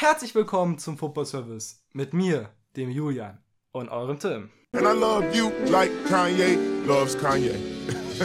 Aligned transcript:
Herzlich 0.00 0.32
willkommen 0.36 0.78
zum 0.78 0.96
Football 0.96 1.26
Service 1.26 1.84
mit 1.92 2.14
mir, 2.14 2.50
dem 2.76 2.88
Julian 2.88 3.42
und 3.72 3.88
eurem 3.88 4.20
Tim. 4.20 4.48
And 4.70 4.86
I 4.86 4.96
love 4.96 5.36
you 5.36 5.50
like 5.68 5.90
Kanye 6.06 6.56
loves 6.86 7.18
Kanye. 7.18 7.56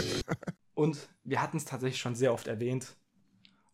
Und 0.74 1.08
wir 1.24 1.42
hatten 1.42 1.56
es 1.56 1.64
tatsächlich 1.64 2.00
schon 2.00 2.14
sehr 2.14 2.32
oft 2.32 2.46
erwähnt 2.46 2.94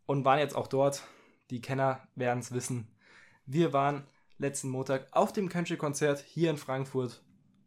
und 0.07 0.25
waren 0.25 0.39
jetzt 0.39 0.57
auch 0.57 0.67
dort. 0.67 1.03
Die 1.51 1.61
Kenner 1.61 2.01
werden 2.15 2.39
es 2.39 2.53
wissen. 2.53 2.89
Wir 3.45 3.75
waren 3.75 4.07
letzten 4.39 4.71
Montag 4.71 5.07
auf 5.11 5.35
dem 5.35 5.51
Country-Konzert 5.51 6.21
hier 6.21 6.49
in 6.49 6.57
Frankfurt 6.57 7.23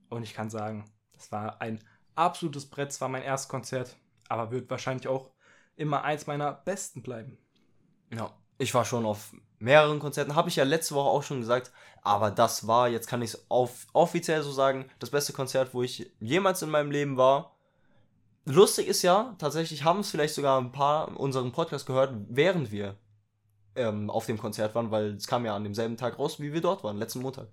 und 0.10 0.24
ich 0.24 0.34
kann 0.34 0.50
sagen, 0.50 0.90
das 1.12 1.32
war 1.32 1.62
ein 1.62 1.80
absolutes 2.16 2.68
Brett. 2.68 2.90
Es 2.90 3.00
war 3.02 3.08
mein 3.08 3.22
erstes 3.22 3.50
Konzert, 3.50 3.98
aber 4.30 4.50
wird 4.50 4.68
wahrscheinlich 4.72 5.08
auch 5.08 5.30
immer 5.76 6.04
eins 6.04 6.26
meiner 6.26 6.54
besten 6.54 7.04
bleiben. 7.04 7.38
Ja, 8.12 8.36
ich 8.58 8.74
war 8.74 8.84
schon 8.84 9.06
auf 9.06 9.32
mehreren 9.64 10.00
Konzerten, 10.00 10.36
habe 10.36 10.50
ich 10.50 10.58
ja 10.58 10.66
letzte 10.66 10.94
Woche 10.94 11.10
auch 11.10 11.24
schon 11.24 11.40
gesagt, 11.40 11.72
aber 12.02 12.32
das 12.32 12.68
war, 12.68 12.90
jetzt 12.90 13.08
kann 13.08 13.22
ich 13.22 13.34
es 13.34 13.48
offiziell 13.50 14.44
so 14.44 14.52
sagen, 14.52 14.90
das 15.00 15.10
beste 15.10 15.32
Konzert, 15.32 15.74
wo 15.74 15.82
ich 15.82 16.12
jemals 16.20 16.62
in 16.62 16.70
meinem 16.70 16.92
Leben 16.92 17.16
war. 17.16 17.56
Lustig 18.46 18.88
ist 18.88 19.04
ja, 19.04 19.36
tatsächlich 19.38 19.86
haben 19.86 20.02
es 20.02 20.12
vielleicht 20.12 20.36
sogar 20.36 20.60
ein 20.60 20.74
paar 20.74 21.18
unseren 21.18 21.54
Podcast 21.54 21.86
gehört, 21.86 22.14
während 22.28 22.72
wir 22.72 22.98
ähm, 23.76 24.10
auf 24.10 24.26
dem 24.26 24.38
Konzert 24.38 24.76
waren, 24.76 24.92
weil 24.92 25.16
es 25.16 25.28
kam 25.28 25.46
ja 25.46 25.56
an 25.56 25.64
demselben 25.64 25.96
Tag 25.96 26.20
raus, 26.20 26.42
wie 26.42 26.52
wir 26.52 26.60
dort 26.60 26.84
waren, 26.84 26.98
letzten 26.98 27.22
Montag. 27.22 27.48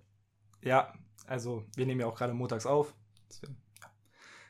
Ja, 0.63 0.93
also 1.29 1.65
wir 1.77 1.87
nehmen 1.87 2.01
ja 2.01 2.07
auch 2.09 2.17
gerade 2.17 2.35
montags 2.35 2.67
auf. 2.67 2.93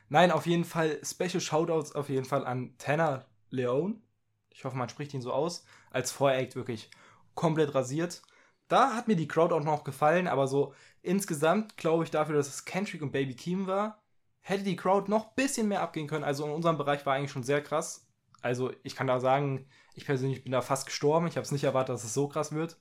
Nein, 0.09 0.31
auf 0.31 0.47
jeden 0.47 0.65
Fall 0.65 0.99
Special 1.03 1.39
Shoutouts 1.39 1.93
auf 1.93 2.09
jeden 2.09 2.25
Fall 2.25 2.43
an 2.43 2.73
Tanner 2.79 3.25
Leone. 3.51 4.01
Ich 4.49 4.65
hoffe, 4.65 4.75
man 4.75 4.89
spricht 4.89 5.13
ihn 5.13 5.21
so 5.21 5.31
aus. 5.31 5.63
Als 5.91 6.11
Voract 6.11 6.55
wirklich 6.55 6.89
komplett 7.35 7.73
rasiert. 7.75 8.21
Da 8.67 8.95
hat 8.95 9.07
mir 9.07 9.15
die 9.15 9.27
Crowd 9.27 9.53
auch 9.53 9.63
noch 9.63 9.83
gefallen, 9.83 10.27
aber 10.27 10.47
so 10.47 10.73
insgesamt 11.01 11.77
glaube 11.77 12.03
ich 12.03 12.11
dafür, 12.11 12.35
dass 12.35 12.47
es 12.47 12.65
Kendrick 12.65 13.01
und 13.01 13.11
Baby 13.11 13.35
Keem 13.35 13.67
war, 13.67 14.01
hätte 14.41 14.63
die 14.63 14.75
Crowd 14.75 15.09
noch 15.09 15.27
ein 15.27 15.35
bisschen 15.35 15.67
mehr 15.67 15.81
abgehen 15.81 16.07
können. 16.07 16.23
Also 16.23 16.45
in 16.45 16.51
unserem 16.51 16.77
Bereich 16.77 17.05
war 17.05 17.13
eigentlich 17.13 17.31
schon 17.31 17.43
sehr 17.43 17.61
krass. 17.61 18.07
Also 18.41 18.71
ich 18.83 18.95
kann 18.95 19.07
da 19.07 19.19
sagen, 19.19 19.67
ich 19.93 20.05
persönlich 20.05 20.43
bin 20.43 20.51
da 20.51 20.61
fast 20.61 20.85
gestorben. 20.85 21.27
Ich 21.27 21.35
habe 21.35 21.45
es 21.45 21.51
nicht 21.51 21.63
erwartet, 21.63 21.93
dass 21.93 22.03
es 22.03 22.13
so 22.13 22.27
krass 22.27 22.53
wird. 22.53 22.77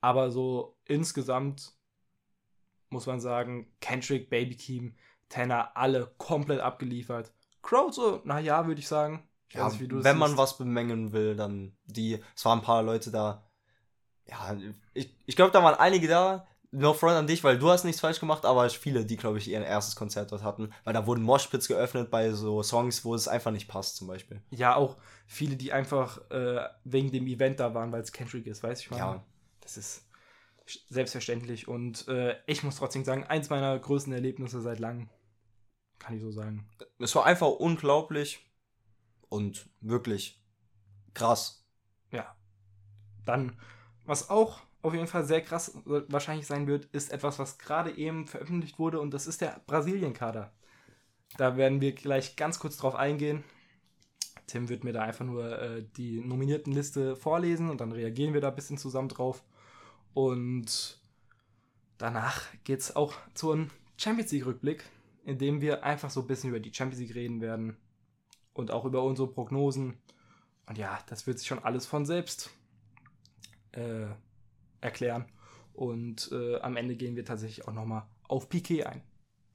Aber 0.00 0.30
so 0.30 0.76
insgesamt 0.84 1.72
muss 2.90 3.06
man 3.06 3.20
sagen, 3.20 3.72
Kendrick, 3.80 4.28
Baby 4.28 4.56
Keem, 4.56 4.94
Tanner, 5.28 5.76
alle 5.76 6.12
komplett 6.18 6.60
abgeliefert. 6.60 7.32
Crowd 7.62 7.92
so, 7.92 8.20
naja, 8.24 8.66
würde 8.66 8.80
ich 8.80 8.88
sagen. 8.88 9.26
Ja, 9.52 9.68
nicht, 9.68 9.80
wenn 9.90 10.18
man 10.18 10.30
siehst. 10.30 10.38
was 10.38 10.58
bemängeln 10.58 11.12
will, 11.12 11.36
dann 11.36 11.76
die, 11.84 12.22
es 12.34 12.44
waren 12.44 12.60
ein 12.60 12.64
paar 12.64 12.82
Leute 12.82 13.10
da. 13.10 13.46
Ja, 14.26 14.56
ich, 14.94 15.14
ich 15.26 15.36
glaube, 15.36 15.52
da 15.52 15.62
waren 15.62 15.74
einige 15.74 16.08
da. 16.08 16.46
No 16.74 16.94
front 16.94 17.12
an 17.12 17.26
dich, 17.26 17.44
weil 17.44 17.58
du 17.58 17.68
hast 17.68 17.84
nichts 17.84 18.00
falsch 18.00 18.18
gemacht, 18.18 18.46
aber 18.46 18.70
viele, 18.70 19.04
die, 19.04 19.18
glaube 19.18 19.36
ich, 19.36 19.46
ihr 19.46 19.62
erstes 19.62 19.94
Konzert 19.94 20.32
dort 20.32 20.42
hatten. 20.42 20.72
Weil 20.84 20.94
da 20.94 21.06
wurden 21.06 21.22
Moshpits 21.22 21.68
geöffnet 21.68 22.10
bei 22.10 22.30
so 22.30 22.62
Songs, 22.62 23.04
wo 23.04 23.14
es 23.14 23.28
einfach 23.28 23.50
nicht 23.50 23.68
passt, 23.68 23.96
zum 23.96 24.08
Beispiel. 24.08 24.40
Ja, 24.48 24.74
auch 24.74 24.96
viele, 25.26 25.56
die 25.56 25.74
einfach 25.74 26.30
äh, 26.30 26.66
wegen 26.84 27.12
dem 27.12 27.26
Event 27.26 27.60
da 27.60 27.74
waren, 27.74 27.92
weil 27.92 28.00
es 28.00 28.12
Kendrick 28.12 28.46
ist, 28.46 28.62
weiß 28.62 28.80
ich 28.80 28.90
mal. 28.90 28.96
Ja. 28.96 29.24
Das 29.60 29.76
ist 29.76 30.06
selbstverständlich 30.88 31.68
und 31.68 32.08
äh, 32.08 32.36
ich 32.46 32.62
muss 32.62 32.76
trotzdem 32.76 33.04
sagen, 33.04 33.24
eins 33.24 33.50
meiner 33.50 33.78
größten 33.78 34.12
Erlebnisse 34.12 34.62
seit 34.62 34.78
langem. 34.78 35.10
Kann 35.98 36.16
ich 36.16 36.22
so 36.22 36.30
sagen. 36.30 36.68
Es 36.98 37.14
war 37.14 37.26
einfach 37.26 37.48
unglaublich 37.48 38.40
und 39.32 39.70
wirklich 39.80 40.38
krass. 41.14 41.66
Ja. 42.10 42.36
Dann, 43.24 43.58
was 44.04 44.28
auch 44.28 44.60
auf 44.82 44.92
jeden 44.92 45.06
Fall 45.06 45.24
sehr 45.24 45.40
krass 45.40 45.78
wahrscheinlich 45.84 46.46
sein 46.46 46.66
wird, 46.66 46.84
ist 46.86 47.12
etwas, 47.12 47.38
was 47.38 47.56
gerade 47.56 47.96
eben 47.96 48.26
veröffentlicht 48.26 48.78
wurde 48.78 49.00
und 49.00 49.14
das 49.14 49.26
ist 49.26 49.40
der 49.40 49.62
Brasilien-Kader. 49.66 50.52
Da 51.38 51.56
werden 51.56 51.80
wir 51.80 51.92
gleich 51.92 52.36
ganz 52.36 52.58
kurz 52.58 52.76
drauf 52.76 52.94
eingehen. 52.94 53.42
Tim 54.46 54.68
wird 54.68 54.84
mir 54.84 54.92
da 54.92 55.00
einfach 55.02 55.24
nur 55.24 55.58
äh, 55.58 55.84
die 55.96 56.20
nominierten 56.20 56.72
Liste 56.72 57.16
vorlesen 57.16 57.70
und 57.70 57.80
dann 57.80 57.92
reagieren 57.92 58.34
wir 58.34 58.42
da 58.42 58.48
ein 58.48 58.54
bisschen 58.54 58.76
zusammen 58.76 59.08
drauf. 59.08 59.42
Und 60.12 61.00
danach 61.96 62.42
geht 62.64 62.80
es 62.80 62.94
auch 62.94 63.14
zu 63.32 63.52
einem 63.52 63.70
Champions 63.96 64.32
League-Rückblick, 64.32 64.84
in 65.24 65.38
dem 65.38 65.62
wir 65.62 65.84
einfach 65.84 66.10
so 66.10 66.20
ein 66.20 66.26
bisschen 66.26 66.50
über 66.50 66.60
die 66.60 66.74
Champions 66.74 67.00
League 67.00 67.14
reden 67.14 67.40
werden 67.40 67.78
und 68.54 68.70
auch 68.70 68.84
über 68.84 69.02
unsere 69.02 69.28
Prognosen. 69.28 69.98
Und 70.66 70.78
ja, 70.78 70.98
das 71.08 71.26
wird 71.26 71.38
sich 71.38 71.48
schon 71.48 71.58
alles 71.58 71.86
von 71.86 72.06
selbst 72.06 72.50
äh, 73.72 74.06
erklären. 74.80 75.26
Und 75.72 76.30
äh, 76.32 76.60
am 76.60 76.76
Ende 76.76 76.96
gehen 76.96 77.16
wir 77.16 77.24
tatsächlich 77.24 77.66
auch 77.66 77.72
nochmal 77.72 78.04
auf 78.28 78.48
Piquet 78.48 78.84
ein. 78.84 79.02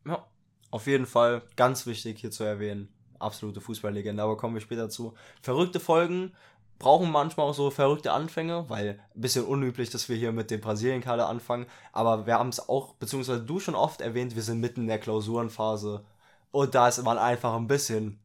Ja, 0.05 0.25
auf 0.71 0.87
jeden 0.87 1.05
Fall 1.05 1.43
ganz 1.55 1.85
wichtig 1.85 2.19
hier 2.19 2.31
zu 2.31 2.43
erwähnen. 2.43 2.89
Absolute 3.19 3.61
Fußballlegende, 3.61 4.21
aber 4.21 4.37
kommen 4.37 4.55
wir 4.55 4.61
später 4.61 4.89
zu. 4.89 5.13
Verrückte 5.41 5.79
Folgen 5.79 6.33
brauchen 6.79 7.11
manchmal 7.11 7.47
auch 7.47 7.53
so 7.53 7.71
verrückte 7.71 8.11
Anfänge, 8.11 8.69
weil 8.69 8.99
ein 9.15 9.21
bisschen 9.21 9.45
unüblich, 9.45 9.89
dass 9.89 10.09
wir 10.09 10.15
hier 10.15 10.31
mit 10.31 10.51
dem 10.51 10.61
Brasilien-Kader 10.61 11.27
anfangen. 11.27 11.65
Aber 11.91 12.27
wir 12.27 12.37
haben 12.37 12.49
es 12.49 12.69
auch, 12.69 12.93
beziehungsweise 12.93 13.43
du 13.43 13.59
schon 13.59 13.75
oft 13.75 14.01
erwähnt, 14.01 14.35
wir 14.35 14.43
sind 14.43 14.59
mitten 14.59 14.81
in 14.81 14.87
der 14.87 14.99
Klausurenphase. 14.99 16.05
Und 16.51 16.75
da 16.75 16.87
ist 16.87 17.03
man 17.03 17.17
einfach 17.17 17.55
ein 17.55 17.67
bisschen, 17.67 18.19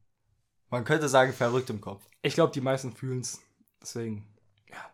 man 0.73 0.85
könnte 0.85 1.09
sagen, 1.09 1.35
verrückt 1.35 1.69
im 1.69 1.83
Kopf. 1.83 2.03
Ich 2.23 2.33
glaube, 2.33 2.53
die 2.53 2.63
meisten 2.63 2.97
fühlen 2.97 3.21
es. 3.21 3.41
Deswegen, 3.83 4.27
ja. 4.71 4.91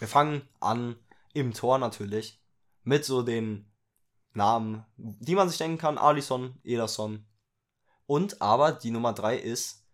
Wir 0.00 0.08
fangen 0.08 0.42
an 0.58 0.96
im 1.32 1.54
Tor 1.54 1.78
natürlich 1.78 2.42
mit 2.82 3.04
so 3.04 3.22
den 3.22 3.70
Namen, 4.32 4.84
die 4.96 5.36
man 5.36 5.48
sich 5.48 5.58
denken 5.58 5.78
kann. 5.78 5.96
Alisson, 5.96 6.58
Ederson. 6.64 7.24
Und 8.06 8.42
aber 8.42 8.72
die 8.72 8.90
Nummer 8.90 9.12
3 9.12 9.38
ist 9.38 9.84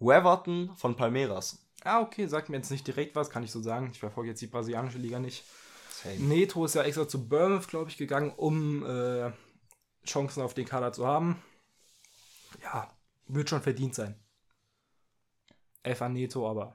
Weverton 0.00 0.76
von 0.76 0.96
Palmeiras. 0.96 1.66
Ah, 1.82 2.02
okay, 2.02 2.26
sagt 2.26 2.50
mir 2.50 2.58
jetzt 2.58 2.70
nicht 2.70 2.86
direkt 2.86 3.16
was, 3.16 3.30
kann 3.30 3.42
ich 3.42 3.50
so 3.50 3.62
sagen. 3.62 3.88
Ich 3.92 4.00
verfolge 4.00 4.28
jetzt 4.30 4.42
die 4.42 4.48
brasilianische 4.48 4.98
Liga 4.98 5.18
nicht. 5.18 5.44
Same. 5.90 6.16
Neto 6.16 6.66
ist 6.66 6.74
ja 6.74 6.82
extra 6.82 7.08
zu 7.08 7.26
Bournemouth, 7.26 7.68
glaube 7.68 7.88
ich, 7.88 7.96
gegangen, 7.96 8.34
um 8.36 8.84
äh, 8.84 9.32
Chancen 10.04 10.42
auf 10.42 10.52
den 10.52 10.66
Kader 10.66 10.92
zu 10.92 11.06
haben. 11.06 11.42
Ja, 12.62 12.90
wird 13.28 13.48
schon 13.48 13.62
verdient 13.62 13.94
sein. 13.94 14.20
Elfer 15.86 16.08
Neto, 16.08 16.48
aber 16.48 16.74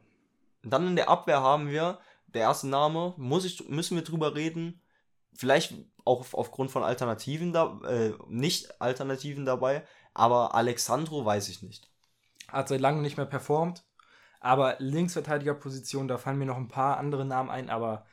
Dann 0.64 0.88
in 0.88 0.96
der 0.96 1.10
Abwehr 1.10 1.42
haben 1.42 1.68
wir, 1.70 2.00
der 2.28 2.42
erste 2.44 2.68
Name, 2.68 3.14
muss 3.18 3.46
ich, 3.46 3.68
müssen 3.68 3.96
wir 3.98 4.04
drüber 4.04 4.36
reden. 4.36 4.80
Vielleicht 5.34 5.74
auch 6.06 6.20
auf- 6.20 6.34
aufgrund 6.36 6.70
von 6.72 6.84
Alternativen 6.84 7.52
da, 7.52 7.80
äh, 7.88 8.14
nicht 8.28 8.80
Alternativen 8.80 9.46
dabei, 9.46 9.84
aber 10.14 10.54
Alexandro 10.56 11.26
weiß 11.26 11.50
ich 11.50 11.62
nicht. 11.64 11.90
hat 12.48 12.68
seit 12.68 12.82
langem 12.82 13.02
nicht 13.02 13.16
mehr 13.18 13.26
performt. 13.26 13.86
Aber 14.42 14.76
Linksverteidigerposition, 14.80 16.08
da 16.08 16.18
fallen 16.18 16.38
mir 16.38 16.46
noch 16.46 16.58
ein 16.58 16.68
paar 16.68 16.98
andere 16.98 17.24
Namen 17.26 17.50
ein, 17.50 17.70
aber 17.70 18.06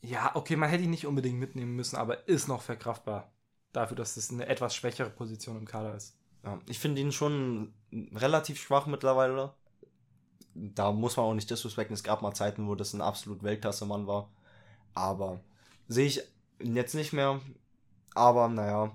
ja, 0.00 0.34
okay, 0.34 0.56
man 0.56 0.70
hätte 0.70 0.84
ihn 0.84 0.90
nicht 0.90 1.06
unbedingt 1.06 1.38
mitnehmen 1.38 1.76
müssen, 1.76 1.96
aber 1.96 2.26
ist 2.26 2.48
noch 2.48 2.62
verkraftbar. 2.62 3.32
Dafür, 3.72 3.96
dass 3.96 4.16
es 4.16 4.30
eine 4.30 4.46
etwas 4.46 4.74
schwächere 4.74 5.10
Position 5.10 5.58
im 5.58 5.66
Kader 5.66 5.94
ist. 5.94 6.16
Ja, 6.42 6.58
ich 6.66 6.78
finde 6.78 7.00
ihn 7.02 7.12
schon 7.12 7.74
relativ 8.14 8.58
schwach 8.60 8.86
mittlerweile. 8.86 9.54
Da 10.54 10.92
muss 10.92 11.16
man 11.16 11.26
auch 11.26 11.34
nicht 11.34 11.50
disrespekten. 11.50 11.94
Es 11.94 12.02
gab 12.02 12.22
mal 12.22 12.34
Zeiten, 12.34 12.66
wo 12.68 12.74
das 12.74 12.92
ein 12.92 13.00
absolut 13.00 13.42
Weltklasse-Mann 13.42 14.06
war. 14.06 14.28
Aber 14.94 15.40
sehe 15.88 16.06
ich 16.06 16.22
jetzt 16.62 16.94
nicht 16.94 17.12
mehr. 17.12 17.40
Aber 18.14 18.48
naja. 18.48 18.92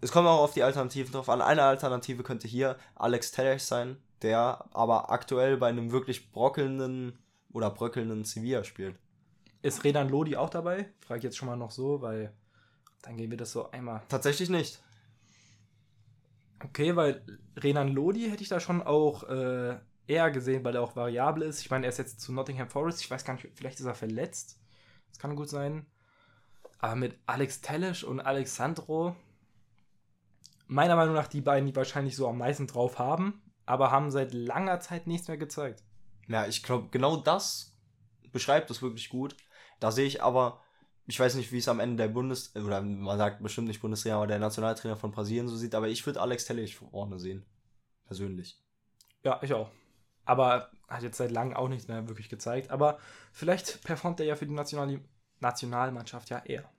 Es 0.00 0.12
kommt 0.12 0.28
auch 0.28 0.42
auf 0.42 0.52
die 0.52 0.62
Alternativen 0.62 1.12
drauf 1.12 1.28
an. 1.28 1.40
Eine 1.40 1.62
Alternative 1.62 2.22
könnte 2.22 2.46
hier 2.46 2.76
Alex 2.94 3.32
Telles 3.32 3.66
sein, 3.66 3.96
der 4.22 4.64
aber 4.72 5.10
aktuell 5.10 5.56
bei 5.56 5.68
einem 5.68 5.92
wirklich 5.92 6.30
brockelnden 6.30 7.18
oder 7.52 7.70
bröckelnden 7.70 8.24
Sevilla 8.24 8.64
spielt. 8.64 8.96
Ist 9.62 9.82
Redan 9.82 10.10
Lodi 10.10 10.36
auch 10.36 10.50
dabei? 10.50 10.90
Frage 11.00 11.18
ich 11.18 11.24
jetzt 11.24 11.38
schon 11.38 11.48
mal 11.48 11.56
noch 11.56 11.70
so, 11.70 12.02
weil 12.02 12.34
dann 13.02 13.16
gehen 13.16 13.30
wir 13.30 13.38
das 13.38 13.52
so 13.52 13.70
einmal. 13.70 14.02
Tatsächlich 14.08 14.50
nicht. 14.50 14.82
Okay, 16.62 16.96
weil 16.96 17.22
Renan 17.56 17.88
Lodi 17.88 18.28
hätte 18.30 18.42
ich 18.42 18.48
da 18.48 18.60
schon 18.60 18.82
auch 18.82 19.24
äh, 19.24 19.76
eher 20.06 20.30
gesehen, 20.30 20.64
weil 20.64 20.76
er 20.76 20.82
auch 20.82 20.96
variabel 20.96 21.42
ist. 21.42 21.60
Ich 21.60 21.70
meine, 21.70 21.86
er 21.86 21.90
ist 21.90 21.98
jetzt 21.98 22.20
zu 22.20 22.32
Nottingham 22.32 22.68
Forest. 22.68 23.00
Ich 23.00 23.10
weiß 23.10 23.24
gar 23.24 23.34
nicht, 23.34 23.48
vielleicht 23.54 23.80
ist 23.80 23.86
er 23.86 23.94
verletzt. 23.94 24.58
Das 25.08 25.18
kann 25.18 25.36
gut 25.36 25.48
sein. 25.48 25.86
Aber 26.78 26.96
mit 26.96 27.18
Alex 27.26 27.60
Tellisch 27.60 28.04
und 28.04 28.20
Alexandro, 28.20 29.16
meiner 30.66 30.96
Meinung 30.96 31.14
nach 31.14 31.28
die 31.28 31.40
beiden, 31.40 31.66
die 31.66 31.76
wahrscheinlich 31.76 32.16
so 32.16 32.28
am 32.28 32.38
meisten 32.38 32.66
drauf 32.66 32.98
haben, 32.98 33.42
aber 33.64 33.90
haben 33.90 34.10
seit 34.10 34.34
langer 34.34 34.80
Zeit 34.80 35.06
nichts 35.06 35.28
mehr 35.28 35.38
gezeigt. 35.38 35.82
Ja, 36.28 36.46
ich 36.46 36.62
glaube, 36.62 36.88
genau 36.90 37.16
das 37.16 37.76
beschreibt 38.32 38.70
es 38.70 38.82
wirklich 38.82 39.08
gut. 39.08 39.36
Da 39.80 39.90
sehe 39.92 40.06
ich 40.06 40.22
aber, 40.22 40.60
ich 41.06 41.18
weiß 41.18 41.34
nicht, 41.36 41.52
wie 41.52 41.58
es 41.58 41.68
am 41.68 41.80
Ende 41.80 41.96
der 41.96 42.08
Bundes- 42.08 42.54
oder 42.56 42.82
man 42.82 43.18
sagt 43.18 43.42
bestimmt 43.42 43.68
nicht 43.68 43.80
Bundestrainer, 43.80 44.16
aber 44.16 44.26
der 44.26 44.38
Nationaltrainer 44.38 44.96
von 44.96 45.12
Brasilien 45.12 45.48
so 45.48 45.56
sieht, 45.56 45.74
aber 45.74 45.88
ich 45.88 46.04
würde 46.04 46.20
Alex 46.20 46.44
Telles 46.44 46.72
vorne 46.72 47.18
sehen. 47.18 47.46
Persönlich. 48.06 48.58
Ja, 49.22 49.40
ich 49.42 49.52
auch. 49.54 49.70
Aber 50.24 50.70
hat 50.88 51.02
jetzt 51.02 51.18
seit 51.18 51.30
langem 51.30 51.56
auch 51.56 51.68
nichts 51.68 51.88
mehr 51.88 52.08
wirklich 52.08 52.28
gezeigt. 52.28 52.70
Aber 52.70 52.98
vielleicht 53.32 53.82
performt 53.84 54.20
er 54.20 54.26
ja 54.26 54.36
für 54.36 54.46
die 54.46 54.54
National 54.54 55.00
Nationalmannschaft 55.40 56.30
ja 56.30 56.38
eher. 56.38 56.70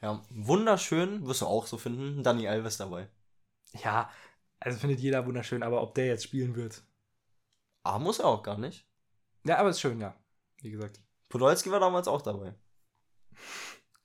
Ja, 0.00 0.22
wunderschön, 0.30 1.26
wirst 1.26 1.40
du 1.40 1.46
auch 1.46 1.66
so 1.66 1.78
finden, 1.78 2.22
Dani 2.22 2.46
Alves 2.46 2.76
dabei. 2.76 3.08
Ja, 3.72 4.10
also 4.60 4.78
findet 4.78 5.00
jeder 5.00 5.26
wunderschön, 5.26 5.62
aber 5.62 5.82
ob 5.82 5.94
der 5.94 6.06
jetzt 6.06 6.24
spielen 6.24 6.54
wird. 6.56 6.82
Aber 7.82 7.98
muss 7.98 8.18
er 8.18 8.26
auch 8.26 8.42
gar 8.42 8.58
nicht. 8.58 8.86
Ja, 9.44 9.58
aber 9.58 9.70
ist 9.70 9.80
schön, 9.80 10.00
ja. 10.00 10.14
Wie 10.60 10.70
gesagt. 10.70 11.00
Podolski 11.28 11.70
war 11.70 11.80
damals 11.80 12.06
auch 12.06 12.22
dabei. 12.22 12.54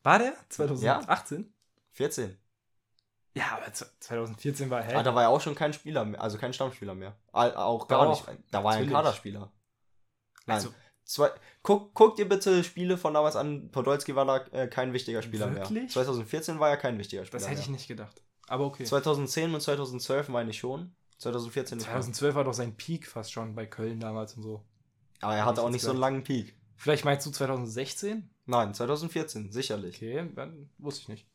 War 0.04 0.20
der? 0.20 0.34
2018? 0.50 1.54
14. 1.92 2.38
Ja, 3.36 3.58
aber 3.58 3.72
z- 3.72 3.92
2014 4.00 4.70
war, 4.70 4.82
hä? 4.84 4.96
Ah, 4.96 5.04
da 5.04 5.14
war 5.16 5.24
ja 5.24 5.30
auch 5.30 5.42
schon 5.42 5.56
kein 5.56 5.72
Spieler 5.74 6.04
mehr, 6.06 6.22
also 6.22 6.38
kein 6.38 6.52
Stammspieler 6.54 6.96
mehr. 6.96 7.16
Auch 7.32 7.88
gar 7.88 8.06
Doch, 8.06 8.28
nicht. 8.28 8.40
Da 8.52 8.64
war 8.64 8.76
er 8.76 8.82
ein. 8.82 8.90
Kaderspieler. 8.90 9.52
Nein. 10.46 10.56
Also- 10.56 10.74
Zwei, 11.06 11.32
guck, 11.64 11.96
guck 11.96 12.18
dir 12.18 12.30
bitte 12.30 12.64
Spiele 12.64 12.96
von 12.96 13.16
damals 13.16 13.36
an. 13.36 13.72
Podolski 13.72 14.16
war 14.16 14.26
da 14.26 14.38
äh, 14.56 14.68
kein 14.68 14.94
wichtiger 14.94 15.24
Spieler 15.24 15.48
mehr. 15.48 15.64
Wirklich? 15.68 15.92
2014 15.92 16.60
war 16.60 16.70
er 16.70 16.78
kein 16.78 17.00
wichtiger 17.00 17.26
Spieler 17.26 17.40
das 17.40 17.50
hätte 17.50 17.62
ich 17.62 17.68
mehr. 17.68 17.78
nicht 17.78 17.88
gedacht. 17.88 18.22
Aber 18.48 18.66
okay. 18.66 18.84
2010 18.84 19.52
und 19.56 19.60
2012 19.60 20.30
meine 20.30 20.52
ich 20.52 20.60
schon. 20.60 20.96
2014 21.18 21.80
nicht 21.80 21.88
mehr. 21.88 21.94
2012 21.96 22.36
war 22.36 22.44
doch 22.44 22.54
sein 22.54 22.78
Peak 22.78 23.08
fast 23.08 23.32
schon 23.32 23.56
bei 23.56 23.66
Köln 23.66 24.00
damals 24.00 24.36
und 24.36 24.44
so. 24.44 24.64
Aber 25.22 25.36
er 25.36 25.46
hatte 25.46 25.64
auch 25.64 25.72
nicht 25.72 25.82
so 25.82 25.90
einen 25.90 26.00
langen 26.00 26.24
Peak. 26.24 26.56
Vielleicht 26.76 27.06
meinst 27.06 27.26
du 27.26 27.32
2016? 27.32 28.30
Nein, 28.46 28.76
2014, 28.76 29.52
sicherlich. 29.52 29.96
Okay, 29.96 30.30
dann 30.36 30.70
wusste 30.78 31.02
ich 31.02 31.08
nicht. 31.08 31.28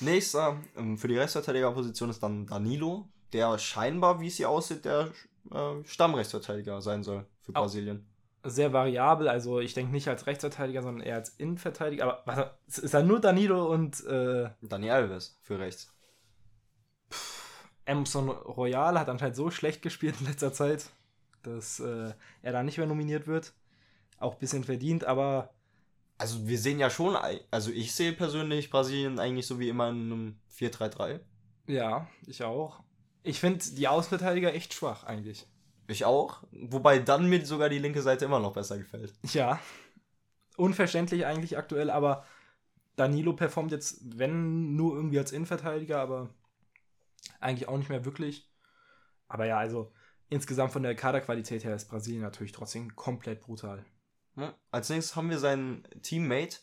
Nächster 0.00 0.58
ähm, 0.76 0.96
für 0.96 1.08
die 1.08 1.18
Rechtsverteidigerposition 1.18 2.10
ist 2.10 2.22
dann 2.22 2.46
Danilo, 2.46 3.08
der 3.32 3.58
scheinbar, 3.58 4.20
wie 4.20 4.28
es 4.28 4.36
hier 4.36 4.48
aussieht, 4.48 4.84
der 4.84 5.10
äh, 5.50 5.84
Stammrechtsverteidiger 5.84 6.80
sein 6.80 7.02
soll 7.02 7.26
für 7.40 7.54
Au. 7.54 7.62
Brasilien. 7.62 8.06
Sehr 8.42 8.72
variabel, 8.72 9.28
also 9.28 9.60
ich 9.60 9.74
denke 9.74 9.92
nicht 9.92 10.08
als 10.08 10.26
Rechtsverteidiger, 10.26 10.82
sondern 10.82 11.06
eher 11.06 11.16
als 11.16 11.30
Innenverteidiger. 11.30 12.04
Aber 12.04 12.22
was, 12.66 12.78
ist 12.78 12.94
da 12.94 13.02
nur 13.02 13.20
Danilo 13.20 13.70
und 13.70 14.02
äh, 14.06 14.48
Dani 14.62 14.90
Alves 14.90 15.38
für 15.42 15.58
rechts. 15.58 15.92
Emerson 17.84 18.30
Royal 18.30 18.98
hat 18.98 19.08
anscheinend 19.10 19.36
so 19.36 19.50
schlecht 19.50 19.82
gespielt 19.82 20.14
in 20.20 20.26
letzter 20.26 20.54
Zeit, 20.54 20.90
dass 21.42 21.80
äh, 21.80 22.12
er 22.40 22.52
da 22.52 22.62
nicht 22.62 22.78
mehr 22.78 22.86
nominiert 22.86 23.26
wird. 23.26 23.52
Auch 24.18 24.34
ein 24.34 24.38
bisschen 24.38 24.64
verdient, 24.64 25.04
aber 25.04 25.50
Also 26.20 26.46
wir 26.46 26.58
sehen 26.58 26.78
ja 26.78 26.90
schon, 26.90 27.16
also 27.50 27.70
ich 27.70 27.94
sehe 27.94 28.12
persönlich 28.12 28.68
Brasilien 28.68 29.18
eigentlich 29.18 29.46
so 29.46 29.58
wie 29.58 29.70
immer 29.70 29.88
in 29.88 30.12
einem 30.12 30.40
4-3-3. 30.54 31.20
ja, 31.66 32.06
ich 32.26 32.44
auch. 32.44 32.82
Ich 33.22 33.40
finde 33.40 33.64
die 33.72 33.88
Außenverteidiger 33.88 34.52
echt 34.52 34.74
schwach 34.74 35.04
eigentlich. 35.04 35.46
Ich 35.88 36.04
auch. 36.04 36.42
Wobei 36.52 36.98
dann 36.98 37.30
mir 37.30 37.46
sogar 37.46 37.70
die 37.70 37.78
linke 37.78 38.02
Seite 38.02 38.26
immer 38.26 38.38
noch 38.38 38.52
besser 38.52 38.76
gefällt. 38.76 39.14
Ja, 39.32 39.60
unverständlich 40.58 41.24
eigentlich 41.24 41.56
aktuell, 41.56 41.88
aber 41.88 42.26
Danilo 42.96 43.32
performt 43.32 43.72
jetzt, 43.72 44.02
wenn 44.18 44.76
nur 44.76 44.94
irgendwie 44.94 45.20
als 45.20 45.32
Innenverteidiger, 45.32 46.02
aber 46.02 46.28
eigentlich 47.40 47.66
auch 47.66 47.78
nicht 47.78 47.88
mehr 47.88 48.04
wirklich. 48.04 48.46
Aber 49.26 49.46
ja, 49.46 49.56
also 49.56 49.90
insgesamt 50.28 50.72
von 50.72 50.82
der 50.82 50.94
Kaderqualität 50.94 51.64
her 51.64 51.74
ist 51.74 51.88
Brasilien 51.88 52.20
natürlich 52.20 52.52
trotzdem 52.52 52.94
komplett 52.94 53.40
brutal. 53.40 53.86
Ja. 54.36 54.54
Als 54.70 54.88
nächstes 54.88 55.16
haben 55.16 55.30
wir 55.30 55.38
seinen 55.38 55.86
Teammate, 56.02 56.58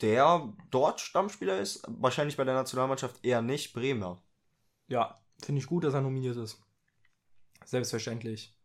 der 0.00 0.52
dort 0.70 1.00
Stammspieler 1.00 1.58
ist, 1.58 1.82
wahrscheinlich 1.86 2.36
bei 2.36 2.44
der 2.44 2.54
Nationalmannschaft 2.54 3.24
eher 3.24 3.42
nicht, 3.42 3.72
Bremer. 3.72 4.22
Ja, 4.88 5.20
finde 5.42 5.60
ich 5.60 5.66
gut, 5.66 5.84
dass 5.84 5.94
er 5.94 6.00
nominiert 6.00 6.36
ist. 6.36 6.62
Selbstverständlich. 7.64 8.56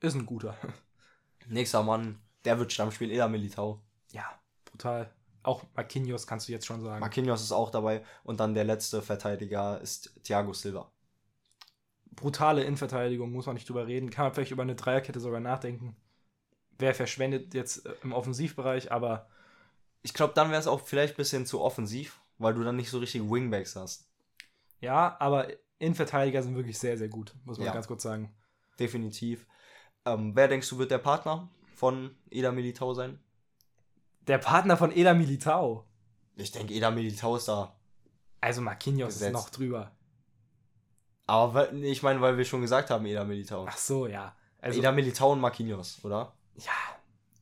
Ist 0.00 0.14
ein 0.14 0.26
guter. 0.26 0.56
Nächster 1.46 1.82
Mann, 1.82 2.20
der 2.44 2.58
wird 2.58 2.72
Stammspiel, 2.72 3.10
Eder 3.10 3.28
Militao. 3.28 3.82
Ja, 4.10 4.24
brutal. 4.64 5.12
Auch 5.42 5.62
Marquinhos 5.74 6.26
kannst 6.26 6.48
du 6.48 6.52
jetzt 6.52 6.66
schon 6.66 6.82
sagen. 6.82 7.00
Marquinhos 7.00 7.42
ist 7.42 7.52
auch 7.52 7.70
dabei 7.70 8.04
und 8.24 8.40
dann 8.40 8.54
der 8.54 8.64
letzte 8.64 9.02
Verteidiger 9.02 9.80
ist 9.80 10.12
Thiago 10.24 10.52
Silva. 10.52 10.90
Brutale 12.10 12.64
Innenverteidigung, 12.64 13.30
muss 13.30 13.46
man 13.46 13.54
nicht 13.54 13.68
drüber 13.68 13.86
reden. 13.86 14.10
Kann 14.10 14.26
man 14.26 14.34
vielleicht 14.34 14.50
über 14.50 14.62
eine 14.62 14.74
Dreierkette 14.74 15.20
sogar 15.20 15.40
nachdenken. 15.40 15.96
Wer 16.78 16.94
verschwendet 16.94 17.54
jetzt 17.54 17.86
äh, 17.86 17.94
im 18.02 18.12
Offensivbereich, 18.12 18.92
aber 18.92 19.28
Ich 20.02 20.14
glaube, 20.14 20.32
dann 20.34 20.50
wäre 20.50 20.60
es 20.60 20.68
auch 20.68 20.80
vielleicht 20.80 21.14
ein 21.14 21.16
bisschen 21.16 21.44
zu 21.44 21.60
offensiv, 21.60 22.20
weil 22.38 22.54
du 22.54 22.62
dann 22.62 22.76
nicht 22.76 22.88
so 22.88 22.98
richtig 22.98 23.22
Wingbacks 23.28 23.74
hast. 23.74 24.08
Ja, 24.80 25.16
aber 25.18 25.48
Innenverteidiger 25.80 26.40
sind 26.42 26.54
wirklich 26.54 26.78
sehr, 26.78 26.96
sehr 26.96 27.08
gut, 27.08 27.34
muss 27.44 27.58
man 27.58 27.66
Ja. 27.66 27.72
ganz 27.74 27.88
kurz 27.88 28.04
sagen. 28.04 28.32
Definitiv. 28.78 29.44
Ähm, 30.04 30.36
wer 30.36 30.46
denkst 30.46 30.68
du 30.70 30.78
wird 30.78 30.92
der 30.92 30.98
Partner 30.98 31.48
von 31.74 32.16
Eder 32.30 32.52
Militao 32.52 32.94
sein? 32.94 33.18
Der 34.28 34.38
Partner 34.38 34.76
von 34.76 34.92
Eda 34.96 35.14
Militao. 35.14 35.84
Ich 36.36 36.52
denke, 36.52 36.72
Eder 36.74 36.92
Militao 36.92 37.34
ist 37.36 37.48
da. 37.48 37.74
Also 38.40 38.60
Marquinhos 38.60 39.14
Gesetzt. 39.14 39.26
ist 39.26 39.32
noch 39.32 39.50
drüber. 39.50 39.90
Aber 41.26 41.72
ich 41.72 42.02
meine, 42.02 42.20
weil 42.20 42.38
wir 42.38 42.44
schon 42.44 42.60
gesagt 42.60 42.90
haben, 42.90 43.04
Eder 43.04 43.24
Militao. 43.24 43.66
Ach 43.68 43.76
so, 43.76 44.06
ja. 44.06 44.34
Also, 44.60 44.78
Eder 44.78 44.92
Militao 44.92 45.32
und 45.32 45.40
Marquinhos, 45.40 46.02
oder? 46.04 46.32
Ja, 46.58 46.72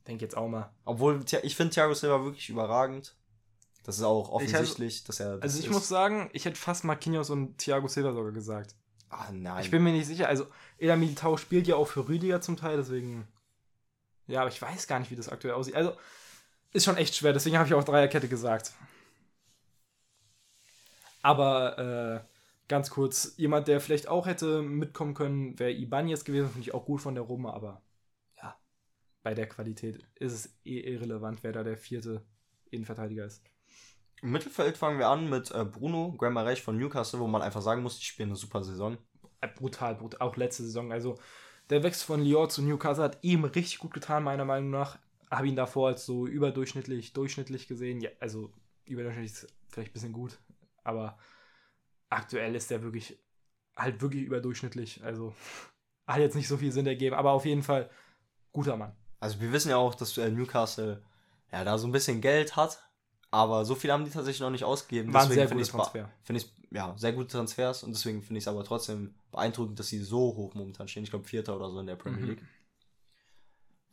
denk 0.07 0.21
jetzt 0.21 0.37
auch 0.37 0.47
mal. 0.47 0.71
Obwohl, 0.85 1.23
ich 1.43 1.55
finde 1.55 1.73
Thiago 1.73 1.93
Silva 1.93 2.23
wirklich 2.23 2.49
überragend. 2.49 3.15
Das 3.83 3.97
ist 3.97 4.03
auch 4.03 4.27
Ich 4.27 4.33
offensichtlich, 4.33 5.03
dass 5.05 5.19
er. 5.19 5.35
Das 5.35 5.43
Also 5.43 5.59
ich 5.59 5.65
ist. 5.67 5.71
muss 5.71 5.87
sagen, 5.87 6.29
ich 6.33 6.45
hätte 6.45 6.57
fast 6.57 6.83
Marquinhos 6.83 7.29
und 7.29 7.57
Thiago 7.57 7.87
Silva 7.87 8.13
sogar 8.13 8.31
gesagt. 8.31 8.75
Ah, 9.09 9.27
nein. 9.31 9.63
Ich 9.63 9.71
bin 9.71 9.83
mir 9.83 9.93
nicht 9.93 10.07
sicher. 10.07 10.27
Also 10.27 10.47
Eda 10.77 10.95
Militao 10.97 11.37
spielt 11.37 11.67
ja 11.67 11.75
auch 11.77 11.87
für 11.87 12.07
Rüdiger 12.07 12.41
zum 12.41 12.57
Teil, 12.57 12.77
deswegen. 12.77 13.27
Ja, 14.27 14.41
aber 14.41 14.49
ich 14.49 14.61
weiß 14.61 14.87
gar 14.87 14.99
nicht, 14.99 15.09
wie 15.09 15.15
das 15.15 15.29
aktuell 15.29 15.53
aussieht. 15.53 15.75
Also 15.75 15.93
ist 16.73 16.83
schon 16.83 16.97
echt 16.97 17.15
schwer, 17.15 17.31
deswegen 17.31 17.57
habe 17.57 17.67
ich 17.67 17.73
auch 17.73 17.83
Dreierkette 17.85 18.27
gesagt. 18.27 18.73
Aber 21.21 21.77
äh, 21.77 22.19
ganz 22.67 22.89
kurz, 22.89 23.33
jemand, 23.37 23.67
der 23.67 23.79
vielleicht 23.81 24.07
auch 24.07 24.25
hätte 24.27 24.61
mitkommen 24.61 25.13
können, 25.13 25.57
wäre 25.59 25.71
Ibanez 25.71 26.23
gewesen, 26.25 26.49
finde 26.49 26.67
ich 26.67 26.73
auch 26.73 26.85
gut 26.85 27.01
von 27.01 27.15
der 27.15 27.23
Roma, 27.23 27.53
aber 27.53 27.81
bei 29.27 29.33
der 29.33 29.49
Qualität 29.49 29.99
ist 30.15 30.31
es 30.31 30.57
eh 30.63 30.79
irrelevant, 30.79 31.43
wer 31.43 31.51
da 31.51 31.61
der 31.61 31.75
vierte 31.75 32.23
Innenverteidiger 32.71 33.25
ist. 33.25 33.43
Im 34.21 34.31
Mittelfeld 34.31 34.77
fangen 34.77 34.99
wir 34.99 35.09
an 35.09 35.29
mit 35.29 35.51
äh, 35.51 35.65
Bruno 35.65 36.15
Guemarães 36.17 36.61
von 36.61 36.77
Newcastle, 36.77 37.19
wo 37.19 37.27
man 37.27 37.41
einfach 37.41 37.61
sagen 37.61 37.83
muss, 37.83 37.99
die 37.99 38.05
spielen 38.05 38.29
eine 38.29 38.37
super 38.37 38.63
Saison. 38.63 38.97
Äh, 39.41 39.49
brutal, 39.49 39.95
brutal, 39.95 40.21
auch 40.21 40.37
letzte 40.37 40.63
Saison. 40.63 40.93
Also 40.93 41.19
der 41.69 41.83
Wechsel 41.83 42.05
von 42.05 42.23
Lyon 42.23 42.49
zu 42.49 42.61
Newcastle 42.61 43.03
hat 43.03 43.17
ihm 43.21 43.43
richtig 43.43 43.79
gut 43.79 43.93
getan, 43.93 44.23
meiner 44.23 44.45
Meinung 44.45 44.69
nach. 44.69 44.97
Habe 45.29 45.49
ihn 45.49 45.57
davor 45.57 45.89
als 45.89 46.05
so 46.05 46.25
überdurchschnittlich, 46.25 47.11
durchschnittlich 47.11 47.67
gesehen. 47.67 47.99
Ja, 47.99 48.11
also 48.21 48.53
überdurchschnittlich 48.85 49.33
ist 49.33 49.53
vielleicht 49.67 49.89
ein 49.89 49.93
bisschen 49.93 50.13
gut, 50.13 50.39
aber 50.85 51.17
aktuell 52.07 52.55
ist 52.55 52.71
der 52.71 52.81
wirklich 52.81 53.19
halt 53.75 54.01
wirklich 54.01 54.23
überdurchschnittlich. 54.23 55.03
Also 55.03 55.35
hat 56.07 56.19
jetzt 56.19 56.35
nicht 56.35 56.47
so 56.47 56.55
viel 56.55 56.71
Sinn 56.71 56.87
ergeben, 56.87 57.17
aber 57.17 57.31
auf 57.31 57.43
jeden 57.43 57.63
Fall 57.63 57.89
guter 58.53 58.77
Mann. 58.77 58.95
Also 59.19 59.39
wir 59.41 59.51
wissen 59.51 59.69
ja 59.69 59.77
auch, 59.77 59.95
dass 59.95 60.17
äh, 60.17 60.29
Newcastle 60.29 61.01
ja 61.51 61.63
da 61.63 61.77
so 61.77 61.87
ein 61.87 61.91
bisschen 61.91 62.21
Geld 62.21 62.55
hat, 62.55 62.79
aber 63.31 63.65
so 63.65 63.75
viel 63.75 63.91
haben 63.91 64.05
die 64.05 64.11
tatsächlich 64.11 64.41
noch 64.41 64.49
nicht 64.51 64.63
ausgegeben. 64.63 65.13
War 65.13 65.25
sehr 65.27 65.47
finde 65.47 65.63
ba- 65.65 65.69
Transfer. 65.69 66.09
Finde 66.23 66.41
ich, 66.41 66.51
ja, 66.71 66.93
sehr 66.97 67.13
gute 67.13 67.29
Transfers 67.29 67.83
und 67.83 67.91
deswegen 67.93 68.21
finde 68.21 68.37
ich 68.39 68.43
es 68.43 68.47
aber 68.47 68.63
trotzdem 68.63 69.15
beeindruckend, 69.31 69.79
dass 69.79 69.87
sie 69.87 69.99
so 70.03 70.17
hoch 70.35 70.53
momentan 70.53 70.87
stehen. 70.87 71.03
Ich 71.03 71.09
glaube, 71.09 71.25
Vierter 71.25 71.55
oder 71.55 71.69
so 71.69 71.79
in 71.79 71.87
der 71.87 71.95
Premier 71.95 72.19
Mhm. 72.19 72.29
League. 72.29 72.43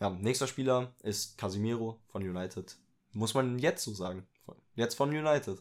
Ja, 0.00 0.10
nächster 0.10 0.46
Spieler 0.46 0.92
ist 1.02 1.38
Casimiro 1.38 2.00
von 2.08 2.22
United. 2.22 2.76
Muss 3.12 3.32
man 3.34 3.58
jetzt 3.58 3.84
so 3.84 3.92
sagen. 3.94 4.26
Jetzt 4.74 4.94
von 4.96 5.10
United. 5.10 5.60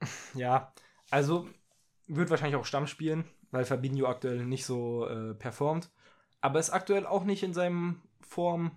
Ja, 0.34 0.72
also 1.10 1.46
wird 2.06 2.30
wahrscheinlich 2.30 2.56
auch 2.56 2.64
Stamm 2.64 2.86
spielen, 2.86 3.24
weil 3.50 3.64
Fabinho 3.66 4.06
aktuell 4.06 4.46
nicht 4.46 4.64
so 4.64 5.06
äh, 5.06 5.34
performt. 5.34 5.90
Aber 6.40 6.58
ist 6.58 6.70
aktuell 6.70 7.06
auch 7.06 7.24
nicht 7.24 7.42
in 7.42 7.52
seinem 7.52 8.00
Form, 8.20 8.70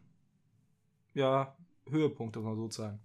ja, 1.13 1.55
Höhepunkt, 1.89 2.35
muss 2.35 2.45
man 2.45 2.55
so 2.55 2.69
sagen. 2.69 2.99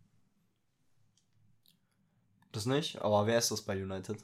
Das 2.53 2.67
nicht, 2.67 3.00
aber 3.00 3.27
wer 3.27 3.38
ist 3.38 3.50
das 3.50 3.62
bei 3.62 3.81
United? 3.81 4.19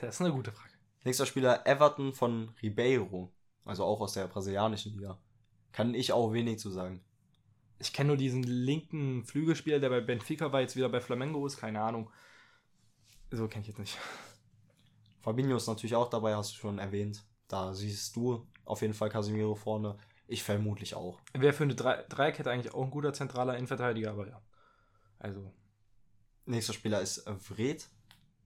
Das 0.00 0.16
ist 0.16 0.20
eine 0.20 0.32
gute 0.32 0.52
Frage. 0.52 0.72
Nächster 1.04 1.26
Spieler 1.26 1.66
Everton 1.66 2.12
von 2.12 2.50
Ribeiro. 2.62 3.32
Also 3.64 3.84
auch 3.84 4.00
aus 4.00 4.12
der 4.12 4.28
brasilianischen 4.28 4.92
Liga. 4.92 5.18
Kann 5.72 5.94
ich 5.94 6.12
auch 6.12 6.32
wenig 6.32 6.58
zu 6.58 6.70
sagen. 6.70 7.02
Ich 7.78 7.92
kenne 7.92 8.08
nur 8.08 8.16
diesen 8.16 8.42
linken 8.42 9.24
Flügelspieler, 9.24 9.80
der 9.80 9.88
bei 9.88 10.00
Benfica 10.00 10.52
war, 10.52 10.60
jetzt 10.60 10.76
wieder 10.76 10.88
bei 10.88 11.00
Flamengo 11.00 11.46
ist, 11.46 11.56
keine 11.56 11.80
Ahnung. 11.80 12.10
So 13.30 13.48
kenne 13.48 13.62
ich 13.62 13.68
jetzt 13.68 13.78
nicht. 13.78 13.98
Fabinho 15.22 15.56
ist 15.56 15.66
natürlich 15.66 15.94
auch 15.94 16.10
dabei, 16.10 16.36
hast 16.36 16.52
du 16.52 16.56
schon 16.56 16.78
erwähnt. 16.78 17.24
Da 17.48 17.72
siehst 17.72 18.14
du 18.16 18.46
auf 18.64 18.82
jeden 18.82 18.94
Fall 18.94 19.08
Casemiro 19.08 19.54
vorne. 19.54 19.96
Ich 20.32 20.42
vermutlich 20.42 20.94
auch. 20.94 21.20
Wäre 21.34 21.52
für 21.52 21.64
eine 21.64 21.74
Drei 21.74 22.02
Dreierkette 22.08 22.50
eigentlich 22.50 22.72
auch 22.72 22.84
ein 22.84 22.90
guter 22.90 23.12
zentraler 23.12 23.54
Innenverteidiger, 23.56 24.12
aber 24.12 24.28
ja. 24.28 24.40
Also, 25.18 25.52
Nächster 26.46 26.72
Spieler 26.72 27.02
ist 27.02 27.26
äh, 27.26 27.34
Vred 27.36 27.86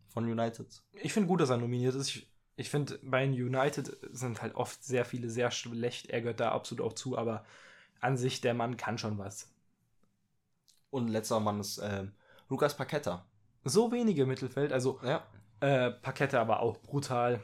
von 0.08 0.24
United. 0.28 0.82
ich 0.94 1.12
finde 1.12 1.28
gut, 1.28 1.40
dass 1.40 1.50
er 1.50 1.58
nominiert 1.58 1.94
ist. 1.94 2.08
Ich 2.16 2.28
Ich 2.56 2.70
finde, 2.70 2.98
bei 3.02 3.24
United 3.24 3.96
sind 4.10 4.42
halt 4.42 4.56
oft 4.56 4.82
sehr 4.82 5.04
viele 5.04 5.30
sehr 5.30 5.52
schlecht. 5.52 6.06
Er 6.10 6.22
gehört 6.22 6.40
da 6.40 6.50
absolut 6.50 6.84
auch 6.84 6.92
zu, 6.94 7.16
aber 7.16 7.44
an 8.00 8.16
sich, 8.16 8.40
der 8.40 8.54
Mann 8.54 8.76
kann 8.76 8.98
schon 8.98 9.16
was. 9.18 9.48
Und 10.90 11.06
letzter 11.08 11.38
Mann 11.38 11.60
ist 11.60 11.78
ähm, 11.82 12.14
Lukas 12.48 12.76
Paqueta. 12.76 13.24
So 13.62 13.92
wenige 13.92 14.26
Mittelfeld, 14.26 14.72
also 14.72 14.98
Ja. 15.04 15.24
äh, 15.60 15.90
Pakette 15.92 16.40
aber 16.40 16.60
auch 16.60 16.78
brutal. 16.78 17.40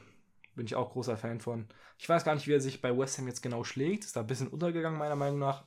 Bin 0.55 0.65
ich 0.65 0.75
auch 0.75 0.91
großer 0.91 1.17
Fan 1.17 1.39
von. 1.39 1.67
Ich 1.97 2.07
weiß 2.07 2.23
gar 2.23 2.35
nicht, 2.35 2.47
wie 2.47 2.53
er 2.53 2.61
sich 2.61 2.81
bei 2.81 2.95
West 2.95 3.17
Ham 3.17 3.27
jetzt 3.27 3.41
genau 3.41 3.63
schlägt. 3.63 4.05
Ist 4.05 4.15
da 4.15 4.21
ein 4.21 4.27
bisschen 4.27 4.47
untergegangen, 4.47 4.99
meiner 4.99 5.15
Meinung 5.15 5.39
nach. 5.39 5.63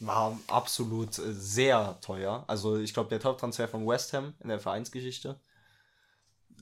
War 0.00 0.38
absolut 0.48 1.18
äh, 1.18 1.32
sehr 1.32 1.98
teuer. 2.00 2.44
Also 2.48 2.78
ich 2.78 2.92
glaube, 2.92 3.10
der 3.10 3.20
Top-Transfer 3.20 3.68
von 3.68 3.86
West 3.86 4.12
Ham 4.12 4.34
in 4.40 4.48
der 4.48 4.58
Vereinsgeschichte. 4.58 5.40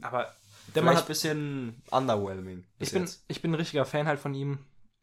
Aber 0.02 0.34
der 0.74 0.82
Mann 0.82 0.96
hat 0.96 1.04
ein 1.04 1.08
bisschen 1.08 1.82
underwhelming. 1.90 2.64
Ich 2.78 2.92
bin, 2.92 3.02
jetzt. 3.02 3.24
ich 3.28 3.42
bin 3.42 3.52
ein 3.52 3.56
richtiger 3.56 3.84
Fan 3.84 4.06
halt 4.06 4.20
von 4.20 4.34
ihm. 4.34 4.58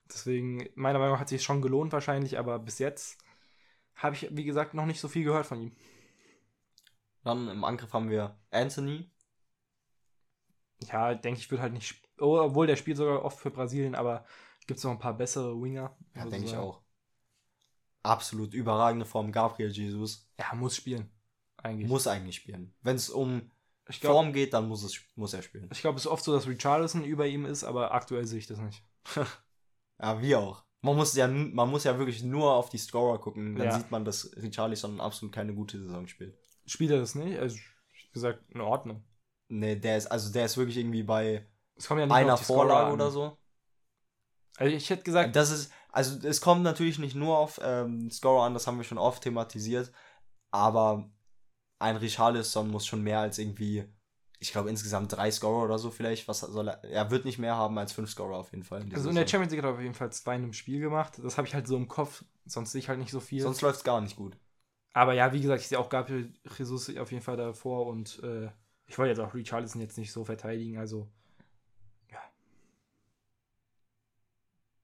Deswegen, 0.07 0.67
meiner 0.75 0.99
Meinung 0.99 1.13
nach 1.13 1.21
hat 1.21 1.29
sich 1.29 1.43
schon 1.43 1.61
gelohnt 1.61 1.93
wahrscheinlich, 1.93 2.39
aber 2.39 2.57
bis 2.59 2.79
jetzt 2.79 3.17
habe 3.95 4.15
ich, 4.15 4.27
wie 4.31 4.43
gesagt, 4.43 4.73
noch 4.73 4.85
nicht 4.85 4.99
so 4.99 5.07
viel 5.07 5.23
gehört 5.23 5.45
von 5.45 5.61
ihm. 5.61 5.75
Dann 7.23 7.47
im 7.49 7.63
Angriff 7.63 7.93
haben 7.93 8.09
wir 8.09 8.39
Anthony. 8.49 9.11
Ja, 10.91 11.13
denke 11.13 11.39
ich, 11.39 11.51
wird 11.51 11.61
halt 11.61 11.73
nicht. 11.73 12.08
Oh, 12.19 12.39
obwohl 12.39 12.67
der 12.67 12.75
spielt 12.75 12.97
sogar 12.97 13.23
oft 13.23 13.39
für 13.39 13.51
Brasilien, 13.51 13.95
aber 13.95 14.25
gibt 14.67 14.77
es 14.77 14.83
noch 14.83 14.91
ein 14.91 14.99
paar 14.99 15.15
bessere 15.15 15.59
Winger. 15.61 15.95
Ja, 16.15 16.23
muss 16.23 16.31
denke 16.31 16.47
ich 16.47 16.55
auch. 16.55 16.81
Absolut 18.03 18.53
überragende 18.53 19.05
Form. 19.05 19.31
Gabriel 19.31 19.69
Jesus. 19.71 20.29
Ja, 20.39 20.55
muss 20.55 20.75
spielen. 20.75 21.09
Eigentlich. 21.57 21.89
Muss 21.89 22.07
eigentlich 22.07 22.37
spielen. 22.37 22.73
Wenn 22.81 22.95
es 22.95 23.09
um 23.09 23.51
ich 23.89 23.99
glaube, 23.99 24.13
Form 24.15 24.33
geht, 24.33 24.53
dann 24.53 24.67
muss, 24.67 24.83
es, 24.83 24.99
muss 25.15 25.33
er 25.33 25.41
spielen. 25.41 25.67
ich 25.71 25.81
glaub, 25.81 25.95
es 25.95 26.03
ist 26.05 26.11
oft 26.11 26.23
so, 26.23 26.31
dass 26.31 26.47
Richarlison 26.47 27.03
über 27.03 27.27
ihm 27.27 27.45
ist, 27.45 27.63
aber 27.63 27.93
aktuell 27.93 28.25
sehe 28.25 28.39
ich 28.39 28.47
das 28.47 28.59
nicht. 28.59 28.83
Ja, 30.01 30.21
wie 30.21 30.33
auch. 30.33 30.63
Man 30.81 30.95
muss 30.95 31.13
ja, 31.13 31.27
man 31.27 31.69
muss 31.69 31.83
ja 31.83 31.97
wirklich 31.97 32.23
nur 32.23 32.53
auf 32.53 32.69
die 32.69 32.77
Scorer 32.77 33.19
gucken. 33.19 33.57
Dann 33.57 33.67
Ja. 33.67 33.77
sieht 33.77 33.91
man, 33.91 34.05
dass 34.05 34.31
Richarlison 34.37 35.01
absolut 35.01 35.35
keine 35.35 35.53
gute 35.53 35.77
Saison 35.77 36.07
spielt. 36.07 36.37
Spielt 36.65 36.91
er 36.91 36.99
das 36.99 37.15
nicht? 37.15 37.37
Also, 37.37 37.57
wie 37.57 38.11
gesagt, 38.13 38.49
in 38.49 38.61
Ordnung. 38.61 39.03
Nee, 39.49 39.75
der 39.75 39.97
ist, 39.97 40.07
also 40.07 40.31
der 40.31 40.45
ist 40.45 40.55
wirklich 40.55 40.77
irgendwie 40.77 41.03
bei 41.03 41.45
Es 41.79 41.87
kommt 41.87 42.01
ja 42.01 42.05
nicht 42.05 42.15
einer 42.15 42.33
auf 42.33 42.41
die 42.41 42.45
Vorlage 42.45 42.93
oder 42.93 43.09
so. 43.09 43.37
Also 44.57 44.75
ich 44.75 44.89
hätte 44.89 45.03
gesagt, 45.03 45.35
Das 45.35 45.49
ist, 45.49 45.71
also 45.91 46.27
es 46.27 46.41
kommt 46.41 46.63
natürlich 46.63 46.99
nicht 46.99 47.15
nur 47.15 47.37
auf 47.37 47.59
ähm, 47.63 48.11
Scorer 48.11 48.45
an, 48.45 48.53
das 48.53 48.67
haben 48.67 48.77
wir 48.77 48.83
schon 48.83 48.97
oft 48.97 49.23
thematisiert, 49.23 49.91
aber 50.51 51.09
ein 51.79 51.95
Richarlison 51.95 52.69
muss 52.69 52.85
schon 52.85 53.01
mehr 53.01 53.19
als 53.19 53.39
irgendwie, 53.39 53.85
ich 54.39 54.51
glaube 54.51 54.69
insgesamt 54.69 55.13
drei 55.13 55.31
Scorer 55.31 55.63
oder 55.63 55.79
so 55.79 55.89
vielleicht, 55.89 56.27
was 56.27 56.41
soll 56.41 56.67
er, 56.67 56.83
er 56.83 57.09
wird 57.09 57.23
nicht 57.23 57.39
mehr 57.39 57.55
haben 57.55 57.77
als 57.77 57.93
fünf 57.93 58.09
Scorer 58.09 58.35
auf 58.35 58.51
jeden 58.51 58.65
Fall. 58.65 58.81
in 58.81 58.93
also 58.93 59.07
in 59.07 59.15
der. 59.15 59.25
Champions 59.25 59.53
League 59.53 59.63
hat 59.63 59.69
er 59.69 59.75
auf 59.75 59.81
jeden 59.81 59.93
Fall 59.93 60.11
zwei 60.11 60.35
in 60.35 60.43
einem 60.43 60.53
Spiel 60.53 60.81
gemacht. 60.81 61.19
Das 61.23 61.37
habe 61.37 61.47
ich 61.47 61.53
halt 61.53 61.67
so 61.67 61.77
im 61.77 61.87
Kopf, 61.87 62.25
sonst 62.45 62.73
sehe 62.73 62.79
ich 62.79 62.89
halt 62.89 62.99
nicht 62.99 63.11
so 63.11 63.21
viel. 63.21 63.41
Sonst 63.41 63.61
läuft 63.61 63.77
es 63.77 63.83
gar 63.85 64.01
nicht 64.01 64.17
gut. 64.17 64.37
Aber 64.91 65.13
ja, 65.13 65.31
wie 65.31 65.39
gesagt, 65.39 65.61
ich 65.61 65.69
sehe 65.69 65.79
auch 65.79 65.89
Gabriel 65.89 66.33
Jesus 66.57 66.93
auf 66.97 67.11
jeden 67.11 67.23
Fall 67.23 67.37
davor 67.37 67.85
und 67.85 68.21
äh, 68.23 68.49
ich 68.87 68.97
wollte 68.97 69.11
jetzt 69.11 69.19
auch 69.19 69.33
Richarlison 69.33 69.81
jetzt 69.81 69.97
nicht 69.97 70.11
so 70.11 70.25
verteidigen, 70.25 70.77
also 70.77 71.07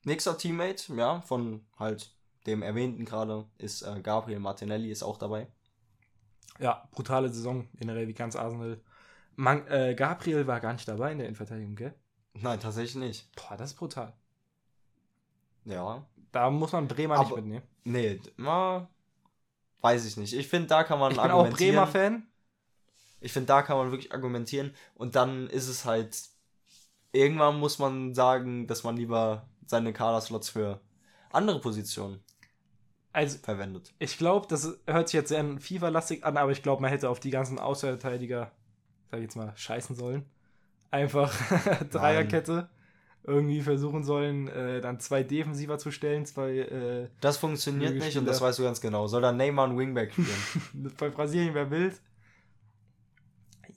Nächster 0.05 0.37
Teammate, 0.37 0.93
ja, 0.95 1.19
von 1.21 1.65
halt 1.77 2.11
dem 2.45 2.61
erwähnten 2.61 3.03
gerade, 3.05 3.45
ist 3.57 3.81
äh, 3.81 3.99
Gabriel 4.01 4.39
Martinelli, 4.39 4.89
ist 4.91 5.03
auch 5.03 5.17
dabei. 5.17 5.47
ja, 6.59 6.87
brutale 6.91 7.27
Saison 7.29 7.67
generell 7.75 8.07
wie 8.07 8.13
ganz 8.13 8.35
Arsenal. 8.37 8.79
Man, 9.35 9.67
äh, 9.67 9.93
Gabriel 9.95 10.47
war 10.47 10.59
gar 10.61 10.71
nicht 10.73 10.87
dabei 10.87 11.11
in 11.11 11.17
der 11.17 11.27
Innenverteidigung, 11.27 11.75
gell? 11.75 11.93
Nein, 12.35 12.59
tatsächlich 12.59 12.95
nicht. 12.95 13.29
Boah, 13.35 13.57
das 13.57 13.71
ist 13.71 13.77
brutal. 13.77 14.13
Ja. 15.65 16.05
Da 16.31 16.49
muss 16.49 16.71
man 16.71 16.87
Bremer 16.87 17.17
nicht 17.19 17.27
Aber- 17.31 17.41
mitnehmen. 17.41 17.63
Nee, 17.83 18.19
na, 18.37 18.87
weiß 19.81 20.05
ich 20.05 20.17
nicht. 20.17 20.33
Ich 20.33 20.47
finde, 20.47 20.67
da 20.67 20.83
kann 20.83 20.99
man 20.99 21.11
Ich 21.11 21.17
bin 21.17 21.31
auch 21.31 21.39
argumentieren. 21.39 21.75
Bremer-Fan. 21.75 22.27
Ich 23.21 23.31
finde, 23.33 23.47
da 23.47 23.61
kann 23.61 23.77
man 23.77 23.91
wirklich 23.91 24.13
argumentieren. 24.13 24.73
Und 24.95 25.15
dann 25.15 25.47
ist 25.47 25.67
es 25.67 25.85
halt. 25.85 26.15
Irgendwann 27.11 27.59
muss 27.59 27.79
man 27.79 28.13
sagen, 28.13 28.67
dass 28.67 28.83
man 28.83 28.97
lieber 28.97 29.47
seine 29.65 29.93
Kaderslots 29.93 30.49
für 30.49 30.81
andere 31.31 31.59
Positionen 31.61 32.23
Also, 33.13 33.37
verwendet. 33.39 33.93
ich 33.99 34.17
glaube, 34.17 34.47
das 34.47 34.77
hört 34.87 35.07
sich 35.09 35.13
jetzt 35.13 35.29
sehr 35.29 35.43
FIFA-lastig 35.59 36.23
an, 36.23 36.37
aber 36.37 36.51
ich 36.51 36.61
glaube, 36.63 36.81
man 36.81 36.91
hätte 36.91 37.09
auf 37.09 37.19
die 37.19 37.29
ganzen 37.31 37.59
Außenverteidiger, 37.59 38.51
sag 39.11 39.17
ich 39.17 39.23
jetzt 39.23 39.35
mal, 39.35 39.53
scheißen 39.55 39.95
sollen. 39.95 40.25
Einfach 40.91 41.33
Dreierkette 41.91 42.69
irgendwie 43.23 43.61
versuchen 43.61 44.03
sollen, 44.03 44.47
äh, 44.49 44.81
dann 44.81 44.99
zwei 44.99 45.23
Defensiver 45.23 45.77
zu 45.79 45.91
stellen, 45.91 46.25
zwei 46.25 46.57
äh, 46.59 47.09
Das 47.21 47.37
funktioniert 47.37 47.95
nicht 47.95 48.17
und 48.17 48.25
das 48.25 48.39
weißt 48.41 48.59
du 48.59 48.63
ganz 48.63 48.81
genau. 48.81 49.07
Soll 49.07 49.21
dann 49.21 49.37
Neymar 49.37 49.67
ein 49.67 49.77
Wingback 49.77 50.13
spielen? 50.13 50.91
bei 50.97 51.09
Brasilien 51.09 51.53
wer 51.55 51.71
wild. 51.71 51.99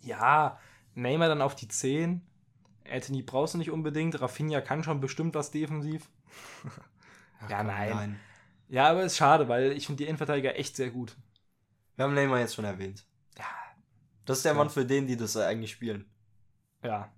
Ja, 0.03 0.59
Neymar 0.95 1.29
dann 1.29 1.43
auf 1.43 1.55
die 1.55 1.69
10. 1.69 2.23
Anthony 2.91 3.23
brauchst 3.23 3.55
du 3.55 3.59
nicht 3.59 3.71
unbedingt. 3.71 4.21
Rafinha 4.21 4.61
kann 4.61 4.83
schon 4.85 5.01
bestimmt 5.01 5.35
was 5.35 5.51
defensiv. 5.51 6.09
Ja, 7.49 7.63
komm, 7.83 7.97
nein. 7.97 8.21
Ja, 8.69 8.89
aber 8.91 9.05
ist 9.05 9.17
schade, 9.17 9.49
weil 9.49 9.73
ich 9.73 9.87
finde 9.87 10.03
die 10.05 10.09
Innenverteidiger 10.09 10.57
echt 10.57 10.77
sehr 10.77 10.91
gut. 10.91 11.17
Wir 11.97 12.05
haben 12.05 12.15
Neymar 12.15 12.41
jetzt 12.41 12.55
schon 12.55 12.65
erwähnt. 12.65 13.07
Ja. 13.39 13.45
Das 14.27 14.39
ist 14.39 14.45
der 14.45 14.55
Ja. 14.55 14.59
Mann 14.59 14.71
für 14.71 14.85
den, 14.87 15.07
die 15.07 15.17
das 15.17 15.37
eigentlich 15.37 15.73
spielen. 15.73 16.11
Ja, 16.83 17.13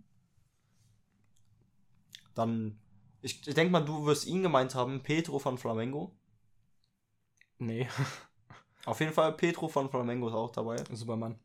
Dann, 2.34 2.78
ich, 3.22 3.46
ich 3.46 3.54
denke 3.54 3.70
mal, 3.72 3.84
du 3.84 4.04
wirst 4.06 4.26
ihn 4.26 4.42
gemeint 4.42 4.74
haben, 4.74 5.02
Petro 5.02 5.38
von 5.38 5.58
Flamengo. 5.58 6.16
nee, 7.58 7.88
Auf 8.84 9.00
jeden 9.00 9.12
Fall, 9.12 9.32
Petro 9.36 9.68
von 9.68 9.90
Flamengo 9.90 10.28
ist 10.28 10.34
auch 10.34 10.50
dabei. 10.50 10.76
Supermann. 10.90 11.38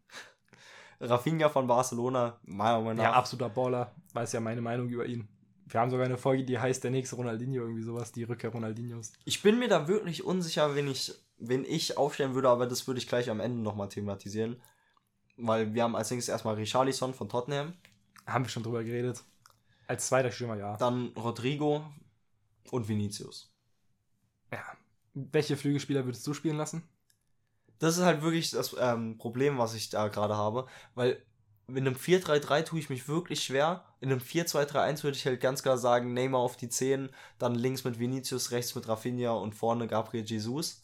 Rafinha 1.06 1.50
von 1.50 1.68
Barcelona, 1.68 2.40
meiner 2.44 2.82
Meinung 2.82 3.04
Ja, 3.04 3.12
nach. 3.12 3.18
absoluter 3.18 3.50
Baller. 3.50 3.94
Weiß 4.14 4.34
ja 4.34 4.40
meine 4.40 4.62
Meinung 4.62 4.90
über 4.90 5.06
ihn. 5.06 5.28
Wir 5.68 5.80
haben 5.80 5.90
sogar 5.90 6.06
eine 6.06 6.18
Folge, 6.18 6.44
die 6.44 6.60
heißt 6.60 6.84
Der 6.84 6.92
nächste 6.92 7.16
Ronaldinho, 7.16 7.62
irgendwie 7.64 7.82
sowas, 7.84 8.12
die 8.12 8.24
Rückkehr 8.24 8.52
Ronaldinhos. 8.52 9.14
Ich 9.26 9.42
bin 9.42 9.58
mir 9.60 9.68
da 9.68 9.88
wirklich 9.88 10.24
unsicher, 10.24 10.76
wen 10.76 10.88
ich, 10.88 11.14
wen 11.38 11.66
ich 11.66 11.98
aufstellen 11.98 12.36
würde, 12.36 12.50
aber 12.50 12.68
das 12.68 12.86
würde 12.88 13.00
ich 13.00 13.08
gleich 13.08 13.30
am 13.30 13.40
Ende 13.40 13.62
nochmal 13.62 13.90
thematisieren. 13.90 14.62
Weil 15.38 15.74
wir 15.74 15.84
haben 15.84 15.96
als 15.96 16.12
nächstes 16.12 16.32
erstmal 16.32 16.56
Richarlison 16.56 17.14
von 17.14 17.28
Tottenham, 17.30 17.74
Haben 18.28 18.46
wir 18.46 18.50
schon 18.50 18.64
drüber 18.64 18.84
geredet. 18.84 19.24
Als 19.88 20.08
zweiter 20.08 20.32
Stürmer, 20.32 20.56
ja. 20.58 20.78
dann 20.78 21.08
Rodrigo 21.18 21.84
und 22.72 22.88
Vinicius. 22.88 23.52
ja. 24.52 24.64
Welche 25.18 25.56
Flügelspieler 25.56 26.04
würdest 26.06 26.28
du 26.28 26.34
spielen 26.34 26.58
lassen? 26.58 26.84
Das 27.80 27.98
ist 27.98 28.04
halt 28.04 28.22
wirklich 28.22 28.52
das 28.52 28.76
ähm, 28.80 29.18
Problem, 29.18 29.58
was 29.58 29.74
ich 29.74 29.90
da 29.90 30.08
gerade 30.08 30.36
habe, 30.36 30.68
weil 30.94 31.22
in 31.68 31.78
einem 31.78 31.96
4-3-3 31.96 32.64
tue 32.64 32.80
ich 32.80 32.90
mich 32.90 33.08
wirklich 33.08 33.44
schwer. 33.44 33.84
In 34.00 34.12
einem 34.12 34.22
4-2-3-1 34.22 35.04
würde 35.04 35.18
ich 35.18 35.26
halt 35.26 35.42
ganz 35.42 35.64
klar 35.64 35.78
sagen, 35.78 36.14
Neymar 36.14 36.40
auf 36.40 36.58
die 36.58 36.70
10, 36.70 37.10
dann 37.40 37.56
links 37.56 37.84
mit 37.84 38.00
Vinicius, 38.00 38.52
rechts 38.52 38.76
mit 38.76 38.88
Rafinha 38.88 39.32
und 39.32 39.56
vorne 39.56 39.88
Gabriel 39.88 40.26
Jesus. 40.26 40.84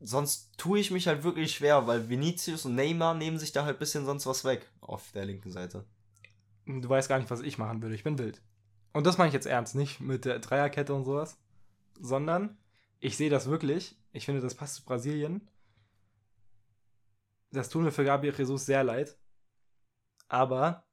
Sonst 0.00 0.52
tue 0.56 0.78
ich 0.78 0.90
mich 0.90 1.08
halt 1.08 1.24
wirklich 1.24 1.54
schwer, 1.54 1.86
weil 1.86 2.08
Vinicius 2.08 2.64
und 2.64 2.74
Neymar 2.74 3.14
nehmen 3.14 3.38
sich 3.38 3.52
da 3.52 3.64
halt 3.64 3.76
ein 3.76 3.80
bisschen 3.80 4.06
sonst 4.06 4.26
was 4.26 4.44
weg 4.44 4.70
auf 4.80 5.10
der 5.12 5.26
linken 5.26 5.50
Seite. 5.50 5.84
Du 6.66 6.88
weißt 6.88 7.08
gar 7.08 7.18
nicht, 7.18 7.30
was 7.30 7.40
ich 7.40 7.58
machen 7.58 7.82
würde. 7.82 7.94
Ich 7.94 8.04
bin 8.04 8.18
wild. 8.18 8.40
Und 8.92 9.06
das 9.06 9.18
meine 9.18 9.28
ich 9.28 9.34
jetzt 9.34 9.46
ernst, 9.46 9.74
nicht 9.74 10.00
mit 10.00 10.24
der 10.24 10.38
Dreierkette 10.38 10.94
und 10.94 11.04
sowas, 11.04 11.36
sondern 12.00 12.56
ich 13.00 13.16
sehe 13.16 13.30
das 13.30 13.46
wirklich. 13.46 13.96
Ich 14.12 14.24
finde, 14.24 14.40
das 14.40 14.54
passt 14.54 14.76
zu 14.76 14.84
Brasilien. 14.84 15.48
Das 17.52 17.68
tut 17.68 17.82
mir 17.82 17.92
für 17.92 18.04
Gabriel 18.04 18.34
Jesus 18.36 18.66
sehr 18.66 18.84
leid. 18.84 19.16
Aber 20.28 20.84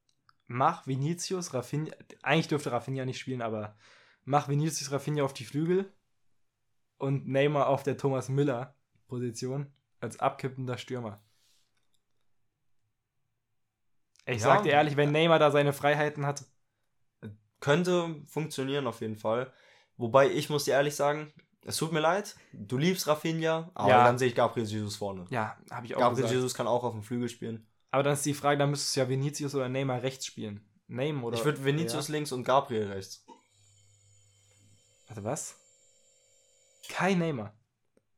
mach 0.47 0.87
Vinicius, 0.87 1.53
Rafinha, 1.53 1.93
eigentlich 2.23 2.47
dürfte 2.47 2.71
Rafinha 2.71 3.05
nicht 3.05 3.19
spielen, 3.19 3.41
aber 3.41 3.75
mach 4.25 4.47
Vinicius, 4.47 4.91
Rafinha 4.91 5.23
auf 5.23 5.33
die 5.33 5.45
Flügel 5.45 5.93
und 6.97 7.27
Neymar 7.27 7.67
auf 7.67 7.83
der 7.83 7.97
Thomas 7.97 8.29
Müller 8.29 8.75
Position 9.07 9.71
als 9.99 10.19
abkippender 10.19 10.77
Stürmer. 10.77 11.21
Ich 14.25 14.41
Ja. 14.41 14.47
sag 14.47 14.63
dir 14.63 14.71
ehrlich, 14.73 14.97
wenn 14.97 15.11
Neymar 15.11 15.39
da 15.39 15.51
seine 15.51 15.73
Freiheiten 15.73 16.25
hat, 16.25 16.43
Könnte 17.59 18.21
funktionieren 18.25 18.87
auf 18.87 19.01
jeden 19.01 19.17
Fall. 19.17 19.51
Wobei 19.97 20.29
ich 20.29 20.49
muss 20.49 20.65
dir 20.65 20.73
ehrlich 20.73 20.95
sagen, 20.95 21.33
es 21.65 21.77
tut 21.77 21.91
mir 21.91 21.99
leid, 21.99 22.35
du 22.53 22.77
liebst 22.77 23.07
Rafinha, 23.07 23.69
aber 23.73 23.89
Ja. 23.89 24.03
dann 24.03 24.17
sehe 24.17 24.29
ich 24.29 24.35
Gabriel 24.35 24.65
Jesus 24.65 24.95
vorne. 24.95 25.25
ja, 25.29 25.57
habe 25.71 25.85
ich 25.85 25.95
auch 25.95 25.99
Gabriel 25.99 26.15
gesagt. 26.23 26.33
Jesus 26.33 26.53
kann 26.53 26.67
auch 26.67 26.83
auf 26.83 26.93
dem 26.93 27.03
Flügel 27.03 27.27
spielen. 27.29 27.67
Aber 27.91 28.03
dann 28.03 28.13
ist 28.13 28.25
die 28.25 28.33
Frage, 28.33 28.57
dann 28.57 28.69
müsstest 28.69 28.95
du 28.95 28.99
ja 29.01 29.09
Vinicius 29.09 29.55
oder 29.55 29.69
Neymar 29.69 30.01
rechts 30.03 30.25
spielen. 30.25 30.61
Neymar 30.87 31.25
oder. 31.25 31.37
ich 31.37 31.43
würde 31.45 31.63
Vinicius 31.63 32.07
Ja. 32.07 32.13
links 32.13 32.31
und 32.31 32.43
Gabriel 32.43 32.87
rechts. 32.91 33.25
Warte, 35.07 35.23
was? 35.23 35.55
Kein 36.89 37.19
Neymar. 37.19 37.53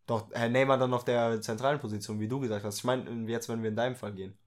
Doch, 0.06 0.30
Herr 0.32 0.50
Neymar 0.50 0.78
dann 0.78 0.94
auf 0.94 1.04
der 1.06 1.40
zentralen 1.42 1.80
Position, 1.80 2.20
wie 2.20 2.28
du 2.28 2.40
gesagt 2.40 2.66
hast. 2.66 2.78
Ich 2.80 2.84
meine, 2.84 3.10
jetzt, 3.32 3.48
wenn 3.50 3.62
wir 3.62 3.70
in 3.70 3.76
deinem 3.76 3.96
Fall 3.96 4.14
gehen. 4.14 4.38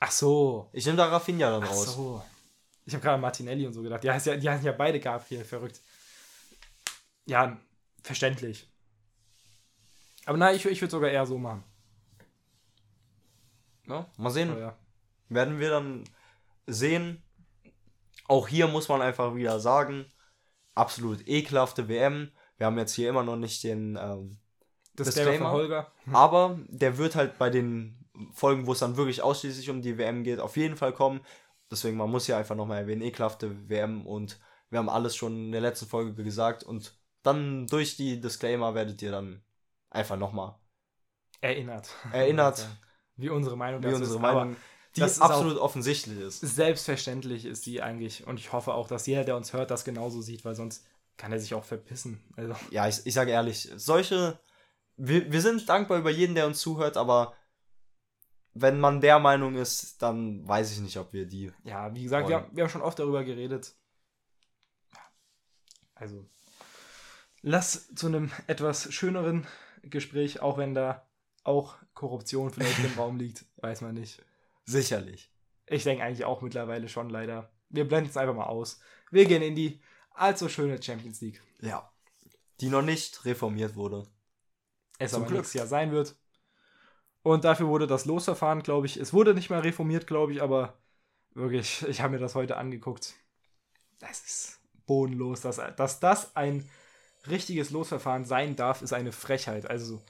Ach 0.00 0.10
so. 0.10 0.70
Ich 0.72 0.86
nehme 0.86 0.96
da 0.96 1.06
Rafinha 1.06 1.50
dann 1.50 1.62
Ach 1.62 1.70
raus. 1.70 1.94
so. 1.94 2.22
Ich 2.86 2.94
habe 2.94 3.02
gerade 3.02 3.20
Martinelli 3.20 3.66
und 3.66 3.74
so 3.74 3.82
gedacht. 3.82 4.02
Die 4.02 4.10
heißt 4.10 4.26
ja, 4.26 4.36
die 4.36 4.48
heißen 4.48 4.64
ja 4.64 4.72
beide 4.72 4.98
Gabriel, 4.98 5.44
verrückt. 5.44 5.80
Ja, 7.26 7.58
verständlich. 8.02 8.70
Aber 10.26 10.38
nein, 10.38 10.56
ich, 10.56 10.64
ich 10.66 10.80
würde 10.80 10.90
sogar 10.90 11.10
eher 11.10 11.26
so 11.26 11.38
machen. 11.38 11.64
Ja, 13.86 14.06
mal 14.16 14.30
sehen. 14.30 14.56
Ja. 14.56 14.78
werden 15.28 15.58
wir 15.58 15.70
dann 15.70 16.04
sehen. 16.66 17.22
Auch 18.26 18.46
hier 18.46 18.68
muss 18.68 18.88
man 18.88 19.02
einfach 19.02 19.34
wieder 19.34 19.58
sagen, 19.58 20.06
absolut 20.74 21.26
ekelhafte 21.26 21.88
WM. 21.88 22.30
Wir 22.58 22.66
haben 22.66 22.78
jetzt 22.78 22.94
hier 22.94 23.08
immer 23.08 23.24
noch 23.24 23.36
nicht 23.36 23.64
den, 23.64 23.98
ähm, 24.00 24.38
Das 24.94 25.08
Disclaimer. 25.08 25.50
Holger. 25.50 25.92
aber 26.12 26.60
der 26.68 26.98
wird 26.98 27.16
halt 27.16 27.38
bei 27.38 27.50
den 27.50 28.06
Folgen, 28.32 28.66
wo 28.66 28.72
es 28.72 28.78
dann 28.78 28.96
wirklich 28.96 29.22
ausschließlich 29.22 29.70
um 29.70 29.82
die 29.82 29.98
WM 29.98 30.22
geht, 30.22 30.40
auf 30.40 30.56
jeden 30.56 30.76
Fall 30.76 30.92
kommen. 30.92 31.20
Deswegen, 31.70 31.96
man 31.96 32.10
muss 32.10 32.26
hier 32.26 32.36
einfach 32.36 32.54
nochmal 32.54 32.78
erwähnen, 32.78 33.02
ekelhafte 33.02 33.68
WM 33.68 34.06
und 34.06 34.38
wir 34.68 34.78
haben 34.78 34.88
alles 34.88 35.16
schon 35.16 35.46
in 35.46 35.52
der 35.52 35.60
letzten 35.60 35.86
Folge 35.86 36.22
gesagt 36.22 36.62
und 36.62 36.99
dann 37.22 37.66
durch 37.66 37.96
die 37.96 38.20
Disclaimer 38.20 38.74
werdet 38.74 39.00
ihr 39.02 39.10
dann 39.10 39.42
einfach 39.90 40.16
nochmal 40.16 40.54
Erinnert. 41.40 41.90
erinnert, 42.12 42.68
Wie 43.16 43.28
unsere 43.28 43.56
Meinung 43.56 43.82
wie 43.82 43.88
unsere 43.88 44.14
ist. 44.14 44.20
Meinung, 44.20 44.56
die 44.96 45.00
das 45.00 45.12
ist 45.12 45.22
absolut 45.22 45.58
offensichtlich 45.58 46.18
ist. 46.18 46.40
Selbstverständlich 46.40 47.44
ist 47.44 47.66
die 47.66 47.82
eigentlich. 47.82 48.26
Und 48.26 48.40
ich 48.40 48.52
hoffe 48.52 48.72
auch, 48.74 48.88
dass 48.88 49.06
jeder, 49.06 49.24
der 49.24 49.36
uns 49.36 49.52
hört, 49.52 49.70
das 49.70 49.84
genauso 49.84 50.22
sieht, 50.22 50.44
weil 50.44 50.54
sonst 50.54 50.86
kann 51.18 51.32
er 51.32 51.38
sich 51.38 51.52
auch 51.54 51.64
verpissen. 51.64 52.22
Also, 52.36 52.54
ja, 52.70 52.88
ich, 52.88 53.04
ich 53.04 53.12
sage 53.12 53.30
ehrlich, 53.30 53.70
solche, 53.76 54.40
wir, 54.96 55.30
wir 55.30 55.42
sind 55.42 55.68
dankbar 55.68 55.98
über 55.98 56.10
jeden, 56.10 56.34
der 56.34 56.46
uns 56.46 56.60
zuhört, 56.60 56.96
aber 56.96 57.34
wenn 58.54 58.80
man 58.80 59.00
der 59.02 59.18
Meinung 59.18 59.54
ist, 59.54 60.00
dann 60.02 60.46
weiß 60.48 60.72
ich 60.72 60.78
nicht, 60.80 60.96
ob 60.96 61.12
wir 61.12 61.26
die. 61.26 61.52
ja, 61.62 61.94
wie 61.94 62.02
gesagt, 62.02 62.26
wir, 62.28 62.36
haben- 62.36 62.56
wir 62.56 62.64
haben 62.64 62.70
schon 62.70 62.82
oft 62.82 62.98
darüber 62.98 63.22
geredet. 63.22 63.74
Also, 65.94 66.26
lass 67.42 67.94
zu 67.94 68.06
einem 68.06 68.30
etwas 68.46 68.92
schöneren 68.92 69.46
Gespräch, 69.82 70.40
auch 70.40 70.58
wenn 70.58 70.74
da 70.74 71.06
auch 71.42 71.76
Korruption 71.94 72.50
vielleicht 72.50 72.78
im 72.80 72.92
Raum 72.98 73.16
liegt, 73.16 73.44
weiß 73.56 73.80
man 73.80 73.94
nicht. 73.94 74.22
Sicherlich. 74.64 75.32
Ich 75.66 75.84
denke 75.84 76.04
eigentlich 76.04 76.24
auch 76.24 76.42
mittlerweile 76.42 76.88
schon 76.88 77.10
leider. 77.10 77.50
Wir 77.68 77.86
blenden 77.86 78.10
es 78.10 78.16
einfach 78.16 78.34
mal 78.34 78.46
aus. 78.46 78.80
Wir 79.10 79.26
gehen 79.26 79.42
in 79.42 79.54
die 79.54 79.80
allzu 80.10 80.48
schöne 80.48 80.82
Champions 80.82 81.20
League. 81.20 81.42
Ja. 81.60 81.90
Die 82.60 82.68
noch 82.68 82.82
nicht 82.82 83.24
reformiert 83.24 83.74
wurde. 83.74 84.06
Es 84.98 85.12
Zum 85.12 85.22
aber 85.22 85.28
Glück. 85.28 85.38
nächstes 85.38 85.58
Jahr 85.58 85.66
sein 85.66 85.92
wird. 85.92 86.16
Und 87.22 87.44
dafür 87.44 87.68
wurde 87.68 87.86
das 87.86 88.04
Losverfahren, 88.04 88.62
glaube 88.62 88.86
ich, 88.86 88.96
es 88.96 89.12
wurde 89.12 89.34
nicht 89.34 89.50
mal 89.50 89.60
reformiert, 89.60 90.06
glaube 90.06 90.32
ich, 90.32 90.42
aber 90.42 90.78
wirklich, 91.34 91.86
ich 91.86 92.00
habe 92.00 92.14
mir 92.14 92.18
das 92.18 92.34
heute 92.34 92.56
angeguckt. 92.56 93.14
Das 93.98 94.20
ist 94.20 94.60
bodenlos. 94.86 95.42
Dass, 95.42 95.60
dass 95.76 96.00
das 96.00 96.34
ein 96.36 96.68
richtiges 97.28 97.70
Losverfahren 97.70 98.24
sein 98.24 98.56
darf, 98.56 98.82
ist 98.82 98.92
eine 98.92 99.12
Frechheit. 99.12 99.68
Also, 99.68 100.00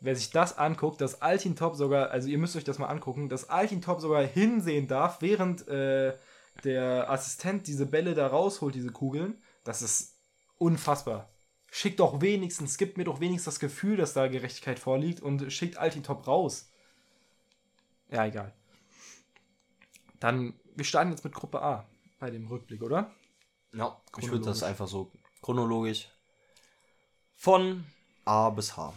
wer 0.00 0.16
sich 0.16 0.30
das 0.30 0.56
anguckt, 0.56 1.00
dass 1.00 1.22
Altin 1.22 1.56
Top 1.56 1.76
sogar, 1.76 2.10
also 2.10 2.28
ihr 2.28 2.38
müsst 2.38 2.56
euch 2.56 2.64
das 2.64 2.78
mal 2.78 2.86
angucken, 2.86 3.28
dass 3.28 3.50
Altin 3.50 3.82
Top 3.82 4.00
sogar 4.00 4.22
hinsehen 4.22 4.88
darf, 4.88 5.20
während 5.20 5.66
äh, 5.68 6.16
der 6.62 7.10
Assistent 7.10 7.66
diese 7.66 7.86
Bälle 7.86 8.14
da 8.14 8.26
rausholt, 8.26 8.74
diese 8.74 8.90
Kugeln, 8.90 9.42
das 9.64 9.82
ist 9.82 10.18
unfassbar. 10.58 11.30
Schickt 11.70 12.00
doch 12.00 12.20
wenigstens, 12.20 12.78
gibt 12.78 12.96
mir 12.96 13.04
doch 13.04 13.20
wenigstens 13.20 13.54
das 13.54 13.60
Gefühl, 13.60 13.96
dass 13.96 14.12
da 14.12 14.28
Gerechtigkeit 14.28 14.78
vorliegt 14.78 15.20
und 15.20 15.52
schickt 15.52 15.76
Altin 15.76 16.04
Top 16.04 16.26
raus. 16.26 16.70
Ja, 18.10 18.26
egal. 18.26 18.54
Dann, 20.20 20.54
wir 20.76 20.84
starten 20.84 21.10
jetzt 21.10 21.24
mit 21.24 21.34
Gruppe 21.34 21.60
A 21.60 21.88
bei 22.20 22.30
dem 22.30 22.46
Rückblick, 22.46 22.82
oder? 22.82 23.10
Ja. 23.72 24.00
Ich 24.18 24.30
würde 24.30 24.44
das 24.44 24.62
einfach 24.62 24.86
so 24.86 25.10
chronologisch 25.42 26.08
von 27.44 27.84
A 28.24 28.48
bis 28.48 28.74
H. 28.74 28.94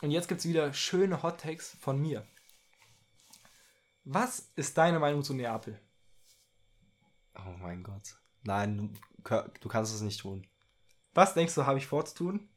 Und 0.00 0.10
jetzt 0.10 0.28
gibt 0.28 0.40
es 0.40 0.48
wieder 0.48 0.72
schöne 0.72 1.22
Hot 1.22 1.42
Takes 1.42 1.76
von 1.78 2.00
mir. 2.00 2.26
Was 4.02 4.50
ist 4.56 4.78
deine 4.78 4.98
Meinung 4.98 5.22
zu 5.22 5.34
Neapel? 5.34 5.78
Oh 7.36 7.54
mein 7.60 7.82
Gott. 7.82 8.16
Nein, 8.44 8.98
du, 9.22 9.44
du 9.60 9.68
kannst 9.68 9.94
es 9.94 10.00
nicht 10.00 10.20
tun. 10.20 10.46
Was 11.12 11.34
denkst 11.34 11.54
du, 11.54 11.66
habe 11.66 11.76
ich 11.76 11.86
vorzutun? 11.86 12.48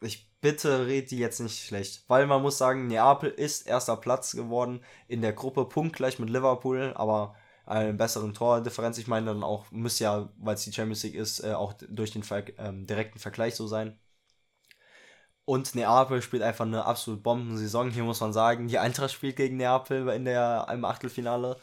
Ich 0.00 0.30
bitte 0.40 0.86
red 0.86 1.10
die 1.10 1.18
jetzt 1.18 1.40
nicht 1.40 1.66
schlecht. 1.66 2.04
Weil 2.06 2.28
man 2.28 2.42
muss 2.42 2.58
sagen, 2.58 2.86
Neapel 2.86 3.30
ist 3.30 3.66
erster 3.66 3.96
Platz 3.96 4.36
geworden 4.36 4.84
in 5.08 5.20
der 5.20 5.32
Gruppe, 5.32 5.64
punktgleich 5.64 6.20
mit 6.20 6.30
Liverpool, 6.30 6.92
aber 6.94 7.34
eine 7.66 7.92
besseren 7.92 8.32
Tordifferenz. 8.32 8.96
Ich 8.98 9.08
meine 9.08 9.26
dann 9.26 9.42
auch, 9.42 9.70
muss 9.70 9.98
ja, 9.98 10.30
weil 10.38 10.54
es 10.54 10.62
die 10.62 10.72
Champions 10.72 11.02
League 11.02 11.16
ist, 11.16 11.40
äh, 11.40 11.52
auch 11.52 11.74
durch 11.88 12.12
den 12.12 12.22
Ver 12.22 12.44
ähm, 12.58 12.86
direkten 12.86 13.18
Vergleich 13.18 13.56
so 13.56 13.66
sein. 13.66 13.98
Und 15.44 15.74
Neapel 15.74 16.22
spielt 16.22 16.42
einfach 16.42 16.64
eine 16.64 16.84
absolut 16.86 17.22
Bombensaison. 17.22 17.90
Hier 17.90 18.04
muss 18.04 18.20
man 18.20 18.32
sagen, 18.32 18.68
die 18.68 18.78
Eintracht 18.78 19.12
spielt 19.12 19.36
gegen 19.36 19.56
Neapel 19.56 20.08
in 20.08 20.24
der, 20.24 20.66
im 20.72 20.84
Achtelfinale. 20.84 21.56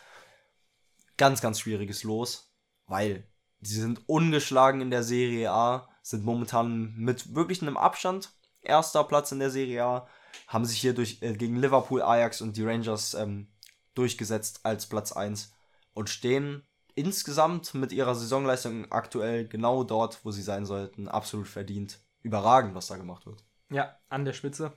Ganz, 1.18 1.42
ganz 1.42 1.60
schwieriges 1.60 2.04
Los, 2.04 2.54
weil 2.88 3.28
sie 3.62 3.80
sind 3.80 4.08
ungeschlagen 4.08 4.82
in 4.82 4.90
der 4.90 5.04
Serie 5.04 5.52
A, 5.52 5.90
sind 6.02 6.26
momentan 6.26 6.96
mit 6.96 7.36
wirklich 7.36 7.62
einem 7.62 7.78
Abstand 7.78 8.34
erster 8.62 9.04
Platz 9.04 9.32
in 9.32 9.40
der 9.40 9.52
Serie 9.52 9.84
A, 9.84 10.08
haben 10.48 10.66
sich 10.66 10.80
hier 10.80 10.94
durch, 10.94 11.22
äh, 11.22 11.34
gegen 11.34 11.58
Liverpool, 11.58 12.02
Ajax 12.02 12.42
und 12.42 12.58
die 12.58 12.64
Rangers 12.64 13.14
ähm, 13.14 13.48
durchgesetzt 13.94 14.62
als 14.64 14.88
Platz 14.88 15.12
1 15.12 15.53
und 15.94 16.10
stehen 16.10 16.64
insgesamt 16.96 17.74
mit 17.74 17.92
ihrer 17.92 18.16
Saisonleistung 18.16 18.92
aktuell 18.92 19.48
genau 19.48 19.84
dort, 19.84 20.24
wo 20.24 20.32
sie 20.32 20.42
sein 20.42 20.66
sollten, 20.66 21.08
absolut 21.08 21.48
verdient. 21.48 22.00
Überragend, 22.22 22.76
was 22.76 22.88
da 22.88 22.98
gemacht 22.98 23.26
wird. 23.26 23.44
Ja, 23.70 23.98
an 24.10 24.26
der 24.26 24.34
Spitze. 24.34 24.74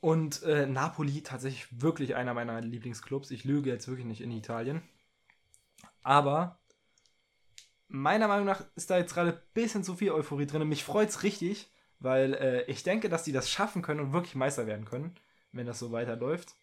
Und 0.00 0.42
äh, 0.42 0.66
Napoli 0.66 1.22
tatsächlich 1.22 1.82
wirklich 1.82 2.14
einer 2.14 2.34
meiner 2.34 2.60
Lieblingsclubs. 2.60 3.30
Ich 3.30 3.44
lüge 3.44 3.70
jetzt 3.70 3.88
wirklich 3.88 4.06
nicht 4.06 4.20
in 4.20 4.30
Italien. 4.30 4.82
Aber 6.02 6.58
meiner 7.88 8.28
Meinung 8.28 8.46
nach 8.46 8.62
ist 8.76 8.90
da 8.90 8.98
jetzt 8.98 9.14
gerade 9.14 9.32
ein 9.32 9.42
bisschen 9.52 9.84
zu 9.84 9.96
viel 9.96 10.12
Euphorie 10.12 10.46
drin. 10.46 10.66
Mich 10.68 10.84
freut 10.84 11.08
es 11.08 11.22
richtig, 11.22 11.70
weil 11.98 12.34
äh, 12.34 12.62
ich 12.64 12.82
denke, 12.82 13.08
dass 13.08 13.24
die 13.24 13.32
das 13.32 13.50
schaffen 13.50 13.82
können 13.82 14.00
und 14.00 14.12
wirklich 14.12 14.34
Meister 14.34 14.66
werden 14.66 14.86
können, 14.86 15.14
wenn 15.52 15.66
das 15.66 15.78
so 15.78 15.92
weiterläuft. 15.92 16.54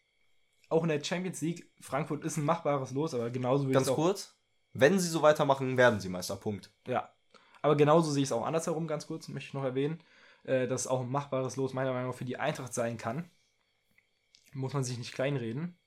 Auch 0.70 0.84
in 0.84 0.90
der 0.90 1.04
Champions 1.04 1.42
League, 1.42 1.70
Frankfurt 1.80 2.24
ist 2.24 2.38
ein 2.38 2.46
machbares 2.46 2.92
Los, 2.92 3.14
aber 3.14 3.30
genauso 3.30 3.64
würde 3.64 3.80
ich 3.80 3.86
Ganz 3.86 3.96
kurz, 3.96 4.36
wenn 4.74 5.00
sie 5.00 5.08
so 5.08 5.22
weitermachen, 5.22 5.78
werden 5.78 6.00
sie 6.00 6.10
Meister. 6.10 6.36
Punkt. 6.36 6.72
Ja. 6.88 7.10
Aber 7.62 7.76
genauso 7.76 8.12
sehe 8.12 8.24
ich 8.24 8.30
es 8.30 8.34
auch 8.34 8.46
andersherum, 8.46 8.88
ganz 8.88 9.08
kurz, 9.08 9.28
möchte 9.28 9.48
ich 9.48 9.54
noch 9.54 9.64
erwähnen, 9.64 10.02
äh, 10.44 10.68
dass 10.68 10.82
es 10.82 10.88
auch 10.88 11.02
ein 11.02 11.10
machbares 11.10 11.56
Los 11.56 11.74
meiner 11.74 11.94
Meinung 11.94 12.12
nach 12.12 12.18
für 12.18 12.26
die 12.26 12.38
Eintracht 12.38 12.74
sein 12.74 12.98
kann. 12.98 13.30
Muss 14.54 14.74
man 14.74 14.84
sich 14.84 14.98
nicht 14.98 15.14
kleinreden. 15.14 15.78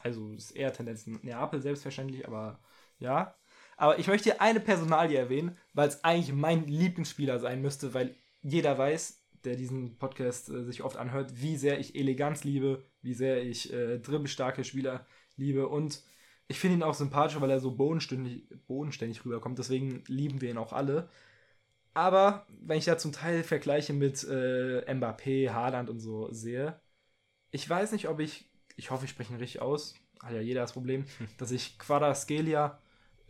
Also 0.00 0.32
ist 0.32 0.52
eher 0.52 0.72
Tendenz 0.72 1.06
Neapel 1.06 1.60
selbstverständlich, 1.60 2.26
aber 2.26 2.58
ja. 2.98 3.34
Aber 3.76 3.98
ich 3.98 4.08
möchte 4.08 4.30
hier 4.30 4.40
eine 4.40 4.60
Personalie 4.60 5.18
erwähnen, 5.18 5.56
weil 5.72 5.88
es 5.88 6.04
eigentlich 6.04 6.34
mein 6.34 6.66
Lieblingsspieler 6.66 7.38
sein 7.38 7.62
müsste, 7.62 7.94
weil 7.94 8.14
jeder 8.42 8.76
weiß, 8.76 9.22
der 9.44 9.56
diesen 9.56 9.96
Podcast 9.98 10.50
äh, 10.50 10.64
sich 10.64 10.82
oft 10.82 10.96
anhört, 10.96 11.40
wie 11.40 11.56
sehr 11.56 11.78
ich 11.78 11.94
Eleganz 11.94 12.44
liebe, 12.44 12.84
wie 13.02 13.14
sehr 13.14 13.42
ich 13.42 13.72
äh, 13.72 13.98
dribbelstarke 13.98 14.64
Spieler 14.64 15.06
liebe 15.36 15.68
und 15.68 16.02
ich 16.48 16.58
finde 16.58 16.76
ihn 16.76 16.82
auch 16.82 16.94
sympathisch, 16.94 17.40
weil 17.40 17.50
er 17.50 17.60
so 17.60 17.70
bodenständig, 17.76 18.42
bodenständig 18.66 19.24
rüberkommt. 19.24 19.58
Deswegen 19.58 20.02
lieben 20.08 20.40
wir 20.40 20.50
ihn 20.50 20.58
auch 20.58 20.72
alle. 20.72 21.08
Aber 21.94 22.46
wenn 22.60 22.78
ich 22.78 22.84
da 22.86 22.98
zum 22.98 23.12
Teil 23.12 23.44
Vergleiche 23.44 23.92
mit 23.92 24.24
äh, 24.24 24.82
Mbappé, 24.92 25.50
Haaland 25.50 25.90
und 25.90 26.00
so 26.00 26.32
sehe, 26.32 26.80
ich 27.52 27.68
weiß 27.68 27.92
nicht, 27.92 28.08
ob 28.08 28.20
ich, 28.20 28.48
ich 28.76 28.90
hoffe, 28.90 29.04
ich 29.04 29.10
spreche 29.12 29.32
ihn 29.32 29.38
richtig 29.38 29.62
aus, 29.62 29.94
hat 30.22 30.32
ja 30.32 30.40
jeder 30.40 30.62
das 30.62 30.72
Problem, 30.72 31.04
dass 31.38 31.50
ich 31.52 31.78
Quadrascalia, 31.78 32.80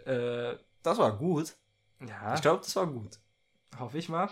äh, 0.06 0.56
Das 0.83 0.98
war 0.98 1.16
gut. 1.18 1.54
ja, 2.06 2.35
Ich 2.35 2.42
glaube, 2.42 2.62
das 2.62 2.74
war 2.76 2.87
gut. 2.87 3.18
hoffe 3.78 3.98
ich 3.98 4.09
mal. 4.09 4.30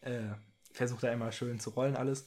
Äh, 0.00 0.34
Versucht 0.72 1.02
da 1.02 1.12
immer 1.12 1.32
schön 1.32 1.60
zu 1.60 1.70
rollen 1.70 1.96
alles. 1.96 2.26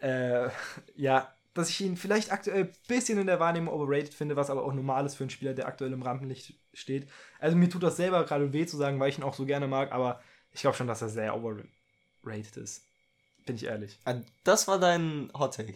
Äh, 0.00 0.48
ja, 0.96 1.32
dass 1.54 1.70
ich 1.70 1.80
ihn 1.80 1.96
vielleicht 1.96 2.32
aktuell 2.32 2.64
ein 2.64 2.72
bisschen 2.86 3.18
in 3.18 3.26
der 3.26 3.40
Wahrnehmung 3.40 3.74
overrated 3.74 4.14
finde, 4.14 4.36
was 4.36 4.50
aber 4.50 4.64
auch 4.64 4.72
normal 4.72 5.06
ist 5.06 5.16
für 5.16 5.24
einen 5.24 5.30
Spieler, 5.30 5.54
der 5.54 5.66
aktuell 5.66 5.92
im 5.92 6.02
Rampenlicht 6.02 6.54
steht. 6.72 7.08
Also 7.40 7.56
mir 7.56 7.68
tut 7.68 7.82
das 7.82 7.96
selber 7.96 8.24
gerade 8.24 8.52
weh 8.52 8.66
zu 8.66 8.76
sagen, 8.76 9.00
weil 9.00 9.10
ich 9.10 9.18
ihn 9.18 9.24
auch 9.24 9.34
so 9.34 9.44
gerne 9.46 9.66
mag, 9.66 9.92
aber 9.92 10.20
ich 10.52 10.60
glaube 10.60 10.76
schon, 10.76 10.86
dass 10.86 11.02
er 11.02 11.08
sehr 11.08 11.34
overrated 11.34 12.56
ist. 12.56 12.84
Bin 13.46 13.56
ich 13.56 13.64
ehrlich. 13.64 13.98
Ah, 14.04 14.16
Das 14.44 14.68
war 14.68 14.78
dein 14.78 15.30
Hot 15.34 15.54
Take. 15.56 15.74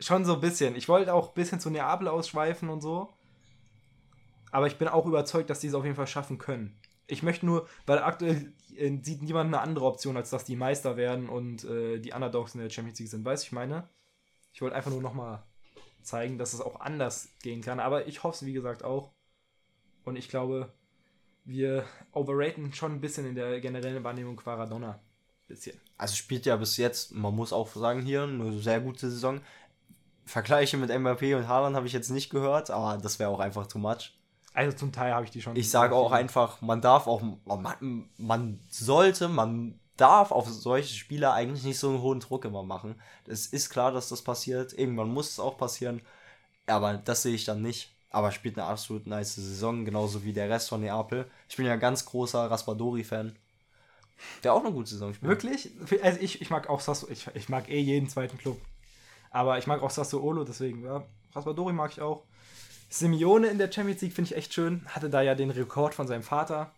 Schon 0.00 0.24
so 0.24 0.34
ein 0.34 0.40
bisschen. 0.40 0.76
Ich 0.76 0.88
wollte 0.88 1.14
auch 1.14 1.28
ein 1.30 1.34
bisschen 1.34 1.60
zu 1.60 1.70
Neapel 1.70 2.08
ausschweifen 2.08 2.68
und 2.68 2.80
so. 2.80 3.12
Aber 4.52 4.66
ich 4.66 4.78
bin 4.78 4.88
auch 4.88 5.04
überzeugt, 5.06 5.50
dass 5.50 5.60
die 5.60 5.66
es 5.66 5.74
auf 5.74 5.84
jeden 5.84 5.96
Fall 5.96 6.06
schaffen 6.06 6.38
können. 6.38 6.74
Ich 7.06 7.22
möchte 7.22 7.46
nur, 7.46 7.68
weil 7.86 7.98
aktuell 7.98 8.52
äh, 8.76 8.98
sieht 9.02 9.22
niemand 9.22 9.48
eine 9.48 9.60
andere 9.60 9.84
Option, 9.84 10.16
als 10.16 10.30
dass 10.30 10.44
die 10.44 10.56
Meister 10.56 10.96
werden 10.96 11.28
und 11.28 11.64
äh, 11.64 11.98
die 11.98 12.12
Underdogs 12.12 12.54
in 12.54 12.60
der 12.60 12.70
Champions 12.70 12.98
League 12.98 13.10
sind. 13.10 13.24
Weißt 13.24 13.44
du, 13.44 13.46
ich 13.48 13.52
meine? 13.52 13.88
Ich 14.52 14.62
wollte 14.62 14.76
einfach 14.76 14.90
nur 14.90 15.02
nochmal 15.02 15.42
zeigen, 16.02 16.38
dass 16.38 16.54
es 16.54 16.60
auch 16.60 16.80
anders 16.80 17.28
gehen 17.42 17.60
kann. 17.60 17.80
Aber 17.80 18.06
ich 18.06 18.22
hoffe 18.22 18.36
es, 18.36 18.46
wie 18.46 18.52
gesagt, 18.52 18.84
auch. 18.84 19.10
Und 20.04 20.16
ich 20.16 20.28
glaube, 20.28 20.72
wir 21.44 21.84
overraten 22.12 22.72
schon 22.72 22.92
ein 22.92 23.00
bisschen 23.00 23.26
in 23.26 23.34
der 23.34 23.60
generellen 23.60 24.04
Wahrnehmung 24.04 24.36
Quaradonna. 24.36 25.00
Bisschen. 25.46 25.78
Also 25.98 26.14
spielt 26.14 26.46
ja 26.46 26.56
bis 26.56 26.78
jetzt, 26.78 27.12
man 27.12 27.34
muss 27.34 27.52
auch 27.52 27.68
sagen, 27.74 28.00
hier 28.00 28.22
eine 28.22 28.58
sehr 28.58 28.80
gute 28.80 29.10
Saison. 29.10 29.42
Vergleiche 30.24 30.78
mit 30.78 30.88
MVP 30.88 31.34
und 31.34 31.48
Haaland 31.48 31.76
habe 31.76 31.86
ich 31.86 31.92
jetzt 31.92 32.08
nicht 32.08 32.30
gehört, 32.30 32.70
aber 32.70 32.96
das 32.96 33.18
wäre 33.18 33.28
auch 33.28 33.40
einfach 33.40 33.66
too 33.66 33.78
much. 33.78 34.14
Also 34.54 34.76
zum 34.76 34.92
Teil 34.92 35.12
habe 35.12 35.24
ich 35.24 35.30
die 35.30 35.42
schon. 35.42 35.56
Ich 35.56 35.70
sage 35.70 35.94
auch 35.94 36.12
einfach, 36.12 36.62
man 36.62 36.80
darf 36.80 37.06
auch, 37.06 37.22
man, 37.44 38.08
man 38.16 38.60
sollte, 38.68 39.28
man 39.28 39.78
darf 39.96 40.30
auf 40.30 40.48
solche 40.48 40.94
Spieler 40.94 41.32
eigentlich 41.32 41.64
nicht 41.64 41.78
so 41.78 41.88
einen 41.90 42.00
hohen 42.00 42.20
Druck 42.20 42.44
immer 42.44 42.62
machen. 42.62 42.94
Es 43.26 43.46
ist 43.46 43.68
klar, 43.68 43.92
dass 43.92 44.08
das 44.08 44.22
passiert. 44.22 44.72
Irgendwann 44.72 45.12
muss 45.12 45.30
es 45.30 45.40
auch 45.40 45.58
passieren. 45.58 46.00
Aber 46.66 46.94
das 46.94 47.22
sehe 47.22 47.34
ich 47.34 47.44
dann 47.44 47.62
nicht. 47.62 47.90
Aber 48.10 48.30
spielt 48.30 48.56
eine 48.56 48.66
absolut 48.66 49.08
nice 49.08 49.34
Saison, 49.34 49.84
genauso 49.84 50.22
wie 50.22 50.32
der 50.32 50.48
Rest 50.48 50.68
von 50.68 50.80
Neapel. 50.80 51.28
Ich 51.48 51.56
bin 51.56 51.66
ja 51.66 51.74
ganz 51.74 52.04
großer 52.04 52.48
Raspadori-Fan. 52.48 53.34
Der 54.44 54.54
auch 54.54 54.64
eine 54.64 54.72
gute 54.72 54.90
Saison 54.90 55.12
spielt. 55.12 55.28
Wirklich? 55.28 55.70
Also 56.00 56.20
ich, 56.20 56.40
ich 56.40 56.48
mag 56.48 56.70
auch 56.70 56.80
Sasso, 56.80 57.08
ich, 57.10 57.26
ich 57.34 57.48
mag 57.48 57.68
eh 57.68 57.80
jeden 57.80 58.08
zweiten 58.08 58.38
Club. 58.38 58.60
Aber 59.30 59.58
ich 59.58 59.66
mag 59.66 59.82
auch 59.82 59.90
Sassuolo, 59.90 60.44
deswegen, 60.44 60.84
ja. 60.84 61.02
Raspadori 61.34 61.72
mag 61.72 61.90
ich 61.90 62.00
auch. 62.00 62.22
Simeone 62.94 63.48
in 63.48 63.58
der 63.58 63.72
Champions 63.72 64.00
League 64.02 64.12
finde 64.12 64.30
ich 64.30 64.36
echt 64.36 64.54
schön. 64.54 64.86
Hatte 64.86 65.10
da 65.10 65.20
ja 65.20 65.34
den 65.34 65.50
Rekord 65.50 65.94
von 65.94 66.06
seinem 66.06 66.22
Vater. 66.22 66.72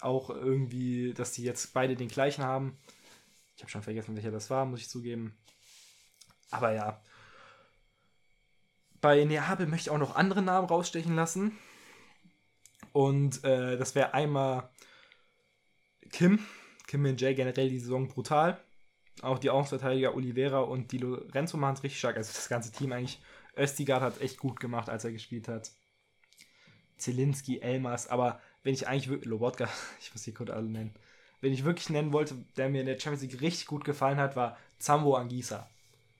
Auch 0.00 0.30
irgendwie, 0.30 1.14
dass 1.14 1.30
die 1.30 1.44
jetzt 1.44 1.72
beide 1.72 1.94
den 1.94 2.08
gleichen 2.08 2.42
haben. 2.42 2.76
Ich 3.54 3.62
habe 3.62 3.70
schon 3.70 3.82
vergessen, 3.84 4.16
welcher 4.16 4.32
das 4.32 4.50
war, 4.50 4.64
muss 4.64 4.80
ich 4.80 4.88
zugeben. 4.88 5.36
Aber 6.50 6.72
ja. 6.72 7.00
Bei 9.00 9.24
Neapel 9.24 9.68
möchte 9.68 9.88
ich 9.88 9.90
auch 9.90 9.98
noch 9.98 10.16
andere 10.16 10.42
Namen 10.42 10.66
rausstechen 10.66 11.14
lassen. 11.14 11.56
Und 12.92 13.44
äh, 13.44 13.76
das 13.76 13.94
wäre 13.94 14.14
einmal 14.14 14.68
Kim. 16.10 16.40
Kim 16.88 17.02
Min 17.02 17.16
Jay 17.16 17.34
generell 17.34 17.68
die 17.68 17.78
Saison 17.78 18.08
brutal. 18.08 18.58
Auch 19.22 19.38
die 19.38 19.50
Außenverteidiger 19.50 20.16
Oliveira 20.16 20.60
und 20.60 20.90
Di 20.90 20.98
Lorenzo 20.98 21.58
machen 21.58 21.74
es 21.74 21.82
richtig 21.84 22.00
stark. 22.00 22.16
Also 22.16 22.32
das 22.32 22.48
ganze 22.48 22.72
Team 22.72 22.90
eigentlich. 22.90 23.20
Östigard 23.58 24.02
hat 24.02 24.20
echt 24.20 24.38
gut 24.38 24.60
gemacht, 24.60 24.88
als 24.88 25.04
er 25.04 25.12
gespielt 25.12 25.48
hat. 25.48 25.70
Zelinski, 26.96 27.60
Elmas, 27.60 28.08
aber 28.08 28.40
wenn 28.62 28.74
ich 28.74 28.88
eigentlich 28.88 29.08
wirklich, 29.08 29.28
Lobotka, 29.28 29.68
ich 30.00 30.12
muss 30.12 30.22
die 30.22 30.32
kurz 30.32 30.50
alle 30.50 30.68
nennen, 30.68 30.94
wenn 31.40 31.52
ich 31.52 31.64
wirklich 31.64 31.90
nennen 31.90 32.12
wollte, 32.12 32.36
der 32.56 32.68
mir 32.68 32.80
in 32.80 32.86
der 32.86 32.98
Champions 32.98 33.22
League 33.22 33.40
richtig 33.40 33.66
gut 33.66 33.84
gefallen 33.84 34.18
hat, 34.18 34.34
war 34.34 34.58
Zambo 34.78 35.14
Angisa. 35.14 35.70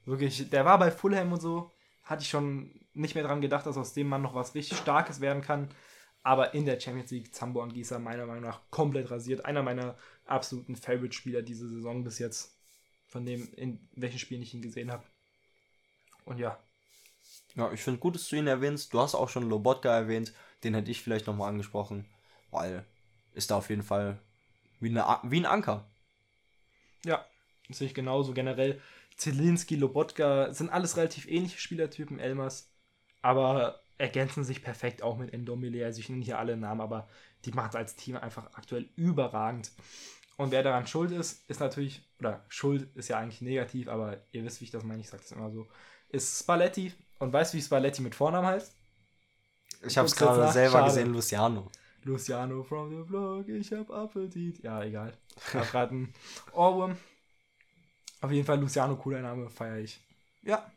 Wirklich, 0.05 0.49
der 0.49 0.65
war 0.65 0.79
bei 0.79 0.91
Fulham 0.91 1.33
und 1.33 1.41
so, 1.41 1.73
hatte 2.05 2.23
ich 2.23 2.31
schon 2.31 2.71
nicht 2.95 3.15
mehr 3.15 3.25
dran 3.25 3.41
gedacht, 3.41 3.67
dass 3.67 3.77
aus 3.77 3.95
dem 3.95 4.09
Mann 4.09 4.23
noch 4.23 4.35
was 4.35 4.55
richtig 4.55 4.79
Starkes 4.79 5.21
werden 5.21 5.43
kann. 5.43 5.69
Aber 6.23 6.55
in 6.55 6.67
der 6.67 6.81
Champions 6.81 7.11
League, 7.11 7.35
Zambo 7.35 7.63
Angisa 7.63 7.99
meiner 7.99 8.27
Meinung 8.27 8.43
nach 8.43 8.61
komplett 8.71 9.11
rasiert. 9.11 9.45
Einer 9.45 9.63
meiner 9.63 9.97
absoluten 10.25 10.77
Favorite-Spieler 10.77 11.43
diese 11.43 11.69
Saison 11.69 12.05
bis 12.05 12.19
jetzt. 12.19 12.57
Von 13.07 13.25
dem, 13.25 13.49
in 13.55 13.89
welchen 13.93 14.19
Spielen 14.19 14.43
ich 14.43 14.53
ihn 14.53 14.63
gesehen 14.63 14.91
habe. 14.91 15.05
Und 16.25 16.39
ja. 16.39 16.59
Ja, 17.55 17.73
ich 17.73 17.83
finde 17.83 18.01
gut, 18.01 18.15
dass 18.15 18.29
du 18.29 18.37
ihn 18.37 18.47
erwähnst. 18.47 18.93
Du 18.93 19.01
hast 19.01 19.15
auch 19.15 19.29
schon 19.29 19.49
Lobotka 19.49 19.95
erwähnt. 19.95 20.33
Den 20.65 20.75
hätte 20.75 20.91
ich 20.91 21.03
vielleicht 21.03 21.27
nochmal 21.27 21.49
angesprochen. 21.49 22.07
Weil 22.51 22.85
ist 23.35 23.51
da 23.51 23.57
auf 23.57 23.71
jeden 23.71 23.83
Fall 23.83 24.19
wie, 24.81 24.91
eine, 24.91 25.05
wie 25.25 25.41
ein 25.41 25.47
Anker. 25.47 25.89
Ja, 27.05 27.25
sehe 27.69 27.87
ich 27.87 27.95
genauso. 27.95 28.33
Generell 28.33 28.81
Zelinski, 29.17 29.77
Lobotka 29.77 30.53
sind 30.53 30.71
alles 30.71 30.97
relativ 30.97 31.29
ähnliche 31.29 31.59
Spielertypen, 31.59 32.19
Elmas. 32.19 32.71
Aber 33.23 33.81
ergänzen 33.99 34.45
sich 34.45 34.63
perfekt 34.63 35.03
auch 35.03 35.19
mit 35.19 35.33
Endomile. 35.33 35.85
Also 35.85 36.01
ich 36.01 36.09
nenne 36.09 36.25
hier 36.25 36.39
alle 36.39 36.57
Namen, 36.57 36.81
aber 36.81 37.09
die 37.45 37.53
macht 37.53 37.75
als 37.77 37.97
Team 37.97 38.17
einfach 38.17 38.55
aktuell 38.55 38.89
überragend. 38.97 39.73
Und 40.37 40.53
wer 40.53 40.63
daran 40.63 40.87
schuld 40.87 41.11
ist, 41.11 41.51
ist 41.51 41.59
natürlich, 41.59 42.03
oder 42.21 42.45
Schuld 42.49 42.95
ist 42.95 43.09
ja 43.09 43.19
eigentlich 43.19 43.41
negativ, 43.41 43.89
aber 43.89 44.23
ihr 44.31 44.45
wisst, 44.45 44.61
wie 44.61 44.67
ich 44.67 44.71
das 44.71 44.85
meine, 44.85 45.01
ich 45.01 45.09
sage 45.09 45.23
das 45.23 45.33
immer 45.33 45.51
so, 45.51 45.67
ist 46.11 46.41
Spalletti. 46.41 46.93
Und 47.19 47.33
weißt 47.33 47.53
du, 47.53 47.59
wie 47.59 47.63
Spalletti 47.63 48.03
mit 48.03 48.15
Vornamen 48.15 48.47
heißt? 48.47 48.75
Ich 49.87 49.99
habe 49.99 50.07
es 50.07 50.17
gerade 50.17 50.51
selber 50.53 50.79
Schade. 50.79 50.85
gesehen, 50.87 51.13
Luciano. 51.13 51.71
Luciano 52.05 52.63
from 52.63 52.91
the 52.91 53.07
Vlog, 53.07 53.49
ich 53.49 53.73
hab 53.73 53.91
Appetit. 53.91 54.63
Ja, 54.63 54.83
egal. 54.83 55.13
Ich 55.37 55.55
hab 55.55 55.71
gerade 55.71 55.91
einen 55.93 56.15
Ohrwurm. 56.53 56.97
Auf 58.21 58.31
jeden 58.31 58.47
Fall 58.47 58.61
Luciano, 58.61 58.97
cooler 58.97 59.21
Name, 59.21 59.51
feiere 59.51 59.79
ich. 59.79 60.01
Ja. 60.43 60.71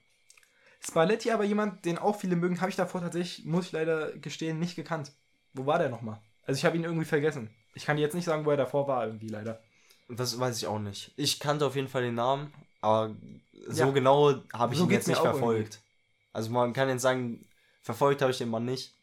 Spalletti 0.80 1.32
aber 1.32 1.44
jemand, 1.44 1.86
den 1.86 1.98
auch 1.98 2.20
viele 2.20 2.36
mögen, 2.36 2.60
habe 2.60 2.70
ich 2.70 2.76
davor 2.76 3.02
tatsächlich, 3.02 3.46
muss 3.46 3.67
ich 3.67 3.72
leider 3.72 4.12
gestehen, 4.17 4.60
nicht 4.60 4.76
gekannt. 4.76 5.12
Wo 5.54 5.65
war 5.65 5.80
der 5.80 5.89
nochmal? 5.89 6.20
Also 6.46 6.58
ich 6.58 6.65
habe 6.65 6.76
ihn 6.76 6.84
irgendwie 6.84 7.06
vergessen. 7.06 7.50
Ich 7.74 7.86
kann 7.86 7.98
jetzt 7.98 8.15
nicht 8.15 8.26
sagen, 8.26 8.46
wo 8.46 8.52
er 8.52 8.58
davor 8.58 8.88
war, 8.88 9.06
irgendwie 9.06 9.30
leider. 9.30 9.62
Das 10.10 10.38
weiß 10.39 10.58
ich 10.58 10.67
auch 10.67 10.80
nicht. 10.80 11.13
Ich 11.15 11.39
kannte 11.39 11.65
auf 11.65 11.76
jeden 11.76 11.88
Fall 11.88 12.02
den 12.02 12.15
Namen, 12.15 12.54
aber 12.82 13.15
so 13.67 13.86
ja. 13.86 13.91
genau 13.91 14.34
habe 14.54 14.74
ich 14.74 14.80
so 14.80 14.86
ihn 14.86 14.91
jetzt 14.91 15.08
nicht 15.08 15.19
verfolgt. 15.19 15.76
Irgendwie. 15.76 15.91
Also 16.34 16.52
man 16.52 16.74
kann 16.74 16.89
jetzt 16.89 17.02
sagen, 17.02 17.45
verfolgt 17.82 18.21
habe 18.21 18.32
ich 18.32 18.38
den 18.38 18.50
Mann 18.50 18.65
nicht. 18.65 18.93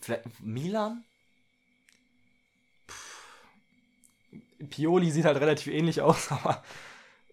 Vielleicht 0.00 0.24
Milan? 0.40 1.04
Pioli 4.70 5.10
sieht 5.10 5.24
halt 5.24 5.40
relativ 5.40 5.72
ähnlich 5.72 6.00
aus, 6.00 6.30
aber 6.30 6.62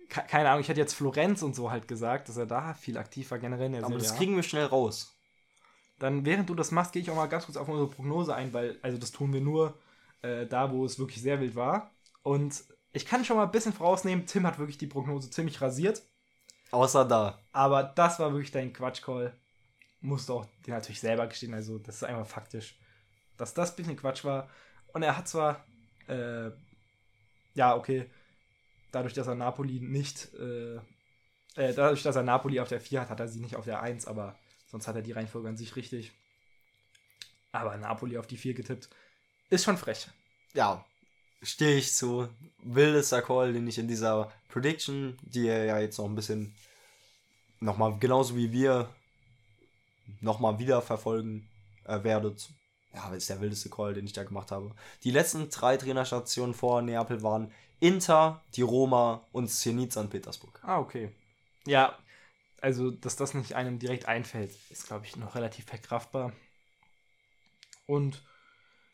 keine 0.10 0.50
Ahnung, 0.50 0.62
ich 0.62 0.70
hätte 0.70 0.80
jetzt 0.80 0.96
Florenz 0.96 1.44
und 1.44 1.56
so 1.56 1.70
halt 1.70 1.88
gesagt, 1.88 2.30
dass 2.30 2.38
er 2.38 2.48
da 2.48 2.74
viel 2.74 2.98
aktiv 2.98 3.30
war 3.30 3.38
generell 3.38 3.76
Aber 3.76 3.88
Serie. 3.88 4.00
das 4.00 4.16
kriegen 4.16 4.36
wir 4.36 4.44
schnell 4.44 4.66
raus. 4.66 5.16
Dann, 6.00 6.26
während 6.26 6.50
du 6.50 6.56
das 6.56 6.72
machst, 6.72 6.94
gehe 6.94 7.02
ich 7.02 7.12
auch 7.12 7.16
mal 7.16 7.28
ganz 7.28 7.46
kurz 7.46 7.58
auf 7.58 7.68
unsere 7.68 7.90
Prognose 7.90 8.34
ein, 8.34 8.54
weil, 8.54 8.80
also 8.82 8.98
das 8.98 9.12
tun 9.12 9.34
wir 9.34 9.42
nur 9.42 9.78
äh, 10.22 10.48
da, 10.48 10.72
wo 10.72 10.86
es 10.86 10.98
wirklich 10.98 11.22
sehr 11.22 11.40
wild 11.42 11.56
war. 11.56 11.92
Und 12.24 12.64
ich 12.92 13.06
kann 13.06 13.26
schon 13.26 13.38
mal 13.38 13.44
ein 13.44 13.52
bisschen 13.52 13.74
vorausnehmen, 13.74 14.26
Tim 14.26 14.46
hat 14.46 14.60
wirklich 14.60 14.78
die 14.78 14.88
Prognose 14.88 15.30
ziemlich 15.30 15.62
rasiert. 15.62 16.02
Außer 16.72 17.06
da. 17.06 17.40
Aber 17.52 17.84
das 17.84 18.20
war 18.20 18.32
wirklich 18.32 18.52
dein 18.52 18.74
Quatsch-Call 18.74 19.34
musst 20.02 20.30
du 20.30 20.36
auch 20.36 20.46
dir 20.66 20.74
natürlich 20.74 21.00
selber 21.00 21.28
gestehen, 21.28 21.54
also 21.54 21.78
das 21.78 21.98
ist 21.98 22.04
einfach 22.04 22.28
faktisch, 22.28 22.78
dass 23.38 23.54
das 23.54 23.72
ein 23.72 23.76
bisschen 23.76 23.98
Quatsch 23.98 24.24
war. 24.24 24.50
Und 24.94 25.04
er 25.04 25.18
hat 25.18 25.28
zwar, 25.28 25.66
äh, 26.08 26.52
ja, 27.54 27.76
okay, 27.76 28.10
dadurch, 28.92 29.14
dass 29.14 29.28
er 29.28 29.36
Napoli 29.36 29.80
nicht, 29.80 30.34
äh, 30.36 30.76
äh, 31.56 31.74
dadurch, 31.74 32.04
dass 32.04 32.16
er 32.16 32.24
Napoli 32.24 32.60
auf 32.60 32.70
der 32.70 32.82
4 32.82 33.02
hat, 33.02 33.10
hat 33.10 33.20
er 33.20 33.28
sie 33.28 33.40
nicht 33.40 33.56
auf 33.56 33.66
der 33.66 33.82
1, 33.82 34.08
aber 34.08 34.38
sonst 34.68 34.88
hat 34.88 34.96
er 34.96 35.02
die 35.02 35.12
Reihenfolge 35.12 35.50
an 35.50 35.58
sich 35.58 35.76
richtig. 35.76 36.14
Aber 37.52 37.76
Napoli 37.78 38.18
auf 38.18 38.28
die 38.28 38.38
4 38.38 38.54
getippt, 38.54 38.90
ist 39.50 39.66
schon 39.66 39.78
frech. 39.78 40.08
Ja, 40.54 40.86
stehe 41.42 41.78
ich 41.78 41.94
zu. 41.94 42.28
Wildester 42.64 43.22
Call, 43.22 43.54
den 43.54 43.68
ich 43.68 43.78
in 43.78 43.88
dieser 43.88 44.32
Prediction, 44.50 45.18
die 45.22 45.48
er 45.48 45.66
ja 45.66 45.80
jetzt 45.80 45.98
noch 45.98 46.06
ein 46.06 46.16
bisschen 46.16 46.54
nochmal 47.60 47.98
genauso 48.00 48.36
wie 48.36 48.52
wir 48.52 48.90
nochmal 50.22 50.60
wieder 50.60 50.82
verfolgen 50.82 51.48
äh, 51.86 52.04
werdet. 52.04 52.50
Ja, 52.94 53.14
ist 53.14 53.30
der 53.30 53.40
wildeste 53.40 53.70
Call, 53.70 53.94
den 53.94 54.06
ich 54.06 54.14
da 54.14 54.24
gemacht 54.24 54.52
habe. 54.52 54.74
Die 55.04 55.12
letzten 55.12 55.50
drei 55.50 55.78
Trainerstationen 55.78 56.56
vor 56.56 56.82
Neapel 56.82 57.22
waren 57.22 57.52
Inter, 57.80 58.44
die 58.56 58.64
Roma 58.64 59.26
und 59.32 59.48
Zenit 59.48 59.94
St. 59.94 60.10
Petersburg. 60.10 60.60
Ah, 60.64 60.80
okay. 60.80 61.12
Ja, 61.66 61.98
also, 62.62 62.92
dass 62.92 63.16
das 63.16 63.34
nicht 63.34 63.56
einem 63.56 63.80
direkt 63.80 64.08
einfällt, 64.08 64.52
ist, 64.70 64.88
glaube 64.88 65.06
ich, 65.06 65.16
noch 65.16 65.36
relativ 65.36 65.66
verkraftbar. 65.66 66.34
Und 67.86 68.24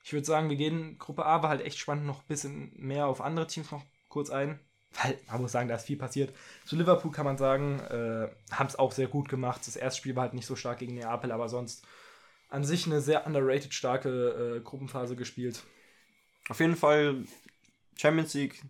ich 0.05 0.13
würde 0.13 0.25
sagen, 0.25 0.49
wir 0.49 0.55
gehen, 0.55 0.97
Gruppe 0.99 1.25
A 1.25 1.43
war 1.43 1.49
halt 1.49 1.61
echt 1.61 1.79
spannend, 1.79 2.05
noch 2.05 2.21
ein 2.21 2.27
bisschen 2.27 2.71
mehr 2.77 3.07
auf 3.07 3.19
andere 3.19 3.47
Teams 3.47 3.71
noch 3.71 3.83
kurz 4.07 4.29
ein 4.29 4.61
weil 5.03 5.19
man 5.27 5.41
muss 5.41 5.51
sagen, 5.51 5.67
da 5.67 5.75
ist 5.75 5.85
viel 5.85 5.97
passiert. 5.97 6.33
Zu 6.65 6.75
Liverpool 6.75 7.11
kann 7.11 7.25
man 7.25 7.37
sagen, 7.37 7.79
äh, 7.79 8.29
haben 8.51 8.67
es 8.67 8.77
auch 8.77 8.91
sehr 8.91 9.07
gut 9.07 9.29
gemacht. 9.29 9.61
Das 9.65 9.75
erste 9.75 9.99
Spiel 9.99 10.15
war 10.15 10.23
halt 10.23 10.33
nicht 10.33 10.45
so 10.45 10.55
stark 10.55 10.79
gegen 10.79 10.95
Neapel, 10.95 11.31
aber 11.31 11.49
sonst 11.49 11.85
an 12.49 12.63
sich 12.63 12.85
eine 12.85 13.01
sehr 13.01 13.25
underrated 13.25 13.73
starke 13.73 14.57
äh, 14.57 14.59
Gruppenphase 14.61 15.15
gespielt. 15.15 15.63
Auf 16.49 16.59
jeden 16.59 16.75
Fall 16.75 17.25
Champions 17.97 18.33
League, 18.33 18.63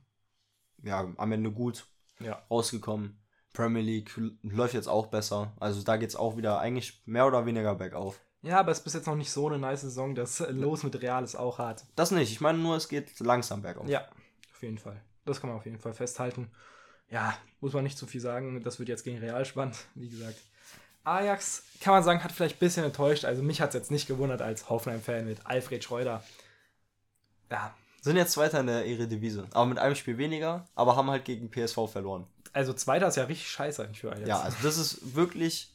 ja, 0.83 1.13
am 1.17 1.31
Ende 1.31 1.51
gut 1.51 1.87
ja. 2.19 2.41
rausgekommen. 2.49 3.19
Premier 3.53 3.81
League 3.81 4.11
läuft 4.41 4.73
jetzt 4.73 4.87
auch 4.87 5.07
besser. 5.07 5.53
Also 5.59 5.81
da 5.83 5.97
geht 5.97 6.09
es 6.09 6.15
auch 6.15 6.37
wieder 6.37 6.59
eigentlich 6.59 7.01
mehr 7.05 7.25
oder 7.25 7.45
weniger 7.45 7.75
bergauf. 7.75 8.19
Ja, 8.45 8.59
aber 8.59 8.71
es 8.71 8.77
ist 8.77 8.83
bis 8.83 8.93
jetzt 8.93 9.07
noch 9.07 9.15
nicht 9.15 9.31
so 9.31 9.47
eine 9.47 9.57
nice 9.57 9.81
Saison. 9.81 10.13
Das 10.13 10.39
Los 10.49 10.83
mit 10.83 11.01
Real 11.01 11.23
ist 11.23 11.35
auch 11.35 11.57
hart. 11.57 11.83
Das 11.95 12.11
nicht. 12.11 12.31
Ich 12.31 12.41
meine 12.41 12.59
nur, 12.59 12.75
es 12.75 12.87
geht 12.87 13.19
langsam 13.19 13.63
bergauf. 13.63 13.87
Ja, 13.89 14.07
auf 14.53 14.61
jeden 14.61 14.77
Fall. 14.77 15.01
Das 15.25 15.41
kann 15.41 15.49
man 15.49 15.57
auf 15.57 15.65
jeden 15.65 15.79
Fall 15.79 15.93
festhalten. 15.93 16.51
Ja, 17.09 17.35
muss 17.59 17.73
man 17.73 17.83
nicht 17.83 17.97
zu 17.97 18.05
viel 18.05 18.21
sagen. 18.21 18.61
Das 18.63 18.77
wird 18.77 18.87
jetzt 18.87 19.03
gegen 19.03 19.17
Real 19.17 19.43
spannend, 19.45 19.77
wie 19.95 20.09
gesagt. 20.09 20.37
Ajax, 21.03 21.63
kann 21.81 21.93
man 21.93 22.03
sagen, 22.03 22.23
hat 22.23 22.31
vielleicht 22.31 22.57
ein 22.57 22.59
bisschen 22.59 22.83
enttäuscht. 22.83 23.25
Also 23.25 23.41
mich 23.41 23.61
hat 23.61 23.69
es 23.69 23.75
jetzt 23.75 23.91
nicht 23.91 24.07
gewundert 24.07 24.43
als 24.43 24.69
Hoffenheim-Fan 24.69 25.25
mit 25.25 25.45
Alfred 25.45 25.83
Schreuder. 25.83 26.23
Ja. 27.51 27.73
Sind 28.01 28.17
jetzt 28.17 28.33
Zweiter 28.33 28.59
in 28.59 28.67
der 28.67 28.85
Eredivisie. 28.85 29.43
Aber 29.53 29.65
mit 29.65 29.79
einem 29.79 29.95
Spiel 29.95 30.19
weniger, 30.19 30.67
aber 30.75 30.95
haben 30.95 31.09
halt 31.09 31.25
gegen 31.25 31.49
PSV 31.49 31.89
verloren. 31.91 32.27
Also 32.53 32.73
Zweiter 32.73 33.07
ist 33.07 33.17
ja 33.17 33.23
richtig 33.23 33.49
scheiße 33.49 33.83
eigentlich 33.83 34.01
für 34.01 34.11
Ajax. 34.11 34.27
Ja, 34.27 34.39
also 34.41 34.57
das 34.61 34.77
ist 34.77 35.15
wirklich 35.15 35.71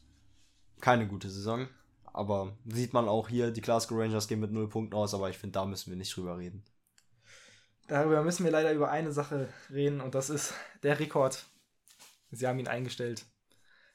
keine 0.80 1.08
gute 1.08 1.28
Saison. 1.28 1.68
Aber 2.12 2.56
sieht 2.66 2.92
man 2.92 3.08
auch 3.08 3.28
hier, 3.28 3.50
die 3.50 3.60
Glasgow 3.60 3.98
Rangers 3.98 4.28
gehen 4.28 4.40
mit 4.40 4.52
0 4.52 4.68
Punkten 4.68 4.94
aus, 4.94 5.14
aber 5.14 5.30
ich 5.30 5.38
finde, 5.38 5.54
da 5.54 5.64
müssen 5.64 5.90
wir 5.90 5.96
nicht 5.96 6.16
drüber 6.16 6.38
reden. 6.38 6.64
Darüber 7.86 8.22
müssen 8.22 8.44
wir 8.44 8.52
leider 8.52 8.72
über 8.72 8.90
eine 8.90 9.12
Sache 9.12 9.48
reden 9.70 10.00
und 10.00 10.14
das 10.14 10.30
ist 10.30 10.54
der 10.82 10.98
Rekord. 11.00 11.46
Sie 12.30 12.46
haben 12.46 12.58
ihn 12.58 12.68
eingestellt. 12.68 13.26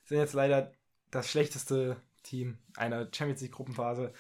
Sind 0.03 0.17
jetzt 0.17 0.33
leider 0.33 0.73
das 1.11 1.29
schlechteste 1.29 1.97
Team 2.23 2.57
einer 2.75 3.07
Champions 3.13 3.41
League 3.41 3.53
Gruppenphase. 3.53 4.13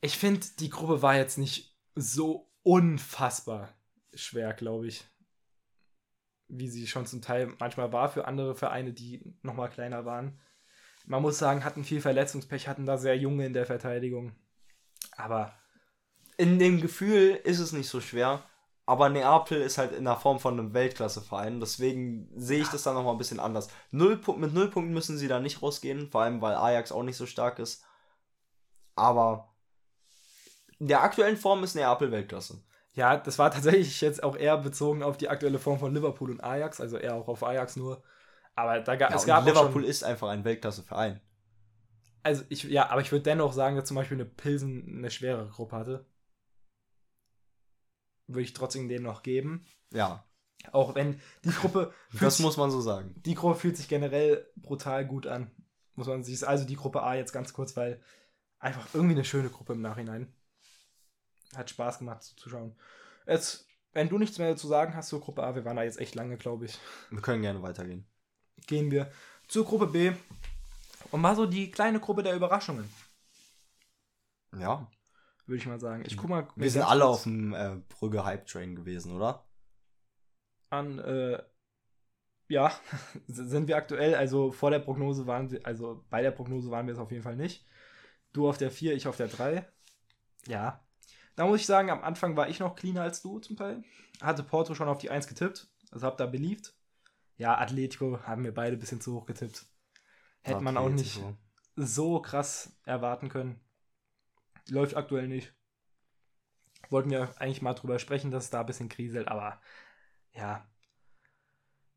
Ich 0.00 0.16
finde, 0.16 0.46
die 0.58 0.70
Gruppe 0.70 1.02
war 1.02 1.16
jetzt 1.16 1.36
nicht 1.38 1.76
so 1.94 2.50
unfassbar 2.62 3.68
schwer, 4.14 4.54
glaube 4.54 4.86
ich. 4.88 5.04
Wie 6.48 6.68
sie 6.68 6.86
schon 6.86 7.06
zum 7.06 7.22
Teil 7.22 7.54
manchmal 7.58 7.92
war 7.92 8.08
für 8.08 8.26
andere 8.26 8.54
Vereine, 8.54 8.92
die 8.92 9.22
nochmal 9.42 9.70
kleiner 9.70 10.04
waren. 10.04 10.40
Man 11.06 11.22
muss 11.22 11.38
sagen, 11.38 11.64
hatten 11.64 11.84
viel 11.84 12.00
Verletzungspech, 12.00 12.68
hatten 12.68 12.86
da 12.86 12.98
sehr 12.98 13.16
junge 13.16 13.46
in 13.46 13.52
der 13.52 13.66
Verteidigung. 13.66 14.32
Aber 15.16 15.52
In 16.36 16.58
dem 16.58 16.80
Gefühl 16.80 17.40
ist 17.44 17.60
es 17.60 17.72
nicht 17.72 17.88
so 17.88 18.00
schwer, 18.00 18.42
aber 18.86 19.08
Neapel 19.08 19.60
ist 19.60 19.78
halt 19.78 19.92
in 19.92 20.04
der 20.04 20.16
Form 20.16 20.40
von 20.40 20.58
einem 20.58 20.74
Weltklasse-Verein, 20.74 21.60
deswegen 21.60 22.30
sehe 22.36 22.62
ich 22.62 22.68
das 22.68 22.82
dann 22.82 22.94
nochmal 22.94 23.14
ein 23.14 23.18
bisschen 23.18 23.40
anders. 23.40 23.68
Null, 23.90 24.20
mit 24.38 24.54
null 24.54 24.70
Punkten 24.70 24.92
müssen 24.94 25.18
sie 25.18 25.28
da 25.28 25.40
nicht 25.40 25.62
rausgehen, 25.62 26.10
vor 26.10 26.22
allem 26.22 26.40
weil 26.42 26.54
Ajax 26.56 26.92
auch 26.92 27.02
nicht 27.02 27.16
so 27.16 27.26
stark 27.26 27.58
ist. 27.58 27.84
Aber 28.94 29.54
in 30.78 30.88
der 30.88 31.02
aktuellen 31.02 31.36
Form 31.36 31.62
ist 31.64 31.74
Neapel 31.74 32.10
Weltklasse. 32.10 32.62
Ja, 32.94 33.16
das 33.16 33.38
war 33.38 33.50
tatsächlich 33.50 34.00
jetzt 34.00 34.22
auch 34.22 34.36
eher 34.36 34.58
bezogen 34.58 35.02
auf 35.02 35.16
die 35.16 35.28
aktuelle 35.28 35.58
Form 35.58 35.78
von 35.78 35.94
Liverpool 35.94 36.30
und 36.30 36.42
Ajax, 36.42 36.80
also 36.80 36.96
eher 36.98 37.14
auch 37.14 37.28
auf 37.28 37.42
Ajax 37.44 37.76
nur. 37.76 38.02
Aber 38.54 38.80
da 38.80 38.96
ga, 38.96 39.08
Ja, 39.10 39.16
es 39.16 39.24
gab 39.26 39.46
Liverpool 39.46 39.82
schon, 39.82 39.84
ist 39.84 40.04
einfach 40.04 40.28
ein 40.28 40.44
Weltklasse-Verein. 40.44 41.20
also 42.22 42.44
ich 42.50 42.64
ja, 42.64 42.90
aber 42.90 43.00
ich 43.00 43.10
würde 43.12 43.22
dennoch 43.24 43.52
sagen, 43.52 43.76
dass 43.76 43.86
zum 43.88 43.94
Beispiel 43.96 44.16
eine 44.18 44.26
Pilsen 44.26 44.98
eine 44.98 45.10
schwere 45.10 45.48
Gruppe 45.48 45.76
hatte. 45.76 46.06
Würde 48.26 48.42
ich 48.42 48.52
trotzdem 48.52 48.88
denen 48.88 49.04
noch 49.04 49.22
geben. 49.22 49.66
Ja, 49.92 50.24
Auch 50.70 50.94
wenn 50.94 51.20
die 51.44 51.50
Gruppe 51.50 51.92
das 52.20 52.36
sich- 52.36 52.44
muss 52.44 52.56
man 52.56 52.70
so 52.70 52.80
sagen. 52.80 53.14
die 53.24 53.34
Gruppe 53.34 53.58
fühlt 53.58 53.76
sich 53.76 53.88
generell 53.88 54.46
brutal 54.56 55.06
gut 55.06 55.26
an. 55.26 55.50
Muss 55.94 56.06
man 56.06 56.22
sich 56.22 56.46
also 56.46 56.64
die 56.64 56.76
Gruppe 56.76 57.02
A 57.02 57.14
jetzt 57.14 57.32
ganz 57.32 57.52
kurz, 57.52 57.76
weil 57.76 58.02
einfach 58.58 58.86
irgendwie 58.94 59.14
eine 59.14 59.24
schöne 59.24 59.50
Gruppe 59.50 59.72
im 59.74 59.80
Nachhinein. 59.82 60.32
Hat 61.54 61.68
Spaß 61.68 61.98
gemacht 61.98 62.22
zuzuschauen. 62.22 62.78
Jetzt, 63.26 63.66
wenn 63.92 64.08
du 64.08 64.18
nichts 64.18 64.38
mehr 64.38 64.56
zu 64.56 64.68
sagen 64.68 64.94
hast 64.94 65.08
zur 65.08 65.20
Gruppe 65.20 65.42
A, 65.42 65.54
wir 65.54 65.64
waren 65.66 65.76
da 65.76 65.82
jetzt 65.82 65.98
echt 66.00 66.14
lange, 66.14 66.36
glaube 66.38 66.64
ich. 66.66 66.78
Wir 67.10 67.20
können 67.20 67.42
gerne 67.42 67.60
weitergehen. 67.62 68.06
Gehen 68.66 68.90
wir 68.90 69.10
zur 69.48 69.64
Gruppe 69.64 69.86
B 69.86 70.12
und 71.10 71.20
mal 71.20 71.36
so 71.36 71.46
die 71.46 71.70
kleine 71.70 72.00
Gruppe 72.00 72.22
der 72.22 72.34
Überraschungen, 72.34 72.88
Ja, 74.58 74.90
würde 75.46 75.58
ich 75.58 75.66
mal 75.66 75.80
sagen. 75.80 76.04
Ich 76.06 76.16
guck 76.16 76.30
mal. 76.30 76.48
wir 76.56 76.70
sind 76.70 76.82
alle 76.82 77.04
auf 77.04 77.24
dem 77.24 77.52
äh, 77.54 77.76
Brügge 77.88 78.24
Hype 78.24 78.46
Train 78.46 78.74
gewesen, 78.74 79.12
oder? 79.14 79.44
An, 80.70 80.98
äh, 81.00 81.42
ja, 82.48 82.72
sind 83.26 83.68
wir 83.68 83.76
aktuell. 83.76 84.14
Also 84.14 84.52
vor 84.52 84.70
der 84.70 84.78
Prognose 84.78 85.26
waren 85.26 85.50
wir, 85.50 85.64
also 85.66 86.04
bei 86.08 86.22
der 86.22 86.30
Prognose 86.30 86.70
waren 86.70 86.86
wir 86.86 86.94
es 86.94 87.00
auf 87.00 87.10
jeden 87.10 87.22
Fall 87.22 87.36
nicht. 87.36 87.66
Du 88.32 88.48
auf 88.48 88.56
der 88.56 88.70
4, 88.70 88.94
ich 88.94 89.06
auf 89.06 89.16
der 89.16 89.28
3. 89.28 89.66
Ja. 90.46 90.82
Da 91.36 91.46
muss 91.46 91.60
ich 91.60 91.66
sagen, 91.66 91.90
am 91.90 92.02
Anfang 92.02 92.36
war 92.36 92.48
ich 92.48 92.60
noch 92.60 92.76
cleaner 92.76 93.02
als 93.02 93.22
du 93.22 93.38
zum 93.38 93.56
Teil. 93.56 93.84
Hatte 94.20 94.42
Porto 94.42 94.74
schon 94.74 94.88
auf 94.88 94.98
die 94.98 95.10
1 95.10 95.26
getippt. 95.26 95.68
Also 95.90 96.06
hab 96.06 96.16
da 96.16 96.26
beliebt. 96.26 96.74
Ja, 97.42 97.58
Atletico 97.58 98.20
haben 98.22 98.44
wir 98.44 98.54
beide 98.54 98.76
ein 98.76 98.78
bisschen 98.78 99.00
zu 99.00 99.14
hoch 99.14 99.26
getippt. 99.26 99.66
Hätte 100.42 100.60
man 100.60 100.76
auch 100.76 100.88
nicht 100.88 101.20
so 101.74 102.22
krass 102.22 102.78
erwarten 102.84 103.28
können. 103.30 103.58
Läuft 104.68 104.94
aktuell 104.94 105.26
nicht. 105.26 105.52
Wollten 106.88 107.10
wir 107.10 107.34
eigentlich 107.40 107.60
mal 107.60 107.74
drüber 107.74 107.98
sprechen, 107.98 108.30
dass 108.30 108.44
es 108.44 108.50
da 108.50 108.60
ein 108.60 108.66
bisschen 108.66 108.88
kriselt, 108.88 109.26
aber 109.26 109.60
ja, 110.32 110.64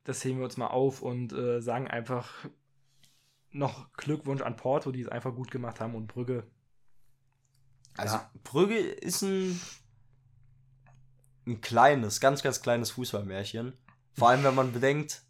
das 0.04 0.26
heben 0.26 0.40
wir 0.40 0.46
uns 0.46 0.58
mal 0.58 0.70
auf 0.70 1.04
und 1.04 1.32
äh, 1.32 1.62
sagen 1.62 1.90
einfach 1.90 2.50
noch 3.52 3.94
Glückwunsch 3.94 4.42
an 4.42 4.56
Porto, 4.56 4.92
die 4.92 5.02
es 5.02 5.10
einfach 5.10 5.36
gut 5.36 5.52
gemacht 5.52 5.80
haben 5.80 5.94
und 5.94 6.08
Brügge. 6.08 6.48
Also 7.98 8.16
Ja. 8.16 8.32
Brügge 8.44 8.80
ist 8.80 9.22
ein, 9.22 9.62
ein 11.46 11.62
kleines, 11.62 12.20
ganz, 12.20 12.42
ganz 12.42 12.64
kleines 12.64 12.90
Fußballmärchen. 12.90 13.78
Vor 14.14 14.30
allem, 14.30 14.44
wenn 14.44 14.56
man 14.56 14.74
bedenkt, 14.74 15.25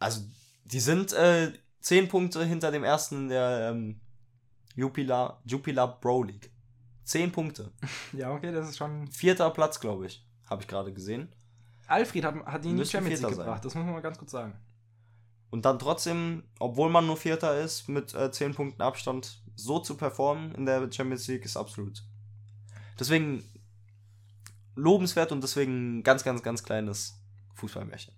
also 0.00 0.22
die 0.64 0.80
sind 0.80 1.12
äh, 1.12 1.52
zehn 1.80 2.08
Punkte 2.08 2.44
hinter 2.44 2.72
dem 2.72 2.82
ersten 2.82 3.28
der 3.28 3.70
ähm, 3.70 4.00
Jupiler, 4.74 5.40
Jupiler 5.44 5.86
Pro 5.86 6.24
League. 6.24 6.50
Zehn 7.04 7.30
Punkte. 7.30 7.70
Ja, 8.12 8.32
okay, 8.32 8.50
das 8.50 8.68
ist 8.68 8.78
schon. 8.78 9.06
Vierter 9.08 9.50
Platz, 9.50 9.78
glaube 9.78 10.06
ich. 10.06 10.26
Habe 10.48 10.62
ich 10.62 10.68
gerade 10.68 10.92
gesehen. 10.92 11.28
Alfred 11.86 12.24
hat, 12.24 12.34
hat 12.46 12.64
ihn 12.64 12.72
in 12.72 12.76
die 12.78 12.86
Champions 12.86 13.20
League 13.20 13.34
sein. 13.34 13.38
gebracht, 13.38 13.64
das 13.64 13.74
muss 13.74 13.84
man 13.84 13.94
mal 13.94 14.00
ganz 14.00 14.18
kurz 14.18 14.32
sagen. 14.32 14.58
Und 15.50 15.64
dann 15.64 15.78
trotzdem, 15.78 16.44
obwohl 16.60 16.90
man 16.90 17.06
nur 17.06 17.16
Vierter 17.16 17.60
ist, 17.60 17.88
mit 17.88 18.14
äh, 18.14 18.30
10 18.30 18.54
Punkten 18.54 18.82
Abstand 18.82 19.42
so 19.56 19.80
zu 19.80 19.96
performen 19.96 20.54
in 20.54 20.66
der 20.66 20.90
Champions 20.90 21.26
League 21.26 21.44
ist 21.44 21.56
absolut. 21.56 22.04
Deswegen 22.98 23.44
lobenswert 24.76 25.32
und 25.32 25.42
deswegen 25.42 26.02
ganz, 26.04 26.22
ganz, 26.22 26.42
ganz 26.42 26.62
kleines 26.62 27.20
Fußballmärchen. 27.54 28.14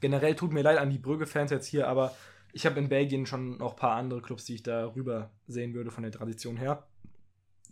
Generell 0.00 0.34
tut 0.34 0.52
mir 0.52 0.62
leid 0.62 0.78
an 0.78 0.90
die 0.90 0.98
Brügge-Fans 0.98 1.50
jetzt 1.50 1.66
hier, 1.66 1.88
aber 1.88 2.14
ich 2.52 2.66
habe 2.66 2.78
in 2.78 2.88
Belgien 2.88 3.26
schon 3.26 3.58
noch 3.58 3.72
ein 3.72 3.76
paar 3.76 3.96
andere 3.96 4.22
Clubs, 4.22 4.44
die 4.44 4.54
ich 4.56 4.62
da 4.62 4.86
rüber 4.94 5.30
sehen 5.46 5.74
würde 5.74 5.90
von 5.90 6.02
der 6.02 6.12
Tradition 6.12 6.56
her. 6.56 6.86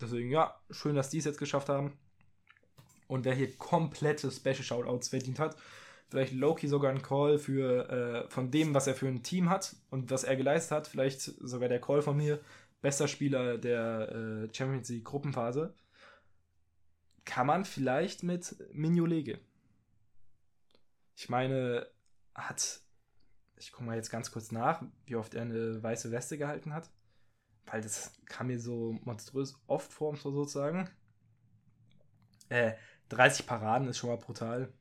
Deswegen, 0.01 0.31
ja, 0.31 0.61
schön, 0.71 0.95
dass 0.95 1.11
die 1.11 1.19
es 1.19 1.25
jetzt 1.25 1.39
geschafft 1.39 1.69
haben. 1.69 1.93
Und 3.09 3.25
wer 3.25 3.35
hier 3.35 3.57
komplette 3.57 4.31
Special 4.31 4.63
Shoutouts 4.63 5.09
verdient 5.09 5.39
hat, 5.39 5.57
vielleicht 6.09 6.35
Loki 6.35 6.69
sogar 6.69 6.91
ein 6.91 7.03
Call 7.03 7.39
für 7.39 7.89
äh, 7.89 8.31
von 8.31 8.51
dem, 8.51 8.75
was 8.75 8.87
er 8.87 8.95
für 8.95 9.07
ein 9.07 9.23
Team 9.23 9.49
hat 9.49 9.77
und 9.91 10.11
was 10.11 10.25
er 10.25 10.37
geleistet 10.37 10.73
hat. 10.73 10.89
Vielleicht 10.89 11.21
sogar 11.21 11.69
der 11.69 11.81
Call 11.81 12.03
von 12.03 12.17
mir, 12.17 12.41
bester 12.83 13.09
Spieler 13.09 13.59
der 13.59 14.13
äh, 14.13 14.55
Champions 14.55 14.89
League 14.89 15.05
Gruppenphase. 15.05 15.75
Kann 17.25 17.47
man 17.47 17.65
vielleicht 17.65 18.23
mit 18.23 18.57
Mignolege. 18.73 19.41
Ich 21.17 21.29
meine, 21.29 21.87
hat, 22.37 22.81
ich 23.57 23.73
gucke 23.73 23.85
mal 23.85 23.97
jetzt 23.97 24.11
ganz 24.11 24.31
kurz 24.31 24.53
nach, 24.53 24.83
wie 25.07 25.17
oft 25.17 25.35
er 25.35 25.43
eine 25.43 25.83
weiße 25.83 26.11
Weste 26.11 26.39
gehalten 26.39 26.73
hat. 26.73 26.91
Weil 27.67 27.81
das 27.81 28.13
kam 28.27 28.47
mir 28.47 28.61
so 28.61 28.93
monströs 29.05 29.59
oft 29.67 29.93
vor, 29.93 30.11
um 30.11 30.17
so 30.17 30.45
zu 30.45 30.53
sagen. 30.53 30.89
Äh, 32.49 32.75
30 33.09 33.47
Paraden 33.47 33.89
ist 33.89 33.99
schon 33.99 34.11
mal 34.11 34.19
brutal. 34.19 34.73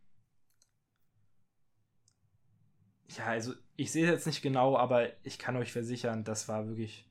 Ja, 3.18 3.26
also 3.26 3.54
ich 3.76 3.92
sehe 3.92 4.06
es 4.06 4.12
jetzt 4.12 4.28
nicht 4.28 4.42
genau, 4.42 4.78
aber 4.78 5.10
ich 5.24 5.40
kann 5.40 5.56
euch 5.56 5.72
versichern, 5.72 6.24
das 6.24 6.48
war 6.48 6.68
wirklich 6.68 7.08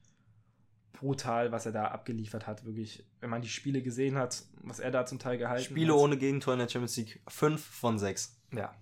brutal, 0.92 1.52
was 1.52 1.66
er 1.66 1.72
da 1.72 1.88
abgeliefert 1.88 2.46
hat. 2.46 2.64
Wirklich, 2.64 3.04
wenn 3.20 3.30
man 3.30 3.42
die 3.42 3.48
Spiele 3.48 3.82
gesehen 3.82 4.16
hat, 4.16 4.44
was 4.62 4.78
er 4.78 4.90
da 4.90 5.06
zum 5.06 5.18
Teil 5.18 5.38
gehalten 5.38 5.64
Spiele 5.64 5.92
hat. 5.92 6.00
ohne 6.00 6.16
Gegentor 6.16 6.54
in 6.54 6.60
der 6.60 6.68
Champions 6.68 6.96
League 6.96 7.20
5 7.28 7.64
von 7.64 7.98
6. 7.98 8.40
Ja. 8.52 8.74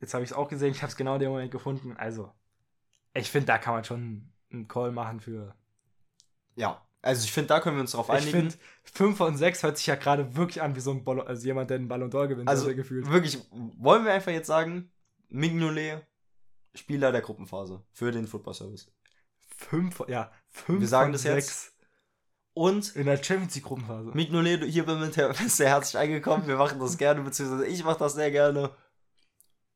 Jetzt 0.00 0.14
habe 0.14 0.24
ich 0.24 0.30
es 0.30 0.36
auch 0.36 0.48
gesehen, 0.48 0.70
ich 0.72 0.82
habe 0.82 0.90
es 0.90 0.96
genau 0.96 1.14
in 1.14 1.20
dem 1.20 1.30
Moment 1.30 1.50
gefunden. 1.50 1.94
Also, 1.96 2.32
ich 3.14 3.30
finde, 3.30 3.46
da 3.46 3.58
kann 3.58 3.74
man 3.74 3.84
schon 3.84 4.30
einen 4.52 4.66
Call 4.68 4.92
machen 4.92 5.20
für. 5.20 5.54
Ja, 6.56 6.84
also 7.02 7.24
ich 7.24 7.32
finde, 7.32 7.48
da 7.48 7.60
können 7.60 7.76
wir 7.76 7.80
uns 7.82 7.92
drauf 7.92 8.08
Ich 8.08 8.14
einigen. 8.14 8.30
finde, 8.50 8.54
5 8.84 9.16
von 9.16 9.36
6 9.36 9.62
hört 9.62 9.78
sich 9.78 9.86
ja 9.86 9.94
gerade 9.94 10.36
wirklich 10.36 10.60
an 10.62 10.74
wie 10.76 10.80
so 10.80 10.90
ein 10.90 11.04
Ballon, 11.04 11.26
also 11.26 11.46
jemand, 11.46 11.70
der 11.70 11.76
einen 11.76 11.88
Ballon 11.88 12.10
d'Or 12.10 12.26
gewinnt, 12.28 12.48
Also 12.48 12.66
so 12.66 12.74
gefühlt. 12.74 13.08
wirklich, 13.10 13.38
wollen 13.50 14.04
wir 14.04 14.12
einfach 14.12 14.32
jetzt 14.32 14.46
sagen, 14.48 14.90
Mignolet, 15.28 16.02
Spieler 16.74 17.12
der 17.12 17.20
Gruppenphase 17.22 17.82
für 17.92 18.10
den 18.12 18.26
Football 18.26 18.54
Service. 18.54 18.90
5, 19.56 20.04
ja, 20.08 20.30
5 20.48 20.80
Wir 20.80 20.88
sagen 20.88 21.06
von 21.06 21.12
das 21.12 21.22
6 21.22 21.34
jetzt. 21.46 21.74
Und 22.52 22.96
in 22.96 23.06
der 23.06 23.22
Champions 23.22 23.54
League 23.54 23.64
Gruppenphase. 23.64 24.10
Mignolet, 24.12 24.64
hier 24.64 24.84
bin 24.84 25.02
ich 25.02 25.14
sehr 25.52 25.68
herzlich 25.68 25.98
eingekommen. 25.98 26.46
Wir 26.46 26.56
machen 26.56 26.80
das 26.80 26.98
gerne, 26.98 27.22
beziehungsweise 27.22 27.66
ich 27.66 27.84
mache 27.84 27.98
das 28.00 28.14
sehr 28.14 28.30
gerne. 28.30 28.70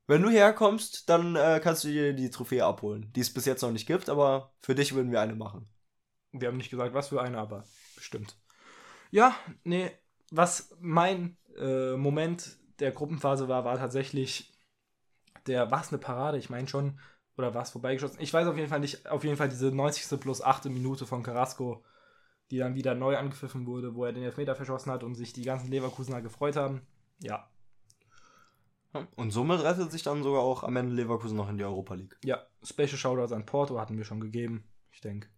Wenn 0.07 0.23
du 0.23 0.29
herkommst, 0.29 1.09
dann 1.09 1.35
äh, 1.37 1.61
kannst 1.63 1.85
du 1.85 1.89
dir 1.89 2.13
die 2.13 2.31
Trophäe 2.31 2.65
abholen, 2.65 3.11
die 3.15 3.21
es 3.21 3.33
bis 3.33 3.47
jetzt 3.47 3.63
noch 3.63 3.71
nicht 3.71 3.87
gibt, 3.87 4.11
aber 4.11 4.53
für 4.61 4.75
dich 4.75 4.95
würden 4.95 5.11
wir 5.11 5.21
eine 5.21 5.35
machen. 5.35 5.67
Wir 6.33 6.49
haben 6.49 6.59
nicht 6.59 6.71
gesagt, 6.71 6.95
was 6.95 7.09
für 7.09 7.23
eine, 7.23 7.39
aber 7.39 7.65
bestimmt. 7.97 8.37
Ja, 9.11 9.35
nee, 9.63 9.91
was 10.31 10.77
mein 10.81 11.37
äh, 11.57 11.97
Moment 11.97 12.59
der 12.81 12.91
Gruppenphase 12.91 13.49
war, 13.49 13.65
war 13.65 13.79
tatsächlich 13.79 14.53
der, 15.47 15.71
war 15.71 15.81
es 15.81 15.89
eine 15.89 15.99
Parade? 15.99 16.39
Ich 16.39 16.51
meine 16.51 16.69
schon, 16.69 16.99
oder 17.37 17.55
war 17.55 17.63
es 17.63 17.71
vorbeigeschossen? 17.71 18.21
Ich 18.21 18.33
weiß 18.33 18.47
auf 18.47 18.57
jeden 18.57 18.69
Fall 18.69 18.81
nicht, 18.81 19.07
auf 19.07 19.25
jeden 19.25 19.37
Fall 19.37 19.49
diese 19.49 19.71
90. 19.71 20.21
plus 20.21 20.43
8. 20.43 20.67
Minute 20.67 21.07
von 21.07 21.23
Carrasco, 21.23 21.83
die 22.51 22.59
dann 22.59 22.75
wieder 22.75 22.95
neu 22.95 23.17
angepfiffen 23.17 23.67
wurde, 23.67 23.95
wo 23.95 24.05
er 24.05 24.13
den 24.13 24.25
Elfmeter 24.25 24.55
verschossen 24.55 24.93
hat 24.93 25.03
und 25.03 25.15
sich 25.15 25.33
die 25.33 25.45
ganzen 25.45 25.71
Leverkusener 25.71 26.21
gefreut 26.21 26.57
haben. 26.57 26.83
Ja, 27.21 27.49
Und 29.17 29.31
somit 29.31 29.63
rettet 29.63 29.91
sich 29.91 30.03
dann 30.03 30.23
sogar 30.23 30.43
auch 30.43 30.63
am 30.63 30.77
Ende 30.77 30.95
Leverkusen 30.95 31.37
noch 31.37 31.49
in 31.49 31.59
die 31.59 31.65
Europa 31.65 31.95
League. 31.95 32.17
ja, 32.25 32.47
Special 32.63 32.97
Shoutouts 32.97 33.33
an 33.33 33.45
Porto 33.47 33.79
hatten 33.81 33.97
wir 33.97 34.05
schon 34.05 34.21
gegeben, 34.21 34.65
ich 34.93 35.01
denke. 35.01 35.29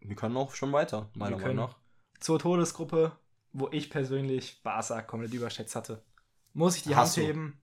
Wir 0.00 0.16
können 0.16 0.36
auch 0.36 0.54
schon 0.54 0.72
weiter, 0.72 1.10
meiner 1.14 1.36
Wir 1.36 1.36
Meinung 1.36 1.40
können. 1.40 1.56
nach. 1.56 1.76
Zur 2.20 2.38
Todesgruppe, 2.38 3.12
wo 3.52 3.68
ich 3.70 3.90
persönlich 3.90 4.62
Barca 4.62 5.02
komplett 5.02 5.32
überschätzt 5.34 5.74
hatte. 5.76 6.04
Muss 6.54 6.76
ich 6.76 6.82
die 6.82 6.94
Hast 6.96 7.16
Hand 7.16 7.24
du. 7.26 7.28
heben. 7.28 7.62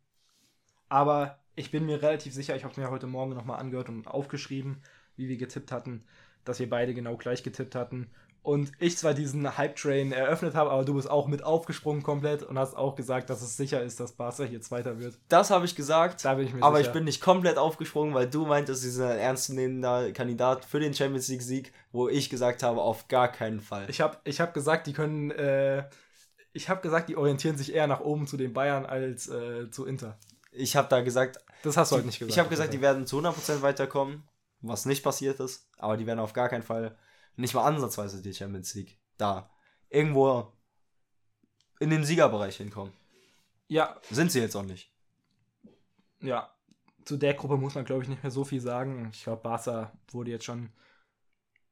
Aber 0.87 1.39
ich 1.55 1.71
bin 1.71 1.85
mir 1.85 2.01
relativ 2.01 2.33
sicher, 2.33 2.55
ich 2.55 2.63
habe 2.63 2.71
es 2.71 2.77
mir 2.77 2.89
heute 2.89 3.07
Morgen 3.07 3.33
nochmal 3.33 3.59
angehört 3.59 3.89
und 3.89 4.07
aufgeschrieben, 4.07 4.81
wie 5.15 5.27
wir 5.27 5.37
getippt 5.37 5.71
hatten, 5.71 6.05
dass 6.45 6.59
wir 6.59 6.69
beide 6.69 6.93
genau 6.93 7.17
gleich 7.17 7.43
getippt 7.43 7.75
hatten. 7.75 8.11
Und 8.41 8.71
ich 8.79 8.97
zwar 8.97 9.13
diesen 9.13 9.57
Hype-Train 9.57 10.11
eröffnet 10.11 10.55
habe, 10.55 10.71
aber 10.71 10.85
du 10.85 10.93
bist 10.93 11.09
auch 11.09 11.27
mit 11.27 11.43
aufgesprungen 11.43 12.03
komplett 12.03 12.41
und 12.41 12.57
hast 12.57 12.75
auch 12.75 12.95
gesagt, 12.95 13.29
dass 13.29 13.41
es 13.41 13.57
sicher 13.57 13.83
ist, 13.83 13.99
dass 13.99 14.13
Barca 14.13 14.43
hier 14.43 14.61
Zweiter 14.61 14.97
wird. 14.99 15.19
Das 15.27 15.51
habe 15.51 15.65
ich 15.65 15.75
gesagt. 15.75 16.23
Da 16.23 16.35
bin 16.35 16.47
ich 16.47 16.53
mir 16.53 16.63
Aber 16.63 16.77
sicher. 16.77 16.89
ich 16.89 16.93
bin 16.93 17.03
nicht 17.03 17.21
komplett 17.21 17.57
aufgesprungen, 17.57 18.13
weil 18.13 18.29
du 18.29 18.45
meintest, 18.45 18.81
sie 18.81 18.91
sind 18.91 19.05
ein 19.05 19.19
ernstzunehmender 19.19 20.11
Kandidat 20.13 20.63
für 20.65 20.79
den 20.79 20.93
Champions 20.93 21.27
League 21.27 21.41
Sieg, 21.41 21.73
wo 21.91 22.07
ich 22.07 22.29
gesagt 22.29 22.63
habe, 22.63 22.81
auf 22.81 23.07
gar 23.09 23.27
keinen 23.31 23.59
Fall. 23.59 23.85
Ich 23.89 23.99
habe 24.01 24.17
ich 24.23 24.39
hab 24.39 24.53
gesagt, 24.53 24.87
die 24.87 24.93
können. 24.93 25.31
Äh, 25.31 25.83
ich 26.53 26.69
habe 26.69 26.81
gesagt, 26.81 27.09
die 27.09 27.17
orientieren 27.17 27.57
sich 27.57 27.73
eher 27.73 27.87
nach 27.87 27.99
oben 27.99 28.25
zu 28.25 28.37
den 28.37 28.53
Bayern 28.53 28.85
als 28.85 29.27
äh, 29.27 29.69
zu 29.69 29.85
Inter. 29.85 30.17
Ich 30.51 30.75
habe 30.75 30.87
da 30.89 31.01
gesagt, 31.01 31.39
Das 31.61 31.77
hast 31.77 31.91
du 31.91 31.97
heute 31.97 32.07
nicht 32.07 32.17
gesagt. 32.19 32.31
ich 32.33 32.39
habe 32.39 32.49
gesagt, 32.49 32.73
die 32.73 32.81
werden 32.81 33.05
zu 33.05 33.19
100% 33.19 33.61
weiterkommen, 33.61 34.23
was 34.61 34.85
nicht 34.85 35.03
passiert 35.03 35.39
ist, 35.39 35.67
aber 35.77 35.95
die 35.97 36.07
werden 36.07 36.19
auf 36.19 36.33
gar 36.33 36.49
keinen 36.49 36.63
Fall 36.63 36.97
nicht 37.35 37.53
mal 37.53 37.63
ansatzweise 37.65 38.21
die 38.21 38.33
Champions 38.33 38.73
League 38.75 38.99
da 39.17 39.49
irgendwo 39.89 40.51
in 41.79 41.89
den 41.89 42.03
Siegerbereich 42.03 42.57
hinkommen. 42.57 42.93
Ja, 43.67 43.99
Sind 44.09 44.31
sie 44.31 44.39
jetzt 44.39 44.55
auch 44.55 44.63
nicht. 44.63 44.91
ja. 46.21 46.53
Zu 47.05 47.17
der 47.17 47.33
Gruppe 47.33 47.57
muss 47.57 47.73
man, 47.73 47.85
glaube 47.85 48.03
ich, 48.03 48.09
nicht 48.09 48.21
mehr 48.21 48.31
so 48.31 48.43
viel 48.43 48.59
sagen. 48.61 49.09
Ich 49.13 49.23
glaube, 49.23 49.41
Barca 49.41 49.97
wurde 50.11 50.29
jetzt 50.29 50.45
schon 50.45 50.69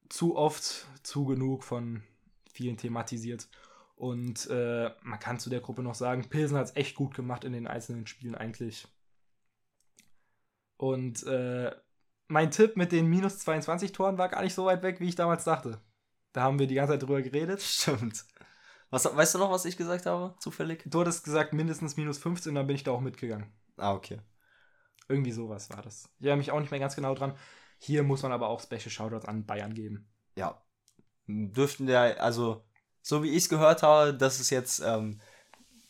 zu 0.10 0.36
oft, 0.36 0.88
zu 1.04 1.26
genug 1.26 1.64
von 1.64 2.02
vielen 2.52 2.78
thematisiert. 2.78 3.48
Und 3.96 4.48
äh, 4.50 4.90
man 5.04 5.20
kann 5.20 5.40
zu 5.40 5.50
der 5.52 5.60
Gruppe 5.60 5.84
noch 5.84 5.94
sagen, 5.96 6.30
Pilsen 6.30 6.58
hat 6.58 6.68
es 6.68 6.76
echt 6.76 6.96
gut 6.96 7.14
gemacht 7.14 7.44
in 7.44 7.54
den 7.54 7.68
einzelnen 7.68 8.08
Spielen 8.08 8.34
eigentlich. 8.36 8.88
Und 10.78 11.24
äh, 11.24 11.76
mein 12.28 12.52
Tipp 12.52 12.78
mit 12.78 12.92
den 12.92 13.08
minus 13.08 13.40
22 13.40 13.92
Toren 13.92 14.18
war 14.18 14.30
gar 14.30 14.42
nicht 14.42 14.54
so 14.54 14.66
weit 14.66 14.84
weg, 14.84 15.00
wie 15.00 15.08
ich 15.08 15.16
damals 15.16 15.44
dachte. 15.44 15.82
Da 16.34 16.44
haben 16.44 16.60
wir 16.60 16.68
die 16.68 16.76
ganze 16.76 16.94
Zeit 16.94 17.04
drüber 17.04 17.22
geredet. 17.22 17.62
Stimmt. 17.62 18.26
Was, 18.90 19.06
weißt 19.06 19.36
du 19.36 19.40
noch, 19.40 19.52
was 19.52 19.66
ich 19.66 19.76
gesagt 19.78 20.06
habe? 20.06 20.36
Zufällig? 20.40 20.84
Du 20.86 21.02
hattest 21.02 21.24
gesagt 21.24 21.54
mindestens 21.54 21.98
minus 21.98 22.18
15, 22.20 22.56
dann 22.56 22.68
bin 22.68 22.76
ich 22.76 22.84
da 22.84 22.92
auch 22.92 23.02
mitgegangen. 23.02 23.52
Ah, 23.76 23.94
okay. 23.94 24.22
Irgendwie 25.10 25.32
sowas 25.32 25.70
war 25.70 25.82
das. 25.82 26.10
Ich 26.20 26.26
erinnere 26.26 26.38
mich 26.38 26.52
auch 26.52 26.60
nicht 26.60 26.72
mehr 26.72 26.80
ganz 26.80 26.96
genau 26.96 27.14
dran. 27.16 27.38
Hier 27.80 28.04
muss 28.04 28.24
man 28.24 28.32
aber 28.32 28.50
auch 28.50 28.62
Special 28.62 28.90
Shoutouts 28.90 29.26
an 29.26 29.46
Bayern 29.46 29.74
geben. 29.74 30.10
Ja. 30.36 30.62
Dürften 31.28 31.88
der, 31.88 32.24
also, 32.24 32.66
so 33.02 33.24
wie 33.24 33.32
ich 33.32 33.44
es 33.44 33.50
gehört 33.50 33.84
habe, 33.84 34.14
das 34.14 34.40
ist 34.40 34.50
jetzt 34.50 34.80
ähm, 34.80 35.22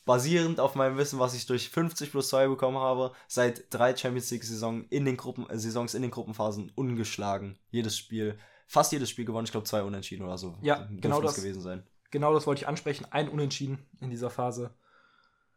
basierend 0.08 0.60
auf 0.60 0.74
meinem 0.74 0.98
Wissen, 0.98 1.20
was 1.20 1.36
ich 1.36 1.46
durch 1.46 1.70
50 1.70 2.10
plus 2.10 2.30
2 2.30 2.48
bekommen 2.48 2.78
habe, 2.78 3.12
seit 3.28 3.72
drei 3.72 3.96
Champions 3.96 4.32
League 4.32 4.44
Saison 4.44 4.86
in 4.90 5.06
den 5.06 5.18
Gruppen, 5.18 5.48
äh, 5.50 5.60
Saisons 5.60 5.94
in 5.94 6.02
den 6.02 6.10
Gruppenphasen 6.10 6.72
ungeschlagen. 6.74 7.60
Jedes 7.70 7.96
Spiel, 7.98 8.40
fast 8.66 8.92
jedes 8.92 9.10
Spiel 9.12 9.26
gewonnen, 9.26 9.46
ich 9.46 9.52
glaube 9.52 9.68
zwei 9.68 9.84
Unentschieden 9.84 10.26
oder 10.26 10.38
so. 10.40 10.56
Ja, 10.62 10.88
genau 10.90 11.22
das. 11.22 11.36
gewesen 11.36 11.62
sein. 11.62 11.86
Genau 12.10 12.34
das 12.34 12.48
wollte 12.48 12.62
ich 12.62 12.68
ansprechen. 12.68 13.06
Ein 13.12 13.30
Unentschieden 13.30 13.86
in 14.02 14.10
dieser 14.10 14.30
Phase. 14.30 14.74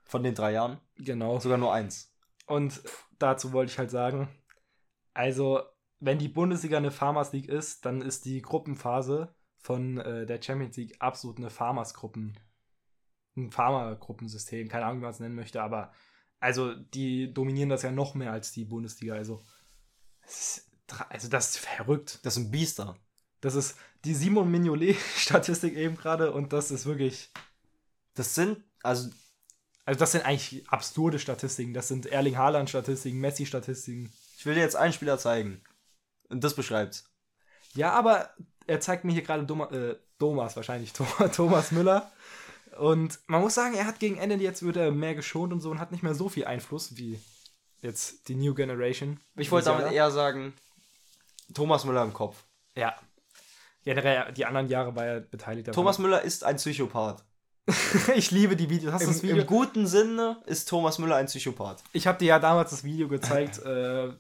Von 0.04 0.22
den 0.24 0.34
drei 0.34 0.52
Jahren 0.52 0.78
Genau. 0.96 1.38
sogar 1.38 1.56
nur 1.56 1.72
eins. 1.72 2.12
Und 2.46 2.82
dazu 3.20 3.52
wollte 3.52 3.70
ich 3.72 3.78
halt 3.78 3.92
sagen, 3.92 4.28
also, 5.14 5.60
wenn 6.00 6.18
die 6.18 6.28
Bundesliga 6.28 6.76
eine 6.78 6.90
Farmers 6.90 7.32
League 7.32 7.48
ist, 7.48 7.84
dann 7.86 8.02
ist 8.02 8.24
die 8.24 8.42
Gruppenphase 8.42 9.32
von 9.58 9.98
äh, 9.98 10.26
der 10.26 10.42
Champions 10.42 10.76
League 10.76 10.96
absolut 10.98 11.38
eine 11.38 11.50
Farmers-Gruppen. 11.50 12.36
Ein 13.36 13.50
Pharma-Gruppensystem, 13.50 14.68
keine 14.68 14.86
Ahnung, 14.86 14.98
wie 14.98 15.02
man 15.04 15.10
es 15.12 15.20
nennen 15.20 15.34
möchte, 15.36 15.62
aber 15.62 15.92
also 16.40 16.74
die 16.74 17.32
dominieren 17.32 17.68
das 17.68 17.82
ja 17.82 17.90
noch 17.90 18.14
mehr 18.14 18.32
als 18.32 18.52
die 18.52 18.64
Bundesliga. 18.64 19.14
Also, 19.14 19.44
es 20.22 20.58
ist, 20.58 20.70
also 21.08 21.28
das 21.28 21.50
ist 21.50 21.58
verrückt. 21.58 22.20
Das 22.24 22.34
sind 22.34 22.50
Biester. 22.50 22.96
Das 23.40 23.54
ist 23.54 23.76
die 24.04 24.14
Simon 24.14 24.50
Mignolet-Statistik 24.50 25.74
eben 25.76 25.96
gerade 25.96 26.32
und 26.32 26.52
das 26.52 26.70
ist 26.70 26.86
wirklich. 26.86 27.30
Das 28.14 28.34
sind, 28.34 28.62
also, 28.82 29.10
Also, 29.84 30.00
das 30.00 30.12
sind 30.12 30.24
eigentlich 30.24 30.68
absurde 30.68 31.18
Statistiken. 31.18 31.72
Das 31.74 31.88
sind 31.88 32.06
Erling 32.06 32.36
Haaland-Statistiken, 32.36 33.18
Messi-Statistiken. 33.20 34.12
ich 34.36 34.44
will 34.46 34.54
dir 34.54 34.60
jetzt 34.62 34.76
einen 34.76 34.92
Spieler 34.92 35.18
zeigen. 35.18 35.62
Und 36.28 36.42
das 36.44 36.54
beschreibt's. 36.54 37.04
Ja, 37.74 37.92
aber 37.92 38.30
er 38.66 38.80
zeigt 38.80 39.04
mir 39.04 39.12
hier 39.12 39.22
gerade 39.22 39.44
Doma, 39.44 39.66
äh, 39.70 39.96
Thomas 40.18 40.56
wahrscheinlich, 40.56 40.92
Tho- 40.92 41.28
Thomas 41.34 41.70
Müller. 41.72 42.10
Und 42.80 43.18
man 43.26 43.42
muss 43.42 43.54
sagen, 43.54 43.74
er 43.74 43.84
hat 43.84 44.00
gegen 44.00 44.16
Ende 44.16 44.36
jetzt 44.36 44.62
wird 44.62 44.78
er 44.78 44.90
mehr 44.90 45.14
geschont 45.14 45.52
und 45.52 45.60
so 45.60 45.70
und 45.70 45.80
hat 45.80 45.92
nicht 45.92 46.02
mehr 46.02 46.14
so 46.14 46.30
viel 46.30 46.46
Einfluss 46.46 46.96
wie 46.96 47.20
jetzt 47.82 48.26
die 48.28 48.34
New 48.34 48.54
Generation. 48.54 49.20
Ich 49.36 49.52
wollte 49.52 49.66
damit 49.66 49.92
eher 49.92 50.10
sagen, 50.10 50.54
Thomas 51.52 51.84
Müller 51.84 52.02
im 52.02 52.14
Kopf. 52.14 52.42
Ja. 52.74 52.94
Generell, 53.84 54.32
die 54.32 54.46
anderen 54.46 54.68
Jahre 54.68 54.96
war 54.96 55.04
er 55.04 55.20
beteiligt. 55.20 55.68
daran. 55.68 55.74
Thomas 55.74 55.98
Müller 55.98 56.22
ist 56.22 56.42
ein 56.42 56.56
Psychopath. 56.56 57.22
ich 58.14 58.30
liebe 58.30 58.56
die 58.56 58.70
Videos. 58.70 58.94
Hast 58.94 59.02
du 59.02 59.08
das 59.08 59.16
Im, 59.16 59.28
Video? 59.28 59.42
Im 59.42 59.46
guten 59.46 59.86
Sinne 59.86 60.42
ist 60.46 60.66
Thomas 60.66 60.98
Müller 60.98 61.16
ein 61.16 61.26
Psychopath. 61.26 61.82
Ich 61.92 62.06
habe 62.06 62.16
dir 62.16 62.28
ja 62.28 62.38
damals 62.38 62.70
das 62.70 62.82
Video 62.82 63.08
gezeigt, 63.08 63.58
äh, 63.58 64.10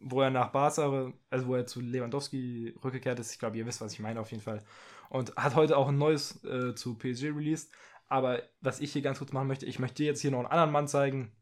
wo 0.00 0.20
er 0.20 0.30
nach 0.30 0.48
Barca, 0.50 1.12
also 1.30 1.46
wo 1.46 1.54
er 1.54 1.64
zu 1.64 1.80
Lewandowski 1.80 2.74
rückgekehrt 2.82 3.20
ist. 3.20 3.32
Ich 3.32 3.38
glaube, 3.38 3.56
ihr 3.56 3.66
wisst, 3.66 3.80
was 3.80 3.92
ich 3.92 4.00
meine 4.00 4.18
auf 4.18 4.32
jeden 4.32 4.42
Fall. 4.42 4.64
Und 5.10 5.34
hat 5.36 5.54
heute 5.54 5.76
auch 5.76 5.88
ein 5.88 5.98
neues 5.98 6.42
äh, 6.44 6.74
zu 6.74 6.94
PSG 6.94 7.26
released. 7.26 7.70
Aber 8.10 8.42
was 8.60 8.80
ich 8.80 8.92
hier 8.92 9.02
ganz 9.02 9.18
kurz 9.18 9.32
machen 9.32 9.46
möchte, 9.46 9.66
ich 9.66 9.78
möchte 9.78 10.02
dir 10.02 10.06
jetzt 10.06 10.20
hier 10.20 10.32
noch 10.32 10.40
einen 10.40 10.48
anderen 10.48 10.72
Mann 10.72 10.88
zeigen. 10.88 11.32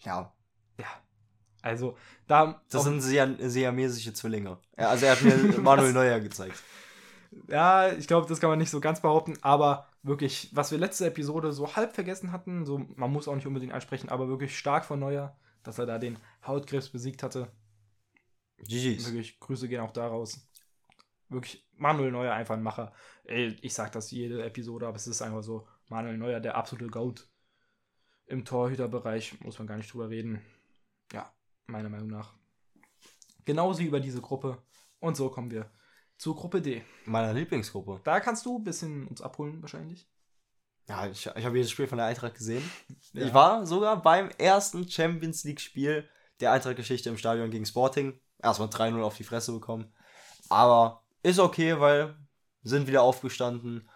Ja. 0.00 0.34
Ja. 0.78 0.86
Also, 1.62 1.96
da. 2.26 2.60
Das 2.68 2.82
sind 2.82 3.00
siam 3.00 3.36
siamesische 3.38 4.12
Zwillinge. 4.12 4.58
Ja, 4.76 4.88
also 4.88 5.06
er 5.06 5.12
hat 5.12 5.22
mir 5.22 5.36
Manuel 5.60 5.92
Neuer 5.92 6.18
gezeigt. 6.18 6.60
Ja, 7.46 7.92
ich 7.92 8.08
glaube, 8.08 8.28
das 8.28 8.40
kann 8.40 8.50
man 8.50 8.58
nicht 8.58 8.70
so 8.70 8.80
ganz 8.80 9.00
behaupten, 9.00 9.38
aber 9.40 9.86
wirklich, 10.02 10.50
was 10.52 10.72
wir 10.72 10.78
letzte 10.78 11.06
Episode 11.06 11.52
so 11.52 11.76
halb 11.76 11.94
vergessen 11.94 12.32
hatten, 12.32 12.66
so, 12.66 12.84
man 12.96 13.12
muss 13.12 13.28
auch 13.28 13.36
nicht 13.36 13.46
unbedingt 13.46 13.72
ansprechen, 13.72 14.08
aber 14.08 14.28
wirklich 14.28 14.58
stark 14.58 14.84
von 14.84 14.98
Neuer, 14.98 15.36
dass 15.62 15.78
er 15.78 15.86
da 15.86 15.98
den 15.98 16.18
Hautkrebs 16.44 16.88
besiegt 16.88 17.22
hatte. 17.22 17.48
GG's. 18.58 19.06
Wirklich, 19.06 19.38
Grüße 19.38 19.68
gehen 19.68 19.80
auch 19.80 19.92
daraus. 19.92 20.40
Wirklich, 21.32 21.66
Manuel 21.76 22.12
Neuer 22.12 22.34
einfach 22.34 22.54
ein 22.54 22.62
Macher. 22.62 22.92
Ey, 23.24 23.56
ich 23.62 23.74
sag 23.74 23.92
das 23.92 24.10
jede 24.10 24.44
Episode, 24.44 24.86
aber 24.86 24.96
es 24.96 25.06
ist 25.06 25.22
einfach 25.22 25.42
so, 25.42 25.66
Manuel 25.88 26.18
Neuer, 26.18 26.40
der 26.40 26.56
absolute 26.56 26.90
Goat 26.90 27.28
im 28.26 28.44
Torhüterbereich, 28.44 29.40
muss 29.40 29.58
man 29.58 29.66
gar 29.66 29.76
nicht 29.76 29.92
drüber 29.92 30.08
reden. 30.08 30.40
Ja, 31.12 31.32
meiner 31.66 31.88
Meinung 31.88 32.08
nach. 32.08 32.34
Genauso 33.44 33.80
wie 33.80 33.86
über 33.86 34.00
diese 34.00 34.20
Gruppe. 34.20 34.62
Und 35.00 35.16
so 35.16 35.28
kommen 35.28 35.50
wir 35.50 35.70
zur 36.16 36.36
Gruppe 36.36 36.62
D. 36.62 36.82
Meiner 37.04 37.34
Lieblingsgruppe. 37.34 38.00
Da 38.04 38.20
kannst 38.20 38.46
du 38.46 38.58
ein 38.58 38.64
bisschen 38.64 39.08
uns 39.08 39.20
abholen, 39.20 39.60
wahrscheinlich. 39.60 40.08
Ja, 40.88 41.06
ich, 41.06 41.26
ich 41.26 41.44
habe 41.44 41.56
jedes 41.56 41.70
Spiel 41.70 41.86
von 41.86 41.98
der 41.98 42.06
Eintracht 42.06 42.34
gesehen. 42.34 42.62
Ja. 43.14 43.26
Ich 43.26 43.34
war 43.34 43.66
sogar 43.66 44.00
beim 44.00 44.30
ersten 44.38 44.88
Champions 44.88 45.44
League-Spiel 45.44 46.08
der 46.40 46.50
Eintracht-Geschichte 46.52 47.10
im 47.10 47.18
Stadion 47.18 47.50
gegen 47.50 47.66
Sporting. 47.66 48.18
Erstmal 48.38 48.68
3-0 48.68 49.02
auf 49.02 49.18
die 49.18 49.24
Fresse 49.24 49.52
bekommen. 49.52 49.92
Aber 50.48 51.01
ist 51.22 51.38
okay, 51.38 51.78
weil 51.80 52.16
sind 52.62 52.86
wieder 52.86 53.02
aufgestanden. 53.02 53.88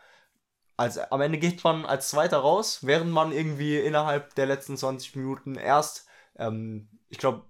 Als, 0.76 0.98
am 0.98 1.20
Ende 1.20 1.38
geht 1.38 1.62
man 1.64 1.86
als 1.86 2.10
Zweiter 2.10 2.38
raus, 2.38 2.80
während 2.82 3.10
man 3.10 3.32
irgendwie 3.32 3.78
innerhalb 3.78 4.34
der 4.34 4.46
letzten 4.46 4.76
20 4.76 5.16
Minuten 5.16 5.54
erst, 5.54 6.06
ähm, 6.36 6.88
ich 7.08 7.18
glaube, 7.18 7.44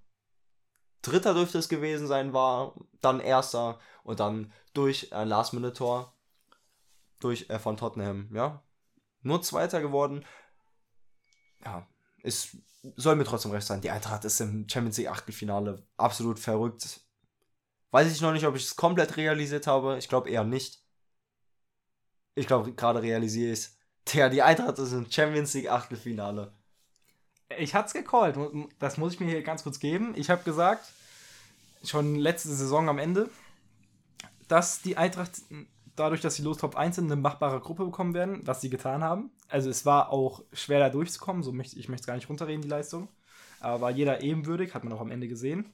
Dritter 1.03 1.35
dürfte 1.35 1.59
es 1.59 1.69
gewesen 1.69 2.07
sein, 2.07 2.33
war, 2.33 2.75
dann 3.01 3.21
Erster 3.21 3.79
und 4.03 4.21
dann 4.21 4.53
durch 4.75 5.13
ein 5.13 5.29
Last-Minute-Tor 5.29 6.13
durch 7.21 7.49
äh, 7.49 7.59
von 7.59 7.77
Tottenham, 7.77 8.29
ja. 8.35 8.63
Nur 9.23 9.43
Zweiter 9.43 9.81
geworden. 9.81 10.25
Ja, 11.65 11.87
es 12.23 12.57
soll 12.95 13.17
mir 13.17 13.25
trotzdem 13.25 13.51
recht 13.51 13.67
sein. 13.67 13.81
Die 13.81 13.91
Eintracht 13.91 14.25
ist 14.25 14.41
im 14.41 14.69
Champions 14.69 14.99
League 14.99 15.11
Achtelfinale 15.11 15.85
absolut 15.97 16.39
verrückt. 16.39 17.01
Weiß 17.91 18.13
ich 18.13 18.21
noch 18.21 18.33
nicht, 18.33 18.47
ob 18.47 18.57
ich 18.57 18.65
es 18.65 18.77
komplett 18.77 19.17
realisiert 19.17 19.67
habe. 19.67 19.97
Ich 19.99 20.09
glaube 20.09 20.31
eher 20.31 20.45
nicht. 20.45 20.83
Ich 22.35 22.47
glaube, 22.47 22.73
gerade 22.73 23.03
realisiere 23.03 23.53
ich 23.53 23.61
es. 23.61 23.79
Tja, 24.05 24.29
die 24.29 24.43
Eintracht 24.43 24.79
ist 24.79 24.93
im 24.93 25.11
Champions 25.11 25.55
League 25.55 25.71
Achtelfinale. 25.71 26.53
Ich 27.59 27.75
hat's 27.75 27.93
gecallt. 27.93 28.37
Das 28.79 28.99
muss 28.99 29.15
ich 29.15 29.21
mir 29.21 29.27
hier 29.27 29.43
ganz 29.43 29.63
kurz 29.63 29.79
geben. 29.79 30.15
Ich 30.17 30.31
habe 30.31 30.43
gesagt, 30.43 30.85
schon 31.85 32.17
letzte 32.17 32.49
Saison 32.51 32.89
am 32.89 32.99
Ende, 32.99 33.31
dass 34.49 34.83
die 34.83 34.97
Eintracht 34.97 35.43
dadurch, 35.95 36.21
dass 36.21 36.35
sie 36.37 36.43
los 36.43 36.59
Top 36.59 36.77
1 36.77 36.97
sind, 36.97 37.07
eine 37.07 37.21
machbare 37.21 37.61
Gruppe 37.61 37.85
bekommen 37.85 38.15
werden, 38.15 38.47
was 38.47 38.61
sie 38.61 38.71
getan 38.71 39.03
haben. 39.03 39.31
Also 39.49 39.71
es 39.71 39.87
war 39.87 40.11
auch 40.11 40.45
schwer 40.53 40.81
da 40.81 40.91
durchzukommen, 40.91 41.43
so 41.43 41.53
möchte 41.53 41.79
ich 41.79 41.89
möchte 41.89 42.03
es 42.03 42.07
gar 42.07 42.15
nicht 42.15 42.29
runterreden, 42.29 42.63
die 42.63 42.69
Leistung. 42.69 43.09
Aber 43.61 43.81
war 43.81 43.91
jeder 43.91 44.21
ebenwürdig, 44.23 44.75
hat 44.75 44.85
man 44.85 44.93
auch 44.93 45.01
am 45.01 45.11
Ende 45.11 45.29
gesehen. 45.29 45.73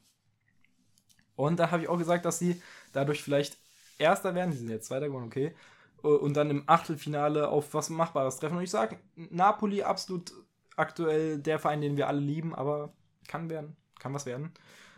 Und 1.37 1.59
da 1.59 1.71
habe 1.71 1.83
ich 1.83 1.89
auch 1.89 1.99
gesagt, 1.99 2.25
dass 2.25 2.39
sie 2.39 2.63
dadurch 2.93 3.23
vielleicht 3.23 3.59
Erster 3.99 4.35
werden, 4.35 4.51
die 4.51 4.57
sind 4.57 4.69
jetzt 4.71 4.87
Zweiter 4.87 5.07
geworden, 5.07 5.27
okay. 5.27 5.55
Äh, 6.03 6.09
Und 6.09 6.35
dann 6.35 6.51
im 6.51 6.65
Achtelfinale 6.67 7.49
auf 7.49 7.75
was 7.75 7.91
Machbares 7.91 8.37
treffen. 8.39 8.57
Und 8.57 8.65
ich 8.65 8.71
sage, 8.71 8.99
Napoli 9.17 9.83
absolut 9.83 10.33
aktuell 10.77 11.39
der 11.39 11.59
Verein, 11.59 11.81
den 11.81 11.97
wir 11.97 12.09
alle 12.09 12.21
lieben, 12.21 12.55
aber 12.55 12.93
kann 13.29 13.51
werden, 13.51 13.77
kann 13.99 14.15
was 14.15 14.27
werden. 14.27 14.53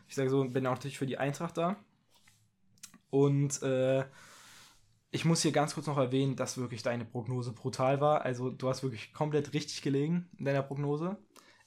Ich 0.08 0.14
sage 0.14 0.30
so, 0.30 0.44
bin 0.44 0.66
auch 0.66 0.72
natürlich 0.72 0.98
für 0.98 1.06
die 1.06 1.18
Eintracht 1.18 1.56
da. 1.58 1.76
Und 3.10 3.62
äh, 3.62 4.04
ich 5.10 5.24
muss 5.24 5.42
hier 5.42 5.52
ganz 5.52 5.74
kurz 5.74 5.86
noch 5.86 5.96
erwähnen, 5.98 6.36
dass 6.36 6.58
wirklich 6.58 6.82
deine 6.82 7.04
Prognose 7.04 7.52
brutal 7.52 8.00
war. 8.00 8.22
Also 8.22 8.50
du 8.50 8.68
hast 8.68 8.82
wirklich 8.82 9.12
komplett 9.12 9.52
richtig 9.54 9.82
gelegen 9.82 10.28
in 10.38 10.44
deiner 10.44 10.62
Prognose. 10.62 11.16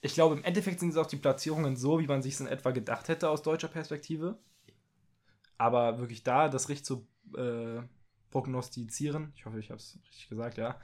Ich 0.02 0.14
glaube, 0.14 0.36
im 0.36 0.44
Endeffekt 0.44 0.80
sind 0.80 0.90
es 0.90 0.98
auch 0.98 1.08
die 1.08 1.18
Platzierungen 1.18 1.76
so, 1.78 2.00
wie 2.00 2.08
man 2.08 2.22
sich 2.22 2.34
es 2.36 2.42
in 2.42 2.48
etwa 2.48 2.72
gedacht 2.72 3.08
hätte 3.08 3.30
aus 3.30 3.42
deutscher 3.44 3.70
Perspektive. 3.70 4.38
Aber 5.58 6.00
wirklich 6.00 6.24
da, 6.24 6.50
das 6.50 6.70
richtig 6.70 6.86
zu 6.86 7.08
äh, 7.36 7.82
prognostizieren, 8.30 9.34
ich 9.36 9.46
hoffe, 9.46 9.60
ich 9.60 9.70
habe 9.70 9.80
es 9.80 9.98
richtig 10.10 10.30
gesagt, 10.30 10.58
ja, 10.58 10.80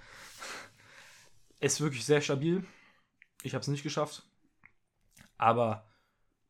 ist 1.60 1.82
wirklich 1.82 2.06
sehr 2.06 2.22
stabil. 2.22 2.66
Ich 3.44 3.54
habe 3.54 3.62
es 3.62 3.68
nicht 3.68 3.84
geschafft. 3.84 4.24
Aber 5.38 5.86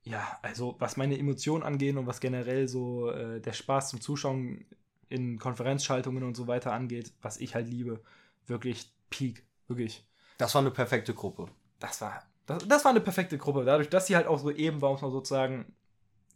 ja, 0.03 0.37
also 0.41 0.75
was 0.79 0.97
meine 0.97 1.17
Emotionen 1.17 1.63
angeht 1.63 1.95
und 1.95 2.07
was 2.07 2.19
generell 2.19 2.67
so 2.67 3.09
äh, 3.09 3.39
der 3.39 3.53
Spaß 3.53 3.89
zum 3.89 4.01
Zuschauen 4.01 4.65
in 5.09 5.39
Konferenzschaltungen 5.39 6.23
und 6.23 6.35
so 6.35 6.47
weiter 6.47 6.73
angeht, 6.73 7.13
was 7.21 7.37
ich 7.37 7.55
halt 7.55 7.67
liebe, 7.67 8.01
wirklich 8.45 8.91
Peak, 9.09 9.45
wirklich. 9.67 10.05
Das 10.37 10.53
war 10.55 10.61
eine 10.61 10.71
perfekte 10.71 11.13
Gruppe. 11.13 11.47
Das 11.79 12.01
war, 12.01 12.23
das, 12.45 12.67
das 12.67 12.83
war 12.83 12.91
eine 12.91 13.01
perfekte 13.01 13.37
Gruppe. 13.37 13.63
Dadurch, 13.63 13.89
dass 13.89 14.07
sie 14.07 14.15
halt 14.15 14.27
auch 14.27 14.39
so 14.39 14.51
eben 14.51 14.81
war, 14.81 14.91
muss 14.91 15.01
man 15.01 15.11
sozusagen, 15.11 15.73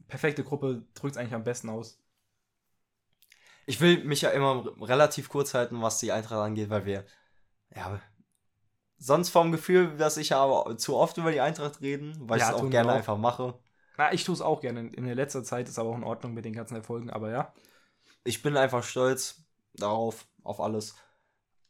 perfekte 0.07 0.43
Gruppe 0.43 0.83
drückt 0.93 1.15
es 1.15 1.17
eigentlich 1.17 1.33
am 1.33 1.43
besten 1.43 1.69
aus. 1.69 1.99
Ich 3.65 3.81
will 3.81 4.03
mich 4.05 4.21
ja 4.21 4.29
immer 4.29 4.65
relativ 4.81 5.29
kurz 5.29 5.53
halten, 5.53 5.81
was 5.81 5.99
die 5.99 6.11
Eintracht 6.11 6.39
angeht, 6.39 6.69
weil 6.69 6.85
wir, 6.85 7.05
ja, 7.75 7.99
sonst 8.97 9.29
vom 9.29 9.51
Gefühl, 9.51 9.97
dass 9.97 10.17
ich 10.17 10.33
aber 10.33 10.77
zu 10.77 10.95
oft 10.95 11.17
über 11.17 11.31
die 11.31 11.41
Eintracht 11.41 11.81
reden, 11.81 12.15
weil 12.29 12.39
Ja, 12.39 12.49
ich 12.49 12.55
es 12.55 12.61
auch 12.63 12.69
gerne 12.69 12.91
auch. 12.93 12.95
einfach 12.95 13.17
mache. 13.17 13.59
Na, 13.97 14.13
ich 14.13 14.23
tue 14.23 14.33
es 14.33 14.41
auch 14.41 14.61
gerne. 14.61 14.87
In 14.87 15.05
der 15.05 15.15
letzter 15.15 15.43
Zeit 15.43 15.67
ist 15.67 15.79
aber 15.79 15.89
auch 15.89 15.97
in 15.97 16.03
Ordnung 16.03 16.33
mit 16.33 16.45
den 16.45 16.53
ganzen 16.53 16.75
Erfolgen, 16.75 17.09
aber 17.09 17.31
ja. 17.31 17.53
Ich 18.23 18.41
bin 18.41 18.55
einfach 18.55 18.83
stolz 18.83 19.43
darauf, 19.73 20.27
auf 20.43 20.59
alles. 20.61 20.95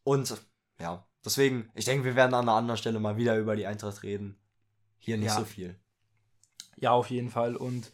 Und 0.04 0.38
ja, 0.80 1.08
deswegen, 1.26 1.72
ich 1.74 1.86
denke, 1.86 2.06
wir 2.06 2.16
werden 2.16 2.34
an 2.34 2.48
einer 2.48 2.58
anderen 2.58 2.78
Stelle 2.78 3.00
mal 3.00 3.18
wieder 3.18 3.38
über 3.38 3.56
die 3.56 3.66
Eintracht 3.66 4.04
reden. 4.04 4.38
Hier 5.00 5.18
nicht 5.18 5.28
Ja. 5.28 5.36
so 5.36 5.46
viel. 5.46 5.80
Ja, 6.76 6.92
auf 6.92 7.10
jeden 7.10 7.30
Fall. 7.30 7.56
Und 7.56 7.92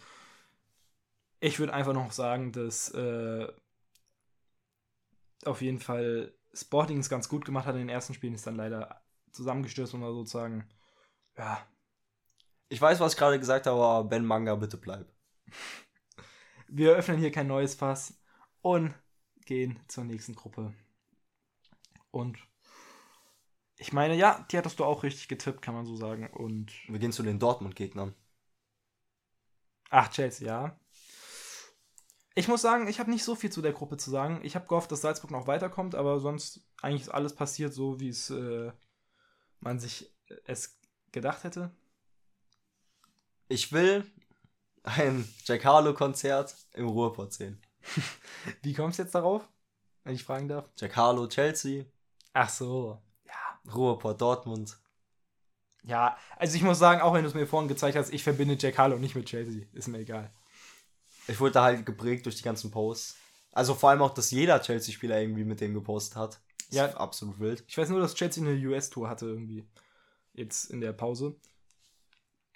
ich 1.43 1.59
würde 1.59 1.73
einfach 1.73 1.91
noch 1.91 2.13
sagen, 2.13 2.53
dass 2.53 2.89
äh, 2.91 3.51
auf 5.43 5.61
jeden 5.61 5.81
Fall 5.81 6.33
Sporting 6.53 6.99
es 6.99 7.09
ganz 7.09 7.27
gut 7.27 7.43
gemacht 7.43 7.65
hat 7.65 7.75
in 7.75 7.81
den 7.81 7.89
ersten 7.89 8.13
Spielen, 8.13 8.33
ist 8.33 8.47
dann 8.47 8.55
leider 8.55 9.03
zusammengestürzt, 9.33 9.93
mal 9.95 10.13
sozusagen, 10.13 10.69
ja, 11.37 11.67
Ich 12.69 12.79
weiß, 12.79 13.01
was 13.01 13.13
ich 13.13 13.19
gerade 13.19 13.39
gesagt 13.39 13.67
habe, 13.67 13.83
aber 13.83 14.07
Ben 14.07 14.25
Manga, 14.25 14.55
bitte 14.55 14.77
bleib. 14.77 15.11
wir 16.69 16.95
öffnen 16.95 17.17
hier 17.17 17.31
kein 17.31 17.47
neues 17.47 17.75
Fass 17.75 18.17
und 18.61 18.95
gehen 19.45 19.81
zur 19.89 20.05
nächsten 20.05 20.35
Gruppe. 20.35 20.73
Und 22.09 22.39
ich 23.75 23.91
meine, 23.91 24.15
ja, 24.15 24.47
die 24.49 24.57
hattest 24.57 24.79
du 24.79 24.85
auch 24.85 25.03
richtig 25.03 25.27
getippt, 25.27 25.61
kann 25.61 25.75
man 25.75 25.85
so 25.85 25.97
sagen. 25.97 26.27
Und 26.27 26.71
Wir 26.87 26.99
gehen 26.99 27.11
zu 27.11 27.21
den 27.21 27.39
Dortmund-Gegnern. 27.39 28.15
Ach, 29.89 30.09
Chelsea, 30.09 30.47
ja. 30.47 30.79
Ich 32.35 32.47
muss 32.47 32.61
sagen, 32.61 32.87
ich 32.87 32.99
habe 32.99 33.11
nicht 33.11 33.23
so 33.23 33.35
viel 33.35 33.51
zu 33.51 33.61
der 33.61 33.73
Gruppe 33.73 33.97
zu 33.97 34.09
sagen. 34.09 34.39
Ich 34.43 34.55
habe 34.55 34.67
gehofft, 34.67 34.91
dass 34.91 35.01
Salzburg 35.01 35.31
noch 35.31 35.47
weiterkommt, 35.47 35.93
aber 35.95 36.19
sonst 36.19 36.61
eigentlich 36.81 37.03
ist 37.03 37.09
alles 37.09 37.35
passiert 37.35 37.73
so, 37.73 37.99
wie 37.99 38.09
es 38.09 38.29
äh, 38.29 38.71
man 39.59 39.79
sich 39.79 40.11
äh, 40.29 40.35
es 40.45 40.79
gedacht 41.11 41.43
hätte. 41.43 41.71
Ich 43.49 43.71
will 43.71 44.09
ein 44.83 45.27
Jack 45.45 45.63
Harlow-Konzert 45.63 46.55
im 46.73 46.87
Ruhrpott 46.87 47.33
sehen. 47.33 47.61
Wie 48.63 48.73
kommst 48.73 48.97
du 48.97 49.03
jetzt 49.03 49.13
darauf, 49.13 49.47
wenn 50.03 50.15
ich 50.15 50.23
fragen 50.23 50.47
darf? 50.47 50.69
Jack 50.77 50.95
Harlow, 50.95 51.27
Chelsea, 51.27 51.85
Ach 52.33 52.49
so. 52.49 52.99
Ja. 53.25 53.73
Ruhrpott, 53.73 54.19
Dortmund. 54.19 54.77
Ja, 55.83 56.17
also 56.37 56.55
ich 56.55 56.63
muss 56.63 56.79
sagen, 56.79 57.01
auch 57.01 57.13
wenn 57.13 57.23
du 57.23 57.29
es 57.29 57.35
mir 57.35 57.45
vorhin 57.45 57.67
gezeigt 57.67 57.95
hast, 57.97 58.11
ich 58.11 58.23
verbinde 58.23 58.57
Jack 58.59 58.77
Harlow 58.77 58.97
nicht 58.97 59.15
mit 59.15 59.25
Chelsea. 59.25 59.65
Ist 59.73 59.87
mir 59.87 59.99
egal. 59.99 60.31
Ich 61.27 61.39
wurde 61.39 61.53
da 61.53 61.63
halt 61.63 61.85
geprägt 61.85 62.25
durch 62.25 62.35
die 62.35 62.43
ganzen 62.43 62.71
Posts. 62.71 63.17
Also 63.51 63.73
vor 63.75 63.89
allem 63.91 64.01
auch, 64.01 64.13
dass 64.13 64.31
jeder 64.31 64.61
Chelsea-Spieler 64.61 65.19
irgendwie 65.21 65.43
mit 65.45 65.61
dem 65.61 65.73
gepostet 65.73 66.15
hat. 66.17 66.39
Das 66.69 66.75
Ja. 66.77 66.85
ist 66.87 66.95
absolut 66.95 67.39
wild. 67.39 67.63
Ich 67.67 67.77
weiß 67.77 67.89
nur, 67.89 67.99
dass 67.99 68.15
Chelsea 68.15 68.43
eine 68.43 68.55
US-Tour 68.67 69.07
hatte 69.09 69.25
irgendwie. 69.27 69.67
Jetzt 70.33 70.65
in 70.71 70.81
der 70.81 70.93
Pause. 70.93 71.35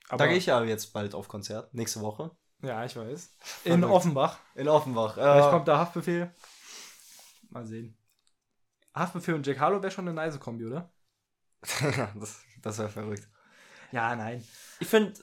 da 0.10 0.26
gehe 0.28 0.38
ich 0.38 0.48
ja 0.48 0.64
jetzt 0.64 0.94
bald 0.94 1.14
auf 1.14 1.28
Konzert. 1.28 1.74
Nächste 1.74 2.02
Woche. 2.02 2.32
Ja, 2.64 2.84
ich 2.84 2.96
weiß. 2.96 3.30
In. 3.66 3.84
Offenbach. 3.84 4.40
In 4.56 4.68
Offenbach. 4.68 5.14
Vielleicht 5.14 5.48
Äh, 5.48 5.52
kommt 5.52 5.68
da 5.68 5.78
Haftbefehl. 5.78 6.34
Mal 7.50 7.66
sehen. 7.68 7.96
Haftbefehl 8.96 9.36
und 9.36 9.46
Jack 9.46 9.60
Harlow 9.60 9.82
wäre 9.84 9.92
schon 9.92 10.08
eine 10.08 10.16
nice 10.16 10.40
Kombi, 10.40 10.66
oder? 10.66 10.92
das 12.16 12.40
das 12.62 12.78
wäre 12.80 12.90
verrückt. 12.90 13.28
Ja, 13.92 14.16
nein. 14.16 14.44
Ich 14.80 14.88
finde, 14.88 15.14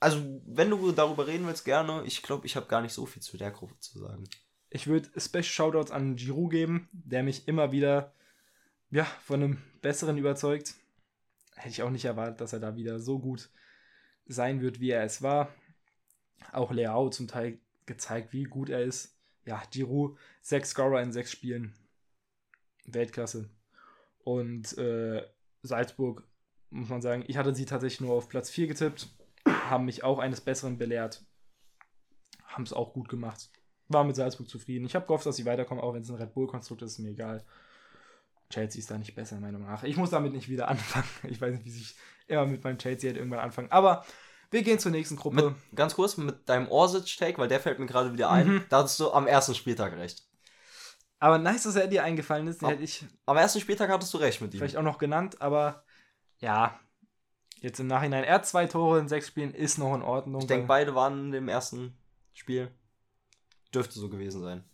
also 0.00 0.40
wenn 0.46 0.70
du 0.70 0.92
darüber 0.92 1.26
reden 1.26 1.46
willst, 1.46 1.64
gerne. 1.64 2.02
Ich 2.04 2.22
glaube, 2.22 2.46
ich 2.46 2.56
habe 2.56 2.66
gar 2.66 2.82
nicht 2.82 2.92
so 2.92 3.06
viel 3.06 3.22
zu 3.22 3.36
der 3.36 3.50
Gruppe 3.50 3.78
zu 3.80 3.98
sagen. 3.98 4.24
Ich 4.70 4.86
würde 4.86 5.08
Special 5.18 5.42
Shoutouts 5.42 5.90
an 5.90 6.16
Giroud 6.16 6.50
geben, 6.50 6.88
der 6.92 7.22
mich 7.22 7.48
immer 7.48 7.72
wieder 7.72 8.12
ja, 8.90 9.04
von 9.04 9.42
einem 9.42 9.62
Besseren 9.80 10.18
überzeugt. 10.18 10.74
Hätte 11.56 11.70
ich 11.70 11.82
auch 11.82 11.90
nicht 11.90 12.04
erwartet, 12.04 12.40
dass 12.40 12.52
er 12.52 12.60
da 12.60 12.76
wieder 12.76 13.00
so 13.00 13.18
gut 13.18 13.50
sein 14.26 14.60
wird, 14.60 14.80
wie 14.80 14.90
er 14.90 15.04
es 15.04 15.22
war. 15.22 15.52
Auch 16.52 16.70
Leao 16.70 17.10
zum 17.10 17.26
Teil 17.26 17.58
gezeigt, 17.86 18.32
wie 18.32 18.44
gut 18.44 18.68
er 18.68 18.82
ist. 18.82 19.16
Ja, 19.44 19.62
Giroud, 19.70 20.18
sechs 20.42 20.70
Scorer 20.70 21.02
in 21.02 21.12
sechs 21.12 21.32
Spielen. 21.32 21.74
Weltklasse. 22.84 23.48
Und 24.22 24.76
äh, 24.78 25.26
Salzburg, 25.62 26.22
muss 26.70 26.88
man 26.88 27.00
sagen, 27.00 27.24
ich 27.26 27.36
hatte 27.36 27.54
sie 27.54 27.64
tatsächlich 27.64 28.02
nur 28.02 28.14
auf 28.14 28.28
Platz 28.28 28.50
4 28.50 28.66
getippt, 28.66 29.08
haben 29.70 29.84
mich 29.84 30.04
auch 30.04 30.18
eines 30.18 30.40
Besseren 30.40 30.78
belehrt. 30.78 31.24
Haben 32.44 32.64
es 32.64 32.72
auch 32.72 32.92
gut 32.92 33.08
gemacht. 33.08 33.50
War 33.88 34.04
mit 34.04 34.16
Salzburg 34.16 34.48
zufrieden. 34.48 34.84
Ich 34.86 34.94
habe 34.94 35.06
gehofft, 35.06 35.26
dass 35.26 35.36
sie 35.36 35.46
weiterkommen, 35.46 35.82
auch 35.82 35.94
wenn 35.94 36.02
es 36.02 36.10
ein 36.10 36.16
Red 36.16 36.34
Bull-Konstrukt 36.34 36.82
ist, 36.82 36.92
ist 36.92 36.98
mir 36.98 37.10
egal. 37.10 37.44
Chelsea 38.50 38.78
ist 38.80 38.90
da 38.90 38.98
nicht 38.98 39.14
besser, 39.14 39.36
meiner 39.40 39.58
Meinung 39.58 39.72
nach. 39.74 39.82
Ich 39.84 39.96
muss 39.96 40.10
damit 40.10 40.32
nicht 40.32 40.48
wieder 40.48 40.68
anfangen. 40.68 41.08
Ich 41.24 41.40
weiß 41.40 41.54
nicht, 41.54 41.64
wie 41.64 41.70
sich 41.70 41.94
immer 42.26 42.46
mit 42.46 42.64
meinem 42.64 42.78
Chelsea 42.78 43.08
halt 43.08 43.16
irgendwann 43.18 43.40
anfangen. 43.40 43.70
Aber 43.70 44.04
wir 44.50 44.62
gehen 44.62 44.78
zur 44.78 44.90
nächsten 44.92 45.16
Gruppe. 45.16 45.36
Mit, 45.50 45.76
ganz 45.76 45.94
kurz 45.94 46.16
mit 46.16 46.48
deinem 46.48 46.68
Orsic-Take, 46.68 47.38
weil 47.38 47.48
der 47.48 47.60
fällt 47.60 47.78
mir 47.78 47.86
gerade 47.86 48.12
wieder 48.12 48.30
ein. 48.30 48.48
Mhm. 48.48 48.64
Da 48.70 48.78
hattest 48.78 48.98
du 49.00 49.10
am 49.10 49.26
ersten 49.26 49.54
Spieltag 49.54 49.94
recht. 49.96 50.24
Aber 51.18 51.38
nice, 51.38 51.64
dass 51.64 51.76
er 51.76 51.88
dir 51.88 52.04
eingefallen 52.04 52.46
ist. 52.46 52.62
Den 52.62 52.66
Ab- 52.66 52.72
hätte 52.74 52.84
ich 52.84 53.04
Am 53.26 53.36
ersten 53.36 53.60
Spieltag 53.60 53.90
hattest 53.90 54.14
du 54.14 54.18
recht 54.18 54.40
mit 54.40 54.54
ihm. 54.54 54.58
vielleicht 54.58 54.76
auch 54.76 54.82
noch 54.82 54.98
genannt, 54.98 55.40
aber 55.42 55.84
ja. 56.38 56.78
Jetzt 57.60 57.80
im 57.80 57.86
Nachhinein, 57.88 58.24
er 58.24 58.34
hat 58.34 58.46
zwei 58.46 58.66
Tore 58.66 58.98
in 58.98 59.08
sechs 59.08 59.28
Spielen, 59.28 59.52
ist 59.52 59.78
noch 59.78 59.94
in 59.94 60.02
Ordnung. 60.02 60.40
Ich 60.40 60.46
denke, 60.46 60.66
beide 60.66 60.94
waren 60.94 61.26
in 61.26 61.32
dem 61.32 61.48
ersten 61.48 61.96
Spiel. 62.32 62.70
Dürfte 63.74 63.98
so 63.98 64.08
gewesen 64.08 64.40
sein. 64.42 64.64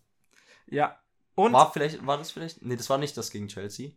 Ja. 0.67 1.01
Und 1.35 1.53
War 1.53 1.73
vielleicht, 1.73 2.07
war 2.07 2.19
das 2.19 2.31
vielleicht? 2.31 2.63
Nee, 2.63 2.77
das 2.77 2.89
war 2.91 2.99
nicht 2.99 3.17
das 3.17 3.31
gegen 3.31 3.49
Chelsea. 3.49 3.91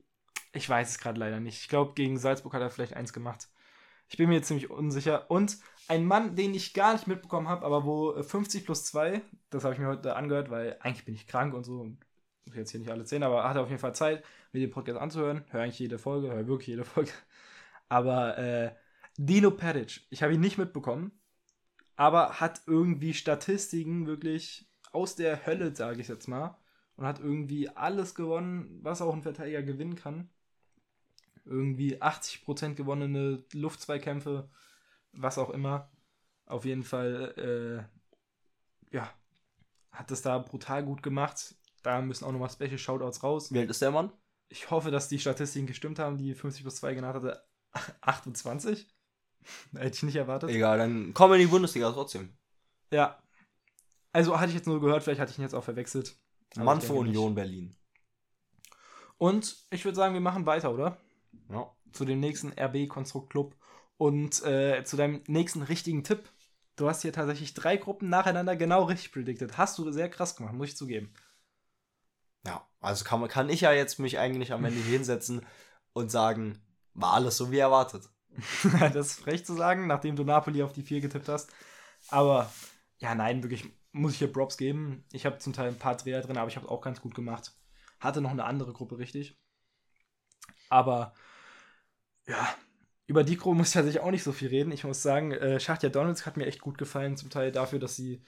ich 0.53 0.67
weiß 0.67 0.89
es 0.89 0.97
gerade 0.97 1.19
leider 1.19 1.39
nicht. 1.39 1.61
Ich 1.61 1.67
glaube, 1.67 1.93
gegen 1.93 2.17
Salzburg 2.17 2.53
hat 2.53 2.61
er 2.61 2.69
vielleicht 2.69 2.93
eins 2.93 3.13
gemacht. 3.13 3.47
Ich 4.09 4.17
bin 4.17 4.29
mir 4.29 4.35
jetzt 4.35 4.47
ziemlich 4.47 4.69
unsicher. 4.69 5.29
Und 5.29 5.57
ein 5.87 6.05
Mann, 6.05 6.35
den 6.35 6.53
ich 6.55 6.73
gar 6.73 6.93
nicht 6.93 7.07
mitbekommen 7.07 7.47
habe, 7.47 7.65
aber 7.65 7.83
wo 7.85 8.13
äh, 8.15 8.23
50 8.23 8.65
plus 8.65 8.85
2, 8.85 9.21
das 9.49 9.63
habe 9.65 9.73
ich 9.73 9.79
mir 9.79 9.87
heute 9.87 10.15
angehört, 10.15 10.49
weil 10.49 10.77
eigentlich 10.79 11.05
bin 11.05 11.13
ich 11.13 11.27
krank 11.27 11.53
und 11.53 11.63
so. 11.65 11.81
und 11.81 11.99
Muss 12.45 12.55
jetzt 12.55 12.71
hier 12.71 12.79
nicht 12.79 12.89
alle 12.89 13.05
sehen, 13.05 13.21
aber 13.23 13.43
hatte 13.47 13.59
auf 13.61 13.69
jeden 13.69 13.81
Fall 13.81 13.93
Zeit, 13.93 14.23
mir 14.53 14.61
den 14.61 14.71
Podcast 14.71 14.99
anzuhören. 14.99 15.45
Höre 15.49 15.63
eigentlich 15.63 15.79
jede 15.79 15.99
Folge, 15.99 16.29
höre 16.31 16.47
wirklich 16.47 16.67
jede 16.67 16.85
Folge. 16.85 17.11
Aber 17.89 18.37
äh, 18.37 18.75
Dino 19.17 19.51
Peric, 19.51 20.01
ich 20.09 20.23
habe 20.23 20.33
ihn 20.33 20.39
nicht 20.39 20.57
mitbekommen, 20.57 21.11
aber 21.95 22.39
hat 22.39 22.61
irgendwie 22.67 23.13
Statistiken 23.13 24.05
wirklich 24.05 24.69
aus 24.91 25.15
der 25.15 25.45
Hölle, 25.45 25.75
sage 25.75 26.01
ich 26.01 26.07
jetzt 26.07 26.27
mal. 26.27 26.57
Und 26.95 27.05
hat 27.05 27.19
irgendwie 27.19 27.69
alles 27.69 28.15
gewonnen, 28.15 28.79
was 28.81 29.01
auch 29.01 29.13
ein 29.13 29.21
Verteidiger 29.21 29.61
gewinnen 29.61 29.95
kann. 29.95 30.29
Irgendwie 31.45 32.01
80% 32.01 32.73
gewonnene 32.73 33.43
Luftzweikämpfe, 33.53 34.49
was 35.11 35.37
auch 35.37 35.51
immer. 35.51 35.91
Auf 36.47 36.65
jeden 36.65 36.83
Fall, 36.83 37.87
äh, 38.91 38.95
ja, 38.95 39.11
hat 39.91 40.09
das 40.09 40.23
da 40.23 40.39
brutal 40.39 40.83
gut 40.83 41.03
gemacht. 41.03 41.55
Da 41.83 42.01
müssen 42.01 42.25
auch 42.25 42.31
nochmal 42.31 42.49
Special 42.49 42.77
Shoutouts 42.79 43.21
raus. 43.21 43.51
Wie 43.51 43.59
alt 43.59 43.69
ist 43.69 43.81
der 43.81 43.91
Mann? 43.91 44.11
Ich 44.49 44.71
hoffe, 44.71 44.89
dass 44.89 45.07
die 45.07 45.19
Statistiken 45.19 45.67
gestimmt 45.67 45.99
haben, 45.99 46.17
die 46.17 46.33
50 46.33 46.63
plus 46.63 46.77
2 46.77 46.95
genannt 46.95 47.15
hatte. 47.15 47.43
28? 48.01 48.87
Hätte 49.73 49.95
ich 49.95 50.03
nicht 50.03 50.15
erwartet. 50.15 50.49
Egal, 50.49 50.77
dann 50.77 51.13
kommen 51.13 51.33
wir 51.33 51.35
in 51.39 51.47
die 51.47 51.51
Bundesliga 51.51 51.91
trotzdem. 51.91 52.35
Ja. 52.91 53.21
Also 54.11 54.39
hatte 54.39 54.49
ich 54.49 54.55
jetzt 54.55 54.67
nur 54.67 54.81
gehört, 54.81 55.03
vielleicht 55.03 55.19
hatte 55.21 55.31
ich 55.31 55.37
ihn 55.37 55.43
jetzt 55.43 55.53
auch 55.55 55.63
verwechselt. 55.63 56.17
Mann 56.55 56.81
für 56.81 56.87
denke 56.93 57.03
nicht. 57.03 57.17
Union 57.17 57.35
Berlin. 57.35 57.75
Und 59.17 59.65
ich 59.69 59.83
würde 59.85 59.95
sagen, 59.95 60.13
wir 60.13 60.21
machen 60.21 60.45
weiter, 60.45 60.71
oder? 60.73 60.97
Ja. 61.49 61.71
Zu 61.91 62.05
dem 62.05 62.19
nächsten 62.19 62.51
RB-Konstrukt-Club. 62.57 63.55
Und 63.97 64.43
äh, 64.43 64.83
zu 64.83 64.95
deinem 64.95 65.23
nächsten 65.27 65.61
richtigen 65.63 66.03
Tipp. 66.03 66.29
Du 66.75 66.87
hast 66.87 67.01
hier 67.01 67.11
tatsächlich 67.13 67.55
drei 67.55 67.77
Gruppen 67.77 68.09
nacheinander 68.09 68.55
genau 68.55 68.83
richtig 68.83 69.11
predicted. 69.11 69.57
Hast 69.57 69.77
du 69.79 69.91
sehr 69.91 70.09
krass 70.09 70.35
gemacht, 70.35 70.53
muss 70.53 70.69
ich 70.69 70.77
zugeben. 70.77 71.11
Ja, 72.45 72.67
also 72.79 73.03
kann, 73.03 73.19
man- 73.19 73.29
kann 73.29 73.49
ich 73.49 73.61
ja 73.61 73.71
jetzt 73.71 73.97
mich 73.97 74.19
eigentlich 74.19 74.53
am 74.53 74.63
Ende 74.63 74.79
hinsetzen 74.83 75.45
und 75.93 76.11
sagen, 76.11 76.59
war 76.97 77.13
alles 77.13 77.37
so 77.37 77.51
wie 77.51 77.59
erwartet. 77.59 78.09
das 78.93 79.07
ist 79.07 79.19
frech 79.19 79.45
zu 79.45 79.53
sagen, 79.53 79.87
nachdem 79.87 80.15
du 80.15 80.23
Napoli 80.23 80.61
auf 80.61 80.73
die 80.73 80.83
4 80.83 81.01
getippt 81.01 81.29
hast. 81.29 81.49
Aber 82.09 82.51
ja, 82.97 83.15
nein, 83.15 83.43
wirklich 83.43 83.65
muss 83.91 84.13
ich 84.13 84.19
hier 84.19 84.31
Props 84.31 84.57
geben. 84.57 85.05
Ich 85.11 85.25
habe 85.25 85.37
zum 85.37 85.53
Teil 85.53 85.69
ein 85.69 85.79
paar 85.79 85.95
Dreher 85.95 86.21
drin, 86.21 86.37
aber 86.37 86.49
ich 86.49 86.55
habe 86.55 86.65
es 86.65 86.71
auch 86.71 86.81
ganz 86.81 87.01
gut 87.01 87.15
gemacht. 87.15 87.53
Hatte 87.99 88.21
noch 88.21 88.31
eine 88.31 88.43
andere 88.43 88.73
Gruppe 88.73 88.97
richtig. 88.97 89.39
Aber 90.69 91.13
ja, 92.27 92.55
über 93.07 93.23
die 93.23 93.37
Gruppe 93.37 93.57
muss 93.57 93.69
ich 93.69 93.73
tatsächlich 93.73 94.03
auch 94.03 94.11
nicht 94.11 94.23
so 94.23 94.31
viel 94.31 94.49
reden. 94.49 94.71
Ich 94.71 94.83
muss 94.83 95.01
sagen, 95.01 95.31
äh, 95.31 95.59
Schachtja 95.59 95.89
Donalds 95.89 96.25
hat 96.25 96.37
mir 96.37 96.45
echt 96.45 96.61
gut 96.61 96.77
gefallen, 96.77 97.15
zum 97.15 97.29
Teil 97.29 97.51
dafür, 97.51 97.79
dass 97.79 97.95
sie 97.95 98.21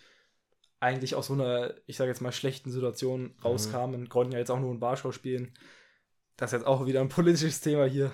eigentlich 0.80 1.16
aus 1.16 1.28
so 1.28 1.34
einer, 1.34 1.74
ich 1.86 1.98
sage 1.98 2.10
jetzt 2.10 2.22
mal, 2.22 2.32
schlechten 2.32 2.72
Situation 2.72 3.36
rauskamen. 3.44 4.10
Konnten 4.10 4.32
ja 4.32 4.40
jetzt 4.40 4.52
auch 4.52 4.60
nur 4.60 4.72
in 4.72 4.82
Warschau 4.82 5.12
spielen. 5.12 5.54
Das 6.38 6.54
ist 6.54 6.60
jetzt 6.60 6.68
auch 6.68 6.86
wieder 6.86 7.02
ein 7.02 7.10
politisches 7.10 7.60
Thema 7.60 7.86
hier. 7.86 8.12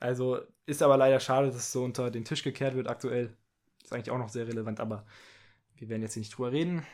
Also 0.00 0.40
ist 0.66 0.82
aber 0.82 0.96
leider 0.96 1.20
schade, 1.20 1.48
dass 1.48 1.56
es 1.56 1.72
so 1.72 1.84
unter 1.84 2.10
den 2.10 2.24
Tisch 2.24 2.42
gekehrt 2.42 2.74
wird 2.74 2.88
aktuell. 2.88 3.36
Ist 3.82 3.92
eigentlich 3.92 4.10
auch 4.10 4.18
noch 4.18 4.28
sehr 4.28 4.46
relevant, 4.46 4.80
aber 4.80 5.04
wir 5.76 5.88
werden 5.88 6.02
jetzt 6.02 6.14
hier 6.14 6.20
nicht 6.20 6.36
drüber 6.36 6.52
reden. 6.52 6.86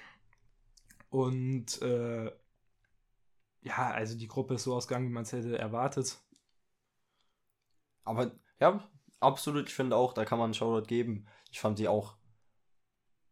Und 1.11 1.81
äh, 1.83 2.31
ja, 3.63 3.91
also 3.91 4.17
die 4.17 4.29
Gruppe 4.29 4.55
ist 4.55 4.65
so 4.65 4.75
ausgegangen, 4.75 5.09
wie 5.09 5.13
man 5.13 5.25
es 5.25 5.33
hätte 5.33 5.59
erwartet. 5.59 6.19
Aber 8.05 8.33
ja, 8.61 8.87
absolut, 9.21 9.69
ich 9.69 9.75
finde 9.75 9.97
auch, 9.97 10.13
da 10.13 10.25
kann 10.25 10.39
man 10.39 10.47
einen 10.47 10.55
Shoutout 10.55 10.87
geben. 10.87 11.27
Ich 11.51 11.61
fand 11.61 11.79
die 11.79 11.89
auch, 11.89 12.17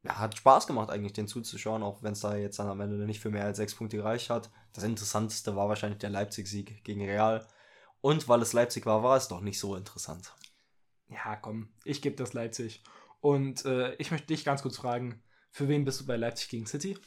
ja, 0.03 0.18
hat 0.18 0.37
Spaß 0.37 0.66
gemacht 0.66 0.91
eigentlich, 0.91 1.12
den 1.12 1.29
zuzuschauen, 1.29 1.83
auch 1.83 2.03
wenn 2.03 2.12
es 2.12 2.20
da 2.20 2.35
jetzt 2.37 2.59
dann 2.59 2.68
am 2.68 2.81
Ende 2.81 2.97
nicht 3.07 3.20
für 3.20 3.31
mehr 3.31 3.45
als 3.45 3.59
sechs 3.59 3.75
Punkte 3.75 3.99
gereicht 3.99 4.31
hat. 4.31 4.51
Das 4.73 4.85
Interessanteste 4.85 5.55
war 5.55 5.68
wahrscheinlich 5.68 5.99
der 5.99 6.11
Leipzig-Sieg 6.11 6.83
gegen 6.85 7.03
Real. 7.05 7.47
Und 8.03 8.28
weil 8.28 8.42
es 8.42 8.53
Leipzig 8.53 8.84
war, 8.84 9.03
war 9.03 9.16
es 9.16 9.28
doch 9.28 9.40
nicht 9.40 9.59
so 9.59 9.74
interessant. 9.74 10.34
Ja, 11.09 11.36
komm, 11.36 11.72
ich 11.84 12.03
gebe 12.03 12.16
das 12.16 12.34
Leipzig. 12.34 12.82
Und 13.20 13.64
äh, 13.64 13.94
ich 13.94 14.11
möchte 14.11 14.26
dich 14.26 14.44
ganz 14.44 14.62
kurz 14.62 14.76
fragen, 14.76 15.22
für 15.50 15.68
wen 15.68 15.84
bist 15.84 16.00
du 16.00 16.07
bei 16.07 16.16
Leipzig 16.16 16.48
gegen 16.48 16.66
City? 16.66 16.98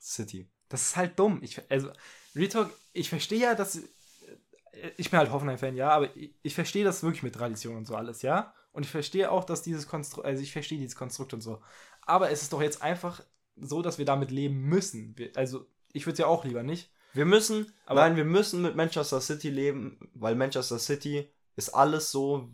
City. 0.00 0.48
Das 0.68 0.82
ist 0.82 0.96
halt 0.96 1.18
dumm. 1.18 1.40
Ich, 1.42 1.60
also, 1.70 1.90
Retalk, 2.34 2.70
ich 2.92 3.08
verstehe 3.08 3.40
ja, 3.40 3.54
dass. 3.54 3.76
äh, 3.76 4.90
Ich 4.96 5.10
bin 5.10 5.18
halt 5.18 5.30
Hoffenheim-Fan, 5.30 5.76
ja, 5.76 5.90
aber 5.90 6.14
ich, 6.16 6.34
ich 6.42 6.54
verstehe 6.54 6.84
das 6.84 7.02
wirklich 7.02 7.22
mit 7.22 7.34
Tradition 7.34 7.76
und 7.76 7.86
so 7.86 7.96
alles, 7.96 8.22
ja. 8.22 8.54
Und 8.72 8.84
ich 8.84 8.90
verstehe 8.90 9.30
auch, 9.30 9.44
dass 9.44 9.62
dieses 9.62 9.86
Konstrukt, 9.86 10.26
also 10.26 10.42
ich 10.42 10.52
verstehe 10.52 10.78
dieses 10.78 10.96
Konstrukt 10.96 11.34
und 11.34 11.40
so. 11.42 11.60
Aber 12.02 12.30
es 12.30 12.42
ist 12.42 12.52
doch 12.52 12.62
jetzt 12.62 12.82
einfach 12.82 13.22
so, 13.56 13.82
dass 13.82 13.98
wir 13.98 14.04
damit 14.06 14.30
leben 14.30 14.60
müssen. 14.62 15.16
Wir, 15.18 15.32
also, 15.36 15.66
ich 15.92 16.06
würde 16.06 16.12
es 16.14 16.18
ja 16.20 16.26
auch 16.26 16.44
lieber 16.44 16.62
nicht. 16.62 16.90
Wir 17.14 17.24
müssen, 17.26 17.72
Aber- 17.86 18.00
nein, 18.00 18.16
wir 18.16 18.24
müssen 18.24 18.62
mit 18.62 18.74
Manchester 18.76 19.20
City 19.20 19.50
leben, 19.50 19.98
weil 20.14 20.34
Manchester 20.34 20.78
City 20.78 21.28
ist 21.56 21.70
alles 21.74 22.10
so. 22.10 22.48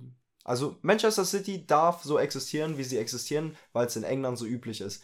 Also 0.45 0.77
Manchester 0.83 1.25
City 1.25 1.67
darf 1.67 2.03
so 2.03 2.19
existieren, 2.19 2.79
wie 2.79 2.85
sie 2.85 2.99
existieren, 2.99 3.57
weil 3.73 3.87
es 3.87 3.97
in 3.97 4.03
England 4.05 4.39
so 4.39 4.47
üblich 4.47 4.81
ist. 4.81 5.03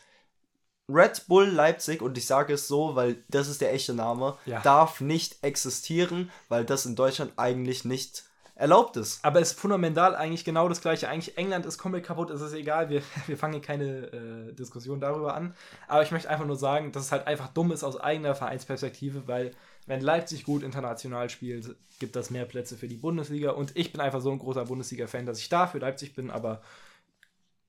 Red 0.89 1.27
Bull 1.29 1.47
Leipzig, 1.49 2.03
und 2.03 2.19
ich 2.19 2.27
sage 2.27 2.55
es 2.55 2.69
so, 2.69 2.95
weil 2.95 3.25
das 3.29 3.49
ist 3.49 3.61
der 3.61 3.73
echte 3.73 3.95
Name, 3.95 4.37
Ja. 4.45 4.61
darf 4.61 5.01
nicht 5.01 5.43
existieren, 5.43 6.31
weil 6.49 6.65
das 6.65 6.85
in 6.85 6.95
Deutschland 6.97 7.33
eigentlich 7.37 7.85
nicht 7.87 8.25
erlaubt 8.57 8.97
ist. 8.97 9.25
Aber 9.25 9.41
es 9.41 9.53
ist 9.53 9.61
fundamental 9.61 10.15
eigentlich 10.15 10.45
genau 10.45 10.69
das 10.69 10.81
Gleiche. 10.81 11.09
Eigentlich 11.09 11.37
England 11.37 11.67
ist 11.67 11.79
komplett 11.79 12.05
kaputt, 12.05 12.31
es 12.31 12.41
ist 12.41 12.53
egal. 12.53 12.89
Wir, 12.89 13.03
wir 13.27 13.37
fangen 13.37 13.55
hier 13.55 13.63
keine 13.63 13.85
äh, 14.13 14.53
Diskussion 14.53 15.01
darüber 15.01 15.35
an. 15.35 15.55
Aber 15.89 16.03
ich 16.03 16.11
möchte 16.13 16.31
einfach 16.31 16.47
nur 16.47 16.57
sagen, 16.57 16.93
dass 16.93 17.05
es 17.05 17.13
halt 17.13 17.27
einfach 17.27 17.49
dumm 17.49 17.73
ist 17.73 17.83
aus 17.83 17.99
eigener 17.99 18.35
Vereinsperspektive, 18.35 19.27
weil 19.27 19.53
wenn 19.87 20.01
Leipzig 20.01 20.45
gut 20.45 20.63
international 20.63 21.29
spielt, 21.31 21.77
gibt 21.99 22.17
das 22.17 22.31
mehr 22.31 22.45
Plätze 22.45 22.77
für 22.77 22.89
die 22.89 22.97
Bundesliga. 22.97 23.51
Und 23.51 23.77
ich 23.77 23.93
bin 23.93 24.01
einfach 24.01 24.21
so 24.21 24.31
ein 24.31 24.39
großer 24.39 24.65
Bundesliga-Fan, 24.65 25.27
dass 25.27 25.41
ich 25.41 25.49
da 25.49 25.67
für 25.67 25.79
Leipzig 25.79 26.15
bin, 26.15 26.31
aber 26.31 26.63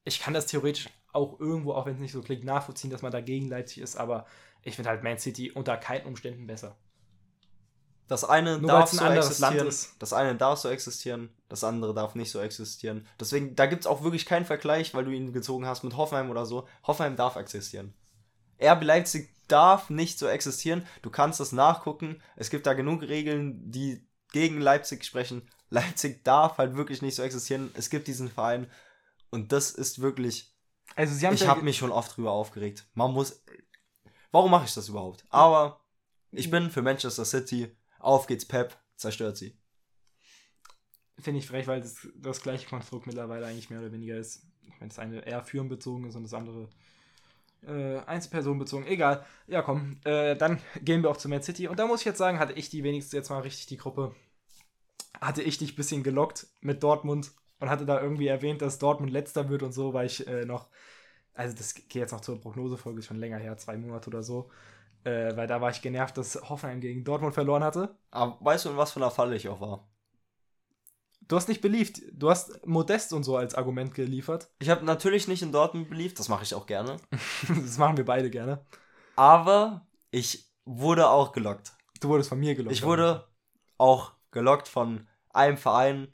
ich 0.03 0.19
kann 0.19 0.33
das 0.33 0.45
theoretisch 0.45 0.89
auch 1.11 1.39
irgendwo, 1.39 1.73
auch 1.73 1.85
wenn 1.85 1.95
es 1.95 1.99
nicht 1.99 2.11
so 2.11 2.21
klingt, 2.21 2.43
nachvollziehen, 2.43 2.91
dass 2.91 3.01
man 3.01 3.11
dagegen 3.11 3.49
Leipzig 3.49 3.81
ist, 3.81 3.95
aber 3.95 4.25
ich 4.61 4.75
finde 4.75 4.89
halt 4.89 5.03
Man 5.03 5.17
City 5.17 5.51
unter 5.51 5.77
keinen 5.77 6.05
Umständen 6.05 6.45
besser. 6.45 6.75
Das 8.07 8.23
eine 8.23 8.59
Nur 8.59 8.69
darf 8.69 8.91
ein 8.93 8.97
so 8.97 9.05
existieren, 9.05 9.67
ist. 9.67 9.95
das 9.97 10.13
eine 10.13 10.35
darf 10.35 10.59
so 10.59 10.69
existieren, 10.69 11.29
das 11.49 11.63
andere 11.63 11.93
darf 11.93 12.13
nicht 12.13 12.29
so 12.29 12.39
existieren. 12.39 13.07
Deswegen, 13.19 13.55
da 13.55 13.65
gibt 13.65 13.81
es 13.81 13.87
auch 13.87 14.03
wirklich 14.03 14.27
keinen 14.27 14.45
Vergleich, 14.45 14.93
weil 14.93 15.05
du 15.05 15.11
ihn 15.11 15.33
gezogen 15.33 15.65
hast 15.65 15.83
mit 15.83 15.97
Hoffenheim 15.97 16.29
oder 16.29 16.45
so. 16.45 16.67
Hoffenheim 16.83 17.15
darf 17.15 17.35
existieren. 17.35 17.95
RB 18.61 18.83
Leipzig 18.83 19.29
darf 19.47 19.89
nicht 19.89 20.19
so 20.19 20.27
existieren. 20.27 20.85
Du 21.01 21.09
kannst 21.09 21.39
das 21.39 21.51
nachgucken. 21.51 22.21
Es 22.35 22.49
gibt 22.49 22.67
da 22.67 22.73
genug 22.73 23.01
Regeln, 23.01 23.71
die 23.71 24.07
gegen 24.31 24.61
Leipzig 24.61 25.03
sprechen. 25.03 25.49
Leipzig 25.69 26.23
darf 26.23 26.57
halt 26.57 26.75
wirklich 26.75 27.01
nicht 27.01 27.15
so 27.15 27.23
existieren. 27.23 27.71
Es 27.73 27.89
gibt 27.89 28.07
diesen 28.07 28.29
Verein 28.29 28.69
und 29.31 29.51
das 29.51 29.71
ist 29.71 29.99
wirklich 30.01 30.53
Also 30.95 31.13
sie 31.13 31.25
haben 31.25 31.33
ich 31.33 31.47
habe 31.47 31.63
mich 31.63 31.77
schon 31.77 31.91
oft 31.91 32.15
drüber 32.15 32.31
aufgeregt. 32.31 32.85
Man 32.93 33.11
muss. 33.11 33.43
Warum 34.31 34.51
mache 34.51 34.65
ich 34.65 34.73
das 34.73 34.89
überhaupt? 34.89 35.25
Aber 35.29 35.79
ich 36.31 36.51
bin 36.51 36.69
für 36.69 36.81
Manchester 36.81 37.25
City. 37.25 37.75
Auf 38.05 38.27
geht's, 38.27 38.45
Pep. 38.45 38.77
Zerstört 38.97 39.35
sie. 39.35 39.57
Finde 41.17 41.39
ich 41.39 41.47
frech, 41.47 41.65
weil 41.65 41.81
das, 41.81 42.07
das 42.15 42.39
gleiche 42.39 42.67
Konstrukt 42.67 43.07
mittlerweile 43.07 43.47
eigentlich 43.47 43.71
mehr 43.71 43.79
oder 43.79 43.91
weniger 43.91 44.15
ist. 44.15 44.45
Wenn 44.79 44.89
das 44.89 44.99
eine 44.99 45.25
eher 45.25 45.43
firmenbezogen 45.43 46.07
ist 46.07 46.15
und 46.15 46.21
das 46.21 46.35
andere 46.35 46.69
äh, 47.65 47.97
einzelpersonenbezogen. 48.05 48.85
Egal. 48.85 49.25
Ja, 49.47 49.63
komm. 49.63 49.97
Äh, 50.03 50.35
dann 50.35 50.61
gehen 50.83 51.01
wir 51.01 51.09
auch 51.09 51.17
zu 51.17 51.29
Man 51.29 51.41
City. 51.41 51.67
Und 51.67 51.79
da 51.79 51.87
muss 51.87 52.01
ich 52.01 52.05
jetzt 52.05 52.19
sagen, 52.19 52.37
hatte 52.37 52.53
ich 52.53 52.69
die 52.69 52.83
wenigstens 52.83 53.13
jetzt 53.13 53.29
mal 53.29 53.39
richtig 53.39 53.65
die 53.65 53.77
Gruppe. 53.77 54.13
Hatte 55.19 55.41
ich 55.41 55.57
dich 55.57 55.73
ein 55.73 55.75
bisschen 55.75 56.03
gelockt 56.03 56.45
mit 56.61 56.83
Dortmund 56.83 57.31
und 57.59 57.71
hatte 57.71 57.87
da 57.87 57.99
irgendwie 57.99 58.27
erwähnt, 58.27 58.61
dass 58.61 58.77
Dortmund 58.77 59.11
letzter 59.11 59.49
wird 59.49 59.63
und 59.63 59.71
so, 59.71 59.95
weil 59.95 60.05
ich 60.05 60.27
äh, 60.27 60.45
noch. 60.45 60.69
Also, 61.33 61.57
das 61.57 61.73
geht 61.73 61.95
jetzt 61.95 62.11
noch 62.11 62.21
zur 62.21 62.39
Prognosefolge, 62.39 63.01
schon 63.01 63.17
länger 63.17 63.39
her, 63.39 63.57
zwei 63.57 63.77
Monate 63.77 64.11
oder 64.11 64.21
so. 64.21 64.51
Äh, 65.05 65.37
weil 65.37 65.45
da 65.45 65.61
war 65.61 65.69
ich 65.69 65.83
genervt, 65.83 66.17
dass 66.17 66.35
Hoffenheim 66.49 66.81
gegen 66.81 67.03
Dortmund 67.03 67.35
verloren 67.35 67.63
hatte. 67.63 67.95
Aber 68.09 68.37
weißt 68.41 68.65
du, 68.65 68.69
in 68.71 68.77
was 68.77 68.91
für 68.91 68.99
einer 68.99 69.11
Falle 69.11 69.35
ich 69.35 69.47
auch 69.47 69.61
war? 69.61 69.87
Du 71.27 71.35
hast 71.35 71.47
nicht 71.47 71.61
beliebt. 71.61 72.01
Du 72.11 72.29
hast 72.29 72.65
Modest 72.65 73.13
und 73.13 73.23
so 73.23 73.37
als 73.37 73.53
Argument 73.55 73.93
geliefert. 73.93 74.49
Ich 74.59 74.69
habe 74.69 74.83
natürlich 74.83 75.27
nicht 75.27 75.43
in 75.43 75.51
Dortmund 75.51 75.89
beliebt, 75.89 76.17
das 76.17 76.27
mache 76.27 76.43
ich 76.43 76.55
auch 76.55 76.65
gerne. 76.65 76.97
das 77.47 77.77
machen 77.77 77.97
wir 77.97 78.05
beide 78.05 78.31
gerne. 78.31 78.65
Aber 79.15 79.87
ich 80.09 80.51
wurde 80.65 81.07
auch 81.07 81.33
gelockt. 81.33 81.73
Du 82.01 82.09
wurdest 82.09 82.29
von 82.29 82.39
mir 82.39 82.55
gelockt. 82.55 82.75
Ich 82.75 82.83
wurde 82.83 83.27
auch 83.77 84.13
gelockt 84.31 84.67
von 84.67 85.07
einem 85.29 85.57
Verein. 85.57 86.07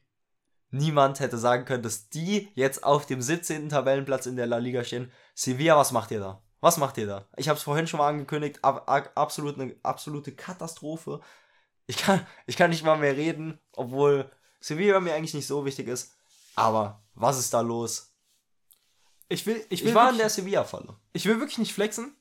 Niemand 0.70 1.22
hätte 1.22 1.38
sagen 1.38 1.64
können, 1.64 1.84
dass 1.84 2.10
die 2.10 2.50
jetzt 2.56 2.84
auf 2.84 3.06
dem 3.06 3.22
17. 3.22 3.70
Tabellenplatz 3.70 4.26
in 4.26 4.36
der 4.36 4.48
La 4.48 4.58
Liga 4.58 4.84
stehen. 4.84 5.12
Sevilla, 5.34 5.78
was 5.78 5.94
macht 5.94 6.12
ihr 6.12 6.20
da? 6.20 6.42
Was 6.62 6.78
macht 6.78 6.98
ihr 6.98 7.08
da? 7.08 7.28
Ich 7.38 7.50
habe 7.50 7.58
es 7.58 7.64
vorhin 7.64 7.88
schon 7.88 7.98
mal 7.98 8.08
angekündigt. 8.10 8.64
Ab, 8.64 8.88
ab, 8.90 9.12
absolut 9.16 9.60
eine 9.60 9.76
absolute 9.84 10.32
Katastrophe. 10.32 11.20
Ich 11.88 11.98
kann, 11.98 12.26
ich 12.46 12.56
kann 12.56 12.70
nicht 12.70 12.84
mal 12.86 12.98
mehr 12.98 13.18
reden, 13.18 13.60
obwohl 13.74 14.32
Sevilla 14.60 15.00
mir 15.00 15.14
eigentlich 15.16 15.34
nicht 15.34 15.48
so 15.48 15.66
wichtig 15.66 15.88
ist. 15.88 16.16
Aber 16.56 17.02
was 17.16 17.40
ist 17.40 17.54
da 17.54 17.62
los? 17.62 18.14
Ich 19.28 19.46
will, 19.46 19.58
ich 19.70 19.82
Ich, 19.82 19.86
will, 19.86 19.96
war 19.96 20.10
in 20.12 20.18
der 20.18 20.26
wirklich, 20.26 20.34
Sevilla-Falle. 20.34 20.96
ich 21.14 21.26
will 21.26 21.40
wirklich 21.40 21.58
nicht 21.58 21.74
flexen. 21.74 22.16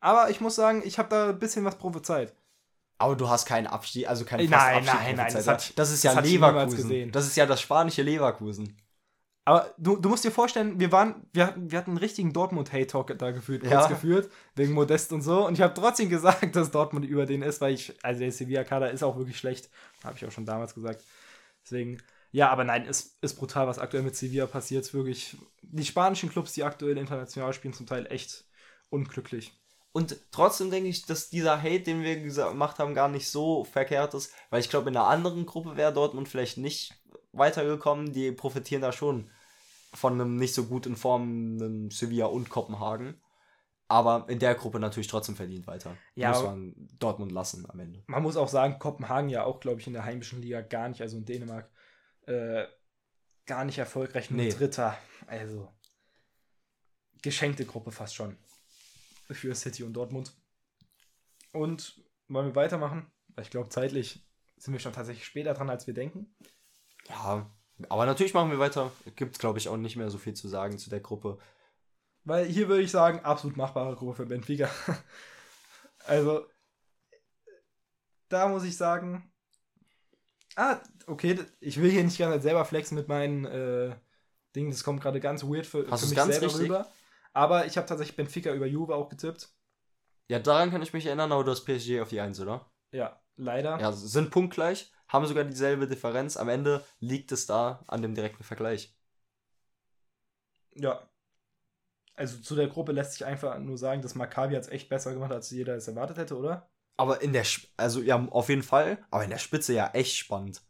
Aber 0.00 0.30
ich 0.30 0.40
muss 0.40 0.54
sagen, 0.56 0.82
ich 0.84 0.98
habe 0.98 1.08
da 1.08 1.28
ein 1.30 1.38
bisschen 1.38 1.64
was 1.64 1.78
prophezeit. 1.78 2.34
Aber 2.98 3.16
du 3.16 3.28
hast 3.28 3.46
keinen 3.46 3.66
Abstieg, 3.66 4.08
also 4.08 4.24
keinen 4.24 4.48
nein, 4.50 4.76
Abstieg 4.78 4.94
nein, 4.94 5.16
nein, 5.16 5.32
das 5.32 5.46
hat- 5.46 5.78
das 5.78 5.90
ist 5.90 6.04
das 6.04 6.14
ja 6.14 6.20
ich 6.20 6.30
niemals 6.30 6.52
Leverkusen. 6.54 6.76
gesehen. 6.76 7.12
Das 7.12 7.26
ist 7.26 7.36
ja 7.36 7.46
das 7.46 7.60
spanische 7.60 8.02
Leverkusen. 8.02 8.76
Aber 9.46 9.74
du, 9.76 9.96
du 9.96 10.08
musst 10.08 10.24
dir 10.24 10.30
vorstellen, 10.30 10.80
wir 10.80 10.90
waren, 10.90 11.26
wir 11.32 11.46
hatten, 11.46 11.70
wir 11.70 11.78
hatten 11.78 11.90
einen 11.90 11.98
richtigen 11.98 12.32
Dortmund-Hate-Talk 12.32 13.18
da 13.18 13.30
geführt, 13.30 13.60
kurz 13.60 13.72
Ja. 13.72 13.86
geführt, 13.88 14.30
wegen 14.54 14.72
Modest 14.72 15.12
und 15.12 15.20
so. 15.20 15.46
Und 15.46 15.54
ich 15.54 15.60
habe 15.60 15.74
trotzdem 15.74 16.08
gesagt, 16.08 16.56
dass 16.56 16.70
Dortmund 16.70 17.04
über 17.04 17.26
den 17.26 17.42
ist, 17.42 17.60
weil 17.60 17.74
ich, 17.74 17.92
also 18.02 18.20
der 18.20 18.32
Sevilla-Kader 18.32 18.90
ist 18.90 19.02
auch 19.02 19.16
wirklich 19.16 19.36
schlecht. 19.38 19.68
Habe 20.02 20.16
ich 20.16 20.24
auch 20.26 20.32
schon 20.32 20.46
damals 20.46 20.74
gesagt. 20.74 21.02
Deswegen, 21.62 21.98
ja, 22.32 22.48
aber 22.50 22.64
nein, 22.64 22.86
ist, 22.86 23.18
ist 23.22 23.34
brutal, 23.34 23.66
was 23.66 23.78
aktuell 23.78 24.02
mit 24.02 24.16
Sevilla 24.16 24.46
passiert. 24.46 24.84
Ist 24.84 24.94
wirklich, 24.94 25.36
die 25.62 25.84
spanischen 25.84 26.30
Clubs, 26.30 26.54
die 26.54 26.64
aktuell 26.64 26.96
international 26.96 27.52
spielen, 27.52 27.74
zum 27.74 27.86
Teil 27.86 28.06
echt 28.10 28.44
unglücklich. 28.88 29.52
Und 29.92 30.16
trotzdem 30.32 30.70
denke 30.70 30.88
ich, 30.88 31.06
dass 31.06 31.28
dieser 31.30 31.62
Hate, 31.62 31.80
den 31.82 32.02
wir 32.02 32.18
gemacht 32.20 32.78
haben, 32.78 32.94
gar 32.94 33.08
nicht 33.08 33.28
so 33.30 33.64
verkehrt 33.64 34.14
ist, 34.14 34.32
weil 34.50 34.60
ich 34.60 34.68
glaube, 34.70 34.88
in 34.88 34.96
einer 34.96 35.06
anderen 35.06 35.46
Gruppe 35.46 35.76
wäre 35.76 35.92
Dortmund 35.92 36.28
vielleicht 36.28 36.58
nicht 36.58 36.94
weitergekommen. 37.32 38.12
Die 38.12 38.32
profitieren 38.32 38.82
da 38.82 38.90
schon 38.90 39.30
von 39.94 40.14
einem 40.14 40.36
nicht 40.36 40.54
so 40.54 40.66
gut 40.66 40.86
informierten 40.86 41.90
Sevilla 41.90 42.26
und 42.26 42.50
Kopenhagen. 42.50 43.20
Aber 43.86 44.26
in 44.28 44.38
der 44.38 44.54
Gruppe 44.54 44.80
natürlich 44.80 45.08
trotzdem 45.08 45.36
verdient 45.36 45.66
weiter. 45.66 45.96
Ja, 46.14 46.30
Muss 46.30 46.42
man 46.42 46.88
Dortmund 46.98 47.32
lassen 47.32 47.68
am 47.68 47.78
Ende. 47.78 48.02
Man 48.06 48.22
muss 48.22 48.36
auch 48.36 48.48
sagen, 48.48 48.78
Kopenhagen 48.78 49.28
ja 49.28 49.44
auch, 49.44 49.60
glaube 49.60 49.80
ich, 49.80 49.86
in 49.86 49.92
der 49.92 50.04
heimischen 50.04 50.40
Liga 50.40 50.62
gar 50.62 50.88
nicht, 50.88 51.02
also 51.02 51.18
in 51.18 51.26
Dänemark, 51.26 51.70
äh, 52.26 52.64
gar 53.46 53.64
nicht 53.64 53.78
erfolgreich, 53.78 54.30
nur 54.30 54.40
Nee. 54.40 54.50
Dritter. 54.50 54.96
Also 55.26 55.70
geschenkte 57.22 57.66
Gruppe 57.66 57.92
fast 57.92 58.14
schon 58.14 58.36
für 59.30 59.54
City 59.54 59.82
und 59.82 59.92
Dortmund. 59.92 60.34
Und 61.52 62.02
wollen 62.28 62.46
wir 62.48 62.56
weitermachen? 62.56 63.10
Ich 63.40 63.50
glaube, 63.50 63.68
zeitlich 63.68 64.26
sind 64.56 64.72
wir 64.72 64.80
schon 64.80 64.92
tatsächlich 64.92 65.26
später 65.26 65.54
dran, 65.54 65.70
als 65.70 65.86
wir 65.86 65.94
denken. 65.94 66.34
Ja, 67.08 67.50
aber 67.88 68.06
natürlich 68.06 68.34
machen 68.34 68.50
wir 68.50 68.58
weiter. 68.58 68.92
Gibt, 69.16 69.38
glaube 69.38 69.58
ich, 69.58 69.68
auch 69.68 69.76
nicht 69.76 69.96
mehr 69.96 70.10
so 70.10 70.18
viel 70.18 70.34
zu 70.34 70.48
sagen 70.48 70.78
zu 70.78 70.90
der 70.90 71.00
Gruppe. 71.00 71.38
Weil 72.24 72.46
hier 72.46 72.68
würde 72.68 72.82
ich 72.82 72.90
sagen, 72.90 73.20
absolut 73.20 73.56
machbare 73.56 73.96
Gruppe 73.96 74.14
für 74.14 74.26
Benfica. 74.26 74.70
also, 76.06 76.46
da 78.28 78.48
muss 78.48 78.64
ich 78.64 78.76
sagen, 78.76 79.30
ah, 80.56 80.78
okay, 81.06 81.38
ich 81.60 81.80
will 81.80 81.90
hier 81.90 82.04
nicht 82.04 82.18
ganz 82.18 82.42
selber 82.42 82.64
flexen 82.64 82.96
mit 82.96 83.08
meinen 83.08 83.44
äh, 83.44 83.94
Dingen, 84.54 84.70
das 84.70 84.84
kommt 84.84 85.02
gerade 85.02 85.20
ganz 85.20 85.44
weird 85.44 85.66
für, 85.66 85.90
Hast 85.90 86.02
für 86.02 86.08
mich 86.08 86.16
ganz 86.16 86.32
selber 86.32 86.46
richtig? 86.46 86.64
rüber. 86.64 86.90
Aber 87.32 87.66
ich 87.66 87.76
habe 87.76 87.86
tatsächlich 87.86 88.16
Benfica 88.16 88.52
über 88.52 88.66
Juve 88.66 88.94
auch 88.94 89.08
getippt. 89.08 89.50
Ja, 90.28 90.38
daran 90.38 90.70
kann 90.70 90.82
ich 90.82 90.92
mich 90.92 91.06
erinnern, 91.06 91.32
aber 91.32 91.44
du 91.44 91.50
hast 91.50 91.64
PSG 91.64 92.00
auf 92.00 92.08
die 92.08 92.20
1, 92.20 92.40
oder? 92.40 92.70
Ja, 92.92 93.20
leider. 93.36 93.78
Ja, 93.80 93.92
sind 93.92 94.30
punktgleich, 94.30 94.92
haben 95.14 95.26
sogar 95.26 95.44
dieselbe 95.44 95.86
Differenz. 95.86 96.36
Am 96.36 96.48
Ende 96.50 96.84
liegt 97.00 97.32
es 97.32 97.46
da 97.46 97.82
an 97.86 98.02
dem 98.02 98.14
direkten 98.14 98.44
Vergleich. 98.44 98.94
Ja. 100.74 101.08
Also 102.16 102.38
zu 102.38 102.54
der 102.54 102.68
Gruppe 102.68 102.92
lässt 102.92 103.12
sich 103.14 103.24
einfach 103.24 103.58
nur 103.58 103.76
sagen, 103.78 104.02
dass 104.02 104.14
Maccabi 104.14 104.54
hat 104.54 104.62
es 104.64 104.68
echt 104.68 104.88
besser 104.88 105.14
gemacht, 105.14 105.32
als 105.32 105.50
jeder 105.50 105.74
es 105.76 105.88
erwartet 105.88 106.18
hätte, 106.18 106.36
oder? 106.36 106.70
Aber 106.96 107.22
in 107.22 107.32
der, 107.32 107.42
Sp- 107.42 107.66
also 107.76 108.02
ja, 108.02 108.24
auf 108.28 108.48
jeden 108.48 108.62
Fall, 108.62 109.04
aber 109.10 109.24
in 109.24 109.30
der 109.30 109.38
Spitze 109.38 109.72
ja 109.72 109.90
echt 109.94 110.16
spannend. 110.16 110.62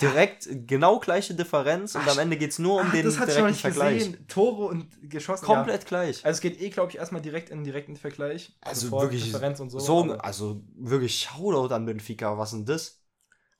Direkt 0.00 0.48
genau 0.66 0.98
gleiche 0.98 1.34
Differenz 1.34 1.94
und 1.94 2.02
Ach, 2.06 2.12
am 2.12 2.18
Ende 2.18 2.38
geht 2.38 2.50
es 2.50 2.58
nur 2.58 2.80
um 2.80 2.86
Ah, 2.88 2.92
den 2.92 3.04
das 3.04 3.18
hatte 3.18 3.30
ich 3.32 3.36
noch 3.38 3.44
direkten 3.44 3.52
nicht 3.52 3.60
Vergleich. 3.60 3.98
gesehen. 3.98 4.26
Tore 4.26 4.64
und 4.64 5.10
geschossen. 5.10 5.44
Komplett 5.44 5.84
gleich. 5.86 6.20
Ja. 6.22 6.24
Also 6.24 6.38
es 6.38 6.40
geht 6.40 6.60
eh, 6.60 6.70
glaube 6.70 6.90
ich, 6.90 6.96
erstmal 6.96 7.20
direkt 7.20 7.50
in 7.50 7.58
den 7.58 7.64
direkten 7.64 7.96
Vergleich. 7.96 8.56
Also 8.62 8.88
vor 8.88 9.02
wirklich 9.02 9.24
Differenz 9.24 9.60
und 9.60 9.68
so. 9.68 9.78
So, 9.78 10.12
also 10.14 10.62
wirklich 10.74 11.20
Shoutout 11.20 11.74
an 11.74 11.84
Benfica. 11.84 12.38
Was 12.38 12.52
denn 12.52 12.64
das? 12.64 13.01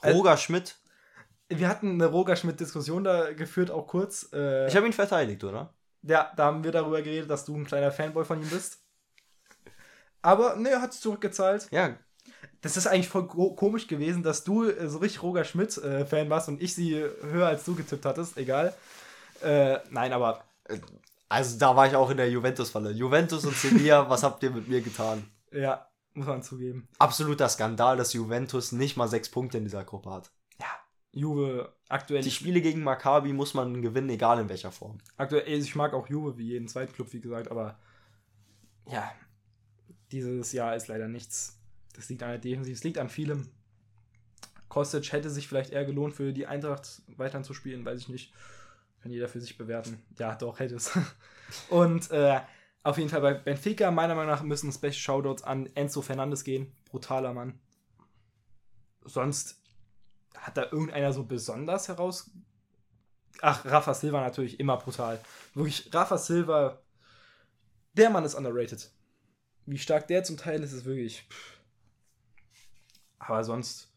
Also- 0.03 0.19
Roger 0.19 0.37
Schmidt. 0.37 0.77
wir 1.49 1.69
hatten 1.69 1.93
eine 1.93 2.07
Roger 2.07 2.37
Schmidt-Diskussion 2.37 3.05
da 3.05 3.33
geführt, 3.33 3.71
auch 3.71 3.87
kurz. 3.87 4.29
Äh, 4.33 4.67
Ich 4.69 4.77
habe 4.77 4.87
ihn 4.87 4.93
verteidigt, 4.93 5.43
oder? 5.45 5.73
ja, 6.03 6.33
da 6.37 6.47
haben 6.47 6.65
wir 6.65 6.73
darüber 6.73 7.01
geredet, 7.03 7.29
dass 7.31 7.45
du 7.45 7.55
ein 7.57 7.65
kleiner 7.67 7.93
Fanboy 7.93 8.25
von 8.25 8.41
ihm 8.43 8.49
bist. 8.49 8.79
Aber 10.23 10.57
ne, 10.57 10.71
er 10.71 10.83
hat 10.83 10.93
es 10.93 11.01
zurückgezahlt. 11.01 11.69
Ja, 11.71 11.97
Das 12.61 12.77
ist 12.77 12.87
eigentlich 12.87 13.09
voll 13.09 13.27
ko- 13.27 13.55
komisch 13.55 13.87
gewesen, 13.89 14.23
dass 14.23 14.45
du 14.45 14.65
äh, 14.69 14.89
so 14.89 14.99
richtig 14.99 15.23
Roger 15.23 15.45
Schmidt-Fan 15.45 16.31
warst 16.31 16.49
und 16.49 16.63
ich 16.63 16.75
sie 16.75 16.95
höher 17.23 17.49
als 17.49 17.65
du 17.65 17.75
getippt 17.75 18.05
hattest. 18.05 18.37
Egal. 18.37 18.73
Äh, 19.43 19.79
nein, 19.91 20.13
aber 20.13 20.45
also 21.29 21.59
da 21.59 21.75
war 21.75 21.87
ich 21.89 21.97
auch 21.97 22.11
in 22.11 22.17
der 22.19 22.31
Juventus-Falle. 22.31 22.91
Juventus 22.93 23.45
und 23.45 23.57
Sevilla, 23.57 24.09
was 24.09 24.23
habt 24.23 24.43
ihr 24.45 24.51
mit 24.51 24.69
mir 24.69 24.81
getan? 24.81 25.25
ja, 25.51 25.87
muss 26.15 26.27
man 26.27 26.43
zugeben. 26.43 26.89
Absoluter 26.99 27.49
Skandal, 27.49 27.97
dass 27.97 28.13
Juventus 28.13 28.73
nicht 28.73 28.97
mal 28.97 29.09
sechs 29.09 29.31
Punkte 29.31 29.59
in 29.59 29.65
dieser 29.65 29.85
Gruppe 29.85 30.11
hat. 30.11 30.31
Ja, 30.61 30.67
Juve 31.13 31.75
aktuell. 31.89 32.23
Die 32.23 32.31
Spiele 32.31 32.61
gegen 32.61 32.83
Maccabi 32.83 33.33
muss 33.33 33.55
man 33.55 33.83
gewinnen, 33.83 34.11
egal 34.11 34.41
in 34.41 34.49
welcher 34.49 34.73
Form. 34.73 34.99
Aktuell, 35.17 35.45
also 35.47 35.65
ich 35.65 35.75
mag 35.75 35.95
auch 35.95 36.09
Juve 36.09 36.39
wie 36.39 36.49
jeden 36.49 36.69
Zweitclub, 36.69 37.13
wie 37.13 37.21
gesagt, 37.21 37.51
aber 37.51 37.79
ja, 38.87 39.13
dieses 40.11 40.53
Jahr 40.53 40.77
ist 40.77 40.89
leider 40.89 41.09
nichts. 41.09 41.59
Das 41.95 42.09
liegt 42.09 42.23
an 42.23 42.31
der 42.31 42.39
Defensive, 42.39 42.75
es 42.75 42.85
liegt 42.85 42.99
an 42.99 43.09
vielem. 43.09 43.49
Kostic 44.69 45.13
hätte 45.13 45.29
sich 45.29 45.49
vielleicht 45.49 45.73
eher 45.73 45.85
gelohnt, 45.85 46.15
für 46.15 46.33
die 46.33 46.47
Eintracht 46.47 47.03
weiterhin 47.17 47.45
zu 47.45 47.53
spielen, 47.53 47.85
weiß 47.85 47.99
ich 47.99 48.09
nicht. 48.09 48.33
Kann 49.03 49.13
jeder 49.13 49.29
für 49.29 49.41
sich 49.41 49.59
bewerten. 49.59 50.03
Ja, 50.19 50.35
doch, 50.35 50.61
hätte 50.61 50.77
es. 50.77 50.99
Und 51.69 52.11
äh, 52.11 52.41
auf 52.83 52.99
jeden 52.99 53.11
Fall 53.11 53.21
bei 53.21 53.35
Benfica, 53.35 53.91
meiner 53.91 54.15
Meinung 54.15 54.31
nach, 54.33 54.43
müssen 54.43 54.73
Special 54.73 54.93
Shoutouts 54.93 55.43
an 55.43 55.69
Enzo 55.75 56.03
Fernandes 56.03 56.45
gehen. 56.45 56.73
Brutaler 56.91 57.33
Mann. 57.33 57.59
Sonst 59.05 59.61
hat 60.37 60.57
da 60.57 60.65
irgendeiner 60.65 61.13
so 61.13 61.25
besonders 61.25 61.89
heraus. 61.89 62.31
Ach, 63.41 63.65
Rafa 63.65 63.95
Silva 63.95 64.21
natürlich 64.21 64.59
immer 64.61 64.77
brutal. 64.77 65.21
Wirklich, 65.55 65.93
Rafa 65.93 66.19
Silva, 66.19 66.83
der 67.95 68.11
Mann 68.11 68.25
ist 68.25 68.35
underrated. 68.35 68.91
Wie 69.67 69.79
stark 69.79 70.09
der 70.09 70.25
zum 70.25 70.37
Teil 70.37 70.63
ist, 70.63 70.73
ist 70.73 70.85
wirklich. 70.85 71.23
pff. 71.29 71.61
Aber 73.19 73.45
sonst. 73.45 73.89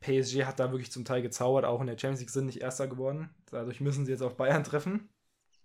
PSG 0.00 0.44
hat 0.46 0.58
da 0.58 0.70
wirklich 0.70 0.90
zum 0.90 1.04
Teil 1.04 1.20
gezaubert, 1.20 1.66
auch 1.66 1.82
in 1.82 1.86
der 1.86 1.98
Champions 1.98 2.20
League 2.20 2.30
sind 2.30 2.46
nicht 2.46 2.62
Erster 2.62 2.88
geworden. 2.88 3.28
Dadurch 3.50 3.82
müssen 3.82 4.06
sie 4.06 4.12
jetzt 4.12 4.22
auf 4.22 4.38
Bayern 4.38 4.64
treffen. 4.64 5.10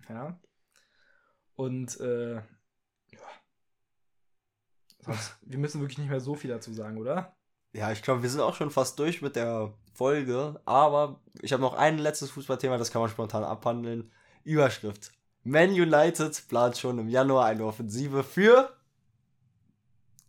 Ja. 0.10 0.38
Und, 1.56 2.00
äh, 2.00 2.36
ja. 2.36 2.42
Sonst, 5.02 5.36
wir 5.42 5.58
müssen 5.58 5.82
wirklich 5.82 5.98
nicht 6.00 6.10
mehr 6.10 6.20
so 6.20 6.36
viel 6.36 6.50
dazu 6.50 6.74
sagen, 6.74 6.98
oder? 6.98 7.36
Ja, 7.74 7.92
ich 7.92 8.02
glaube, 8.02 8.24
wir 8.24 8.30
sind 8.30 8.42
auch 8.42 8.56
schon 8.56 8.72
fast 8.72 8.98
durch 9.00 9.22
mit 9.22 9.36
der 9.36 9.74
Folge, 9.94 10.60
aber 10.66 11.20
ich 11.42 11.52
habe 11.54 11.62
noch 11.62 11.74
ein 11.74 11.98
letztes 11.98 12.32
Fußballthema, 12.32 12.78
das 12.78 12.92
kann 12.92 13.02
man 13.02 13.10
spontan 13.12 13.44
abhandeln. 13.44 14.12
Überschrift. 14.44 15.12
Man 15.44 15.70
United 15.72 16.48
plant 16.48 16.78
schon 16.78 17.00
im 17.00 17.10
Januar 17.10 17.46
eine 17.46 17.66
Offensive 17.66 18.24
für. 18.24 18.76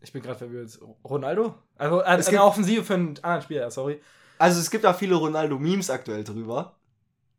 Ich 0.00 0.12
bin 0.12 0.22
gerade 0.22 0.38
verwirrt. 0.38 0.78
Ronaldo? 1.04 1.54
Also, 1.76 2.00
äh, 2.00 2.16
Es 2.16 2.26
eine 2.28 2.36
gibt- 2.36 2.40
Offensive 2.42 2.84
für 2.84 2.94
einen 2.94 3.16
anderen 3.18 3.42
Spieler, 3.42 3.70
sorry. 3.70 4.00
Also 4.38 4.60
es 4.60 4.70
gibt 4.70 4.84
da 4.84 4.92
viele 4.92 5.14
Ronaldo-Memes 5.14 5.88
aktuell 5.90 6.22
drüber. 6.24 6.75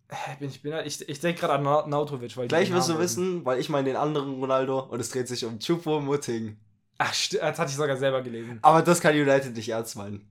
Äh, 0.09 0.15
Bin 0.39 0.49
ich, 0.49 0.61
bin, 0.61 0.73
ich, 0.85 1.07
ich 1.09 1.19
denke 1.19 1.41
gerade 1.41 1.53
an 1.55 1.63
Na- 1.63 1.85
Nautovic. 1.85 2.37
Weil 2.37 2.47
Gleich 2.47 2.71
wirst 2.71 2.89
du 2.89 2.97
wissen, 2.99 3.43
weil 3.45 3.59
ich 3.59 3.69
meine 3.69 3.89
den 3.89 3.97
anderen 3.97 4.35
Ronaldo 4.39 4.79
und 4.79 4.99
es 4.99 5.09
dreht 5.09 5.27
sich 5.27 5.43
um 5.45 5.59
Chupo 5.59 5.99
Mutting. 5.99 6.57
Ach, 6.97 7.13
st- 7.13 7.39
das 7.39 7.59
hatte 7.59 7.71
ich 7.71 7.75
sogar 7.77 7.97
selber 7.97 8.21
gelesen. 8.21 8.59
Aber 8.61 8.81
das 8.81 9.01
kann 9.01 9.13
United 9.13 9.55
nicht 9.55 9.69
ernst 9.69 9.95
meinen. 9.97 10.27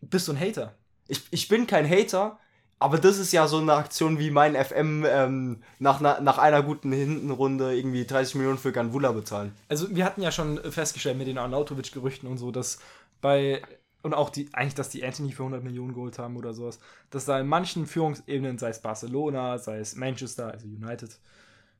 Bist 0.00 0.28
du 0.28 0.32
ein 0.32 0.40
Hater? 0.40 0.74
Ich, 1.08 1.22
ich 1.30 1.46
bin 1.48 1.66
kein 1.66 1.88
Hater, 1.88 2.38
aber 2.78 2.98
das 2.98 3.18
ist 3.18 3.32
ja 3.32 3.46
so 3.46 3.58
eine 3.58 3.74
Aktion 3.74 4.18
wie 4.18 4.30
mein 4.30 4.56
FM 4.56 5.04
ähm, 5.06 5.62
nach, 5.78 6.00
na, 6.00 6.20
nach 6.20 6.38
einer 6.38 6.62
guten 6.62 6.90
Hintenrunde 6.90 7.76
irgendwie 7.76 8.06
30 8.06 8.34
Millionen 8.36 8.58
für 8.58 8.72
Ganvula 8.72 9.12
bezahlen. 9.12 9.52
Also, 9.68 9.94
wir 9.94 10.04
hatten 10.06 10.22
ja 10.22 10.32
schon 10.32 10.58
festgestellt 10.72 11.18
mit 11.18 11.26
den 11.28 11.38
Arnautovic-Gerüchten 11.38 12.28
und 12.28 12.38
so, 12.38 12.50
dass 12.50 12.78
bei. 13.20 13.62
Und 14.02 14.14
auch 14.14 14.30
die, 14.30 14.52
eigentlich, 14.52 14.74
dass 14.74 14.88
die 14.88 15.04
Anthony 15.04 15.30
für 15.32 15.44
100 15.44 15.62
Millionen 15.62 15.94
geholt 15.94 16.18
haben 16.18 16.36
oder 16.36 16.54
sowas, 16.54 16.80
dass 17.10 17.24
da 17.24 17.38
in 17.38 17.46
manchen 17.46 17.86
Führungsebenen, 17.86 18.58
sei 18.58 18.70
es 18.70 18.82
Barcelona, 18.82 19.58
sei 19.58 19.78
es 19.78 19.94
Manchester, 19.94 20.50
also 20.50 20.66
United, 20.66 21.18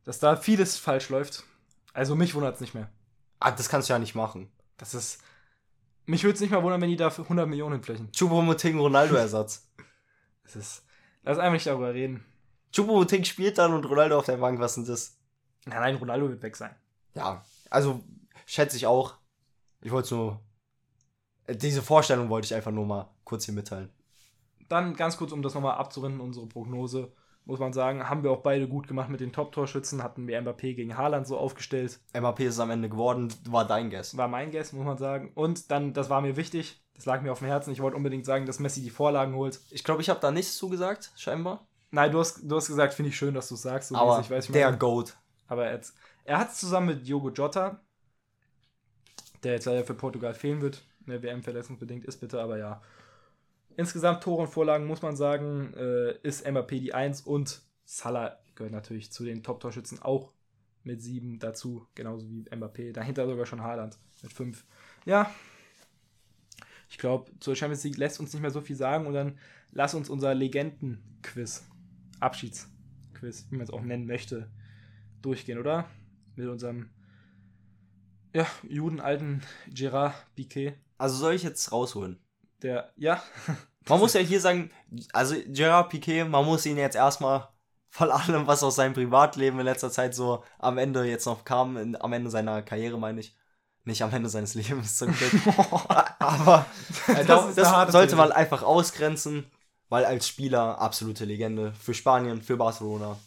dass 0.04 0.20
da 0.20 0.36
vieles 0.36 0.76
falsch 0.76 1.08
läuft. 1.08 1.44
Also, 1.92 2.14
mich 2.14 2.34
wundert 2.34 2.54
es 2.54 2.60
nicht 2.60 2.74
mehr. 2.74 2.88
Ah, 3.40 3.50
das 3.50 3.68
kannst 3.68 3.88
du 3.88 3.92
ja 3.92 3.98
nicht 3.98 4.14
machen. 4.14 4.50
Das 4.76 4.94
ist. 4.94 5.20
Mich 6.06 6.24
würde 6.24 6.34
es 6.34 6.40
nicht 6.40 6.50
mal 6.50 6.62
wundern, 6.62 6.80
wenn 6.80 6.90
die 6.90 6.96
da 6.96 7.10
für 7.10 7.22
100 7.22 7.48
Millionen 7.48 7.74
hinflächen. 7.74 8.10
Chupo 8.12 8.40
Mutting 8.42 8.78
Ronaldo-Ersatz. 8.78 9.68
Das 10.44 10.56
ist. 10.56 10.84
Lass 11.22 11.38
einfach 11.38 11.52
nicht 11.52 11.66
darüber 11.66 11.94
reden. 11.94 12.24
Chupo 12.72 12.94
Mutting 12.94 13.22
spielt 13.22 13.58
dann 13.58 13.72
und 13.72 13.84
Ronaldo 13.84 14.18
auf 14.18 14.24
der 14.24 14.38
Bank, 14.38 14.58
was 14.58 14.74
denn 14.74 14.84
das? 14.84 15.16
Nein, 15.66 15.80
nein, 15.80 15.94
Ronaldo 15.94 16.28
wird 16.28 16.42
weg 16.42 16.56
sein. 16.56 16.74
Ja, 17.14 17.44
also 17.70 18.02
schätze 18.44 18.76
ich 18.76 18.86
auch. 18.86 19.14
Ich 19.82 19.92
wollte 19.92 20.06
es 20.06 20.10
nur. 20.10 20.40
Äh, 21.46 21.56
Diese 21.56 21.82
Vorstellung 21.82 22.28
wollte 22.28 22.46
ich 22.46 22.54
einfach 22.54 22.70
nur 22.72 22.86
mal 22.86 23.08
kurz 23.24 23.44
hier 23.44 23.54
mitteilen. 23.54 23.90
Dann 24.68 24.94
ganz 24.94 25.16
kurz, 25.16 25.32
um 25.32 25.42
das 25.42 25.54
nochmal 25.54 25.76
abzurunden, 25.76 26.20
unsere 26.20 26.46
Prognose, 26.46 27.12
muss 27.44 27.58
man 27.58 27.72
sagen, 27.72 28.08
haben 28.08 28.22
wir 28.22 28.30
auch 28.30 28.42
beide 28.42 28.68
gut 28.68 28.86
gemacht 28.88 29.10
mit 29.10 29.20
den 29.20 29.32
Top-Torschützen, 29.32 30.02
hatten 30.02 30.26
wir 30.28 30.40
Mbappé 30.40 30.74
gegen 30.74 30.96
Haaland 30.96 31.26
so 31.26 31.36
aufgestellt. 31.36 32.00
MAP 32.14 32.40
ist 32.40 32.60
am 32.60 32.70
Ende 32.70 32.88
geworden, 32.88 33.32
war 33.48 33.66
dein 33.66 33.90
Guess. 33.90 34.16
War 34.16 34.28
mein 34.28 34.50
Guess, 34.50 34.72
muss 34.72 34.84
man 34.86 34.96
sagen. 34.98 35.32
Und 35.34 35.70
dann, 35.70 35.92
das 35.92 36.08
war 36.08 36.20
mir 36.20 36.36
wichtig, 36.36 36.80
das 36.94 37.04
lag 37.04 37.20
mir 37.22 37.32
auf 37.32 37.40
dem 37.40 37.48
Herzen, 37.48 37.72
ich 37.72 37.80
wollte 37.80 37.96
unbedingt 37.96 38.24
sagen, 38.24 38.46
dass 38.46 38.60
Messi 38.60 38.80
die 38.80 38.90
Vorlagen 38.90 39.34
holt. 39.34 39.60
Ich 39.70 39.82
glaube, 39.84 40.00
ich 40.02 40.08
habe 40.08 40.20
da 40.20 40.30
nichts 40.30 40.56
zugesagt, 40.56 41.12
scheinbar. 41.16 41.66
Nein, 41.90 42.12
du 42.12 42.20
hast, 42.20 42.40
du 42.44 42.56
hast 42.56 42.68
gesagt, 42.68 42.94
finde 42.94 43.10
ich 43.10 43.16
schön, 43.16 43.34
dass 43.34 43.48
du 43.48 43.56
es 43.56 43.62
sagst. 43.62 43.88
So 43.88 43.96
Aber 43.96 44.16
mäßig, 44.16 44.30
weiß 44.30 44.44
ich 44.46 44.52
der 44.52 44.66
meine. 44.68 44.78
Goat. 44.78 45.16
Aber 45.48 45.66
er, 45.66 45.74
hat's- 45.74 45.94
er 46.24 46.38
hat 46.38 46.50
es 46.50 46.58
zusammen 46.58 46.86
mit 46.86 47.06
Diogo 47.06 47.28
Jota, 47.30 47.80
der 49.42 49.52
jetzt 49.54 49.64
leider 49.66 49.84
für 49.84 49.94
Portugal 49.94 50.34
fehlen 50.34 50.62
wird, 50.62 50.82
in 51.06 51.12
der 51.12 51.22
WM 51.22 51.42
verletzungsbedingt 51.42 52.04
ist, 52.04 52.18
bitte, 52.18 52.40
aber 52.40 52.58
ja. 52.58 52.82
Insgesamt 53.76 54.22
Tore 54.22 54.42
und 54.42 54.48
Vorlagen 54.48 54.86
muss 54.86 55.02
man 55.02 55.16
sagen, 55.16 55.72
äh, 55.74 56.16
ist 56.22 56.46
Mbappé 56.46 56.80
die 56.80 56.94
1 56.94 57.22
und 57.22 57.62
Salah 57.84 58.38
gehört 58.54 58.72
natürlich 58.72 59.10
zu 59.10 59.24
den 59.24 59.42
Top-Torschützen 59.42 60.02
auch 60.02 60.32
mit 60.84 61.02
7 61.02 61.38
dazu, 61.38 61.86
genauso 61.94 62.28
wie 62.28 62.42
Mbappé. 62.42 62.92
Dahinter 62.92 63.26
sogar 63.26 63.46
schon 63.46 63.62
Haaland 63.62 63.98
mit 64.22 64.32
5. 64.32 64.64
Ja, 65.06 65.32
ich 66.90 66.98
glaube, 66.98 67.30
zur 67.40 67.56
Champions 67.56 67.84
League 67.84 67.96
lässt 67.96 68.20
uns 68.20 68.32
nicht 68.32 68.42
mehr 68.42 68.50
so 68.50 68.60
viel 68.60 68.76
sagen 68.76 69.06
und 69.06 69.14
dann 69.14 69.38
lass 69.70 69.94
uns 69.94 70.10
unser 70.10 70.34
Legenden-Quiz, 70.34 71.66
Abschiedsquiz, 72.20 73.46
wie 73.48 73.56
man 73.56 73.64
es 73.64 73.70
auch 73.70 73.80
nennen 73.80 74.06
möchte, 74.06 74.50
durchgehen, 75.22 75.58
oder? 75.58 75.88
mit 76.36 76.48
unserem 76.48 76.90
ja, 78.34 78.46
Judenalten 78.68 79.42
Gerard 79.68 80.14
Piquet, 80.34 80.74
Also 81.02 81.16
soll 81.16 81.34
ich 81.34 81.42
jetzt 81.42 81.72
rausholen? 81.72 82.18
der, 82.62 82.92
ja, 82.96 83.20
Man 83.88 83.98
muss 83.98 84.12
ja 84.12 84.20
hier 84.20 84.40
sagen, 84.40 84.70
also 85.12 85.34
Gerard 85.48 85.88
Piquet, 85.88 86.22
man 86.22 86.44
muss 86.44 86.64
ihn 86.64 86.76
jetzt 86.76 86.94
erstmal 86.94 87.48
von 87.88 88.12
allem, 88.12 88.46
was 88.46 88.62
aus 88.62 88.76
seinem 88.76 88.94
Privatleben 88.94 89.58
in 89.58 89.64
letzter 89.64 89.90
Zeit 89.90 90.14
so 90.14 90.44
am 90.60 90.78
Ende 90.78 91.04
jetzt 91.04 91.26
noch 91.26 91.44
kam, 91.44 91.76
in, 91.76 92.00
am 92.00 92.12
Ende 92.12 92.30
seiner 92.30 92.62
Karriere 92.62 92.96
meine 93.00 93.18
ich, 93.18 93.36
nicht 93.82 94.04
am 94.04 94.12
Ende 94.12 94.28
seines 94.28 94.54
Lebens 94.60 94.96
zum 94.96 95.12
Glück, 95.12 95.32
aber 96.20 96.66
äh, 97.08 97.24
Das 97.24 97.56
das, 97.56 97.72
das 97.72 97.92
sollte 97.92 98.14
man 98.14 98.30
einfach 98.30 98.62
ausgrenzen, 98.62 99.50
weil 99.88 100.04
als 100.04 100.28
Spieler 100.28 100.78
absolute 100.78 101.24
Legende 101.24 101.72
für 101.72 101.94
Spanien, 101.94 102.40
für 102.40 102.56
Barcelona, 102.56 103.18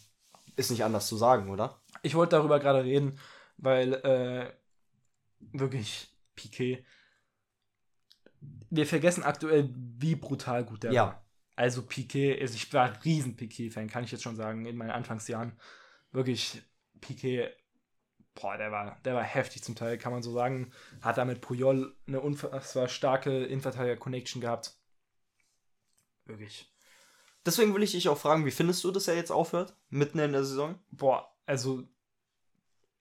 ist 0.56 0.70
nicht 0.70 0.84
anders 0.84 1.06
zu 1.06 1.18
sagen, 1.18 1.50
oder? 1.50 1.78
ich 2.02 2.14
wollte 2.14 2.36
darüber 2.36 2.58
gerade 2.58 2.82
reden, 2.82 3.18
weil 3.58 3.92
äh, 3.92 4.52
wirklich 5.52 6.08
Piquet, 6.34 6.82
wir 8.70 8.86
vergessen 8.86 9.22
aktuell, 9.22 9.70
wie 9.74 10.16
brutal 10.16 10.64
gut 10.64 10.82
der 10.82 10.92
Ja. 10.92 11.06
war. 11.06 11.26
Also 11.56 11.82
Piquet, 11.82 12.40
also 12.40 12.54
ich 12.54 12.72
war 12.72 12.84
ein 12.84 12.96
riesen 13.04 13.36
Piquet-Fan, 13.36 13.88
kann 13.88 14.04
ich 14.04 14.12
jetzt 14.12 14.22
schon 14.22 14.36
sagen, 14.36 14.66
in 14.66 14.76
meinen 14.76 14.90
Anfangsjahren. 14.90 15.58
Wirklich, 16.12 16.60
Piquet, 17.00 17.50
boah, 18.34 18.58
der 18.58 18.70
war, 18.70 19.00
der 19.04 19.14
war 19.14 19.22
heftig 19.22 19.62
zum 19.64 19.74
Teil, 19.74 19.96
kann 19.96 20.12
man 20.12 20.22
so 20.22 20.32
sagen. 20.32 20.70
Hat 21.00 21.16
da 21.16 21.24
mit 21.24 21.40
Puyol 21.40 21.96
eine 22.06 22.20
unfassbar 22.20 22.88
starke 22.88 23.44
Innenverteidiger-Connection 23.44 24.40
gehabt. 24.40 24.76
Wirklich. 26.26 26.70
Deswegen 27.46 27.74
will 27.74 27.82
ich 27.82 27.92
dich 27.92 28.08
auch 28.08 28.18
fragen, 28.18 28.44
wie 28.44 28.50
findest 28.50 28.82
du, 28.84 28.90
dass 28.90 29.08
er 29.08 29.14
jetzt 29.14 29.30
aufhört, 29.30 29.76
mitten 29.88 30.18
in 30.18 30.32
der 30.32 30.44
Saison? 30.44 30.78
boah, 30.90 31.32
also 31.46 31.84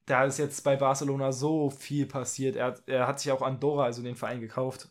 da 0.05 0.25
ist 0.25 0.37
jetzt 0.37 0.63
bei 0.63 0.75
Barcelona 0.75 1.31
so 1.31 1.71
viel 1.71 2.05
passiert. 2.05 2.55
Er, 2.55 2.79
er 2.85 3.07
hat 3.07 3.19
sich 3.19 3.31
auch 3.31 3.41
Andorra, 3.41 3.85
also 3.85 4.03
den 4.03 4.15
Verein, 4.15 4.39
gekauft. 4.39 4.89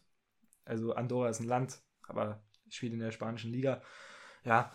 Also 0.65 0.95
Andorra 0.95 1.29
ist 1.29 1.41
ein 1.41 1.47
Land, 1.49 1.81
aber 2.09 2.43
spielt 2.69 2.93
in 2.93 2.99
der 3.01 3.12
spanischen 3.12 3.53
Liga. 3.53 3.83
Ja, 4.45 4.73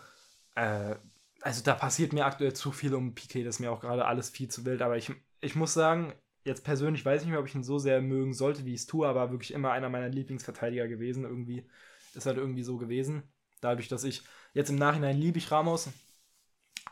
äh, 0.54 0.96
also 1.42 1.62
da 1.62 1.74
passiert 1.74 2.12
mir 2.12 2.26
aktuell 2.26 2.52
zu 2.52 2.72
viel 2.72 2.94
um 2.94 3.14
Piquet, 3.14 3.44
das 3.44 3.56
ist 3.56 3.60
mir 3.60 3.72
auch 3.72 3.80
gerade 3.80 4.04
alles 4.06 4.30
viel 4.30 4.48
zu 4.48 4.64
wild. 4.64 4.82
Aber 4.82 4.96
ich, 4.96 5.12
ich 5.40 5.54
muss 5.54 5.74
sagen, 5.74 6.14
jetzt 6.44 6.64
persönlich 6.64 7.04
weiß 7.04 7.22
ich 7.22 7.26
nicht 7.26 7.32
mehr, 7.32 7.40
ob 7.40 7.46
ich 7.46 7.54
ihn 7.54 7.64
so 7.64 7.78
sehr 7.78 8.00
mögen 8.02 8.34
sollte, 8.34 8.64
wie 8.64 8.74
ich 8.74 8.80
es 8.82 8.86
tue, 8.86 9.08
aber 9.08 9.30
wirklich 9.30 9.52
immer 9.52 9.72
einer 9.72 9.88
meiner 9.88 10.08
Lieblingsverteidiger 10.08 10.88
gewesen. 10.88 11.24
Irgendwie 11.24 11.68
ist 12.14 12.26
halt 12.26 12.36
irgendwie 12.38 12.62
so 12.64 12.78
gewesen. 12.78 13.22
Dadurch, 13.60 13.88
dass 13.88 14.04
ich 14.04 14.22
jetzt 14.54 14.70
im 14.70 14.76
Nachhinein 14.76 15.16
liebe 15.18 15.38
ich 15.38 15.50
Ramos, 15.50 15.90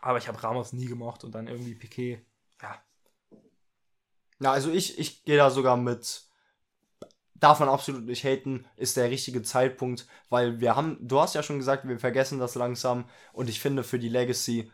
aber 0.00 0.18
ich 0.18 0.28
habe 0.28 0.42
Ramos 0.42 0.72
nie 0.72 0.86
gemocht 0.86 1.24
und 1.24 1.34
dann 1.34 1.48
irgendwie 1.48 1.74
Piquet, 1.74 2.24
ja, 2.62 2.82
Ja, 4.40 4.52
also 4.52 4.70
ich, 4.70 4.98
ich 4.98 5.24
gehe 5.24 5.36
da 5.36 5.50
sogar 5.50 5.76
mit. 5.76 6.27
Darf 7.40 7.60
man 7.60 7.68
absolut 7.68 8.04
nicht 8.04 8.24
haten, 8.24 8.64
ist 8.76 8.96
der 8.96 9.10
richtige 9.10 9.42
Zeitpunkt, 9.42 10.06
weil 10.28 10.60
wir 10.60 10.74
haben, 10.76 10.98
du 11.00 11.20
hast 11.20 11.34
ja 11.34 11.42
schon 11.42 11.58
gesagt, 11.58 11.86
wir 11.86 11.98
vergessen 11.98 12.38
das 12.38 12.54
langsam 12.56 13.04
und 13.32 13.48
ich 13.48 13.60
finde 13.60 13.84
für 13.84 13.98
die 13.98 14.08
Legacy, 14.08 14.70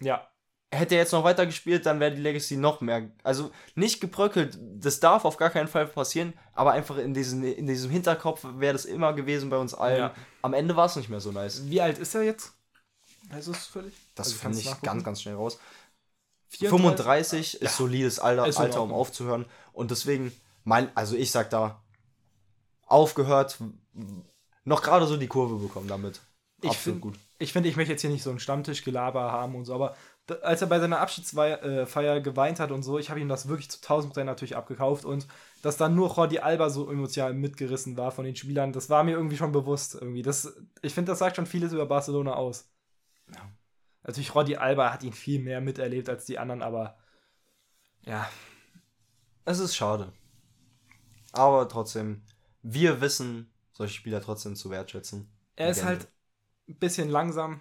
ja, 0.00 0.28
hätte 0.72 0.94
er 0.96 1.02
jetzt 1.02 1.12
noch 1.12 1.24
weiter 1.24 1.46
gespielt, 1.46 1.86
dann 1.86 2.00
wäre 2.00 2.14
die 2.14 2.20
Legacy 2.20 2.56
noch 2.56 2.80
mehr, 2.80 3.10
also 3.22 3.50
nicht 3.74 4.00
gebröckelt, 4.00 4.58
das 4.60 5.00
darf 5.00 5.24
auf 5.24 5.36
gar 5.36 5.50
keinen 5.50 5.68
Fall 5.68 5.86
passieren, 5.86 6.34
aber 6.52 6.72
einfach 6.72 6.98
in, 6.98 7.14
diesen, 7.14 7.42
in 7.44 7.66
diesem 7.66 7.90
Hinterkopf 7.90 8.44
wäre 8.58 8.72
das 8.74 8.84
immer 8.84 9.12
gewesen 9.12 9.50
bei 9.50 9.56
uns 9.56 9.74
allen. 9.74 9.98
Ja. 9.98 10.14
Am 10.42 10.52
Ende 10.54 10.76
war 10.76 10.86
es 10.86 10.96
nicht 10.96 11.08
mehr 11.08 11.20
so 11.20 11.32
nice. 11.32 11.62
Wie 11.68 11.80
alt 11.80 11.98
ist 11.98 12.14
er 12.14 12.22
jetzt? 12.22 12.52
Weißt 13.30 13.46
du 13.48 13.52
es 13.52 13.66
völlig? 13.66 13.94
Das 14.14 14.26
Also 14.28 14.38
kannst 14.42 14.60
ich 14.60 14.66
nachgucken? 14.66 14.86
ganz, 14.86 15.04
ganz 15.04 15.22
schnell 15.22 15.34
raus. 15.36 15.58
34? 16.50 16.70
35 16.70 17.52
Ja. 17.54 17.60
ist 17.68 17.76
solides 17.76 18.18
Alter, 18.20 18.46
Ist 18.46 18.58
Alter 18.58 18.82
um 18.82 18.92
aufzuhören. 18.92 19.46
Und 19.72 19.90
deswegen, 19.90 20.32
mein, 20.64 20.94
also 20.96 21.16
ich 21.16 21.30
sag 21.30 21.50
da, 21.50 21.82
aufgehört, 22.94 23.58
noch 24.64 24.82
gerade 24.82 25.06
so 25.06 25.16
die 25.16 25.26
Kurve 25.26 25.56
bekommen 25.56 25.88
damit. 25.88 26.20
Ich 26.62 26.70
Absolut 26.70 27.00
find- 27.02 27.02
gut. 27.02 27.18
Ich 27.38 27.52
finde, 27.52 27.68
ich 27.68 27.76
möchte 27.76 27.92
jetzt 27.92 28.00
hier 28.00 28.10
nicht 28.10 28.22
so 28.22 28.30
ein 28.30 28.38
Stammtischgelaber 28.38 29.30
haben 29.32 29.54
und 29.56 29.64
so, 29.66 29.74
aber 29.74 29.96
als 30.42 30.62
er 30.62 30.68
bei 30.68 30.78
seiner 30.78 31.00
Abschiedsfeier 31.00 31.62
äh, 32.16 32.20
geweint 32.22 32.58
hat 32.60 32.70
und 32.70 32.82
so, 32.84 32.98
ich 32.98 33.10
habe 33.10 33.20
ihm 33.20 33.28
das 33.28 33.48
wirklich 33.48 33.70
zu 33.70 33.78
1000 33.82 34.12
Prozent 34.12 34.26
natürlich 34.26 34.56
abgekauft 34.56 35.04
und 35.04 35.26
dass 35.60 35.76
dann 35.76 35.94
nur 35.94 36.14
Jordi 36.14 36.38
Alba 36.38 36.70
so 36.70 36.90
emotional 36.90 37.34
mitgerissen 37.34 37.96
war 37.98 38.12
von 38.12 38.24
den 38.24 38.36
Spielern, 38.36 38.72
das 38.72 38.88
war 38.88 39.04
mir 39.04 39.10
irgendwie 39.12 39.36
schon 39.36 39.52
bewusst. 39.52 39.94
Irgendwie. 39.94 40.22
Das, 40.22 40.56
ich 40.80 40.94
finde, 40.94 41.12
das 41.12 41.18
sagt 41.18 41.36
schon 41.36 41.44
vieles 41.46 41.72
über 41.72 41.84
Barcelona 41.86 42.34
aus. 42.34 42.70
Ja. 43.34 43.42
Natürlich, 44.04 44.28
Jordi 44.32 44.56
Alba 44.56 44.92
hat 44.92 45.02
ihn 45.02 45.12
viel 45.12 45.40
mehr 45.40 45.60
miterlebt 45.60 46.08
als 46.08 46.24
die 46.24 46.38
anderen, 46.38 46.62
aber 46.62 46.96
ja, 48.06 48.26
Es 49.44 49.58
ist 49.58 49.74
schade. 49.76 50.12
Aber 51.32 51.68
trotzdem, 51.68 52.22
wir 52.64 53.00
wissen, 53.00 53.52
solche 53.72 53.94
Spieler 53.94 54.20
trotzdem 54.20 54.56
zu 54.56 54.70
wertschätzen. 54.70 55.30
Er 55.54 55.70
ist 55.70 55.84
halt 55.84 56.08
ein 56.68 56.78
bisschen 56.78 57.10
langsam, 57.10 57.60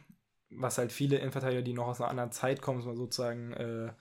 was 0.50 0.78
halt 0.78 0.92
viele 0.92 1.18
Innenverteidiger, 1.18 1.62
die 1.62 1.74
noch 1.74 1.88
aus 1.88 2.00
einer 2.02 2.10
anderen 2.10 2.32
Zeit 2.32 2.62
kommen, 2.62 2.82
sozusagen, 2.82 3.54
äh, 3.54 3.94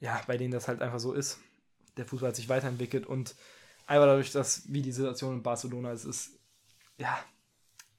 ja, 0.00 0.20
bei 0.26 0.36
denen 0.36 0.52
das 0.52 0.68
halt 0.68 0.82
einfach 0.82 0.98
so 0.98 1.12
ist. 1.12 1.38
Der 1.96 2.04
Fußball 2.04 2.30
hat 2.30 2.36
sich 2.36 2.48
weiterentwickelt 2.48 3.06
und 3.06 3.36
einfach 3.86 4.06
dadurch, 4.06 4.32
dass 4.32 4.72
wie 4.72 4.82
die 4.82 4.92
Situation 4.92 5.34
in 5.34 5.42
Barcelona 5.42 5.92
ist, 5.92 6.04
ist, 6.04 6.40
ja, 6.98 7.16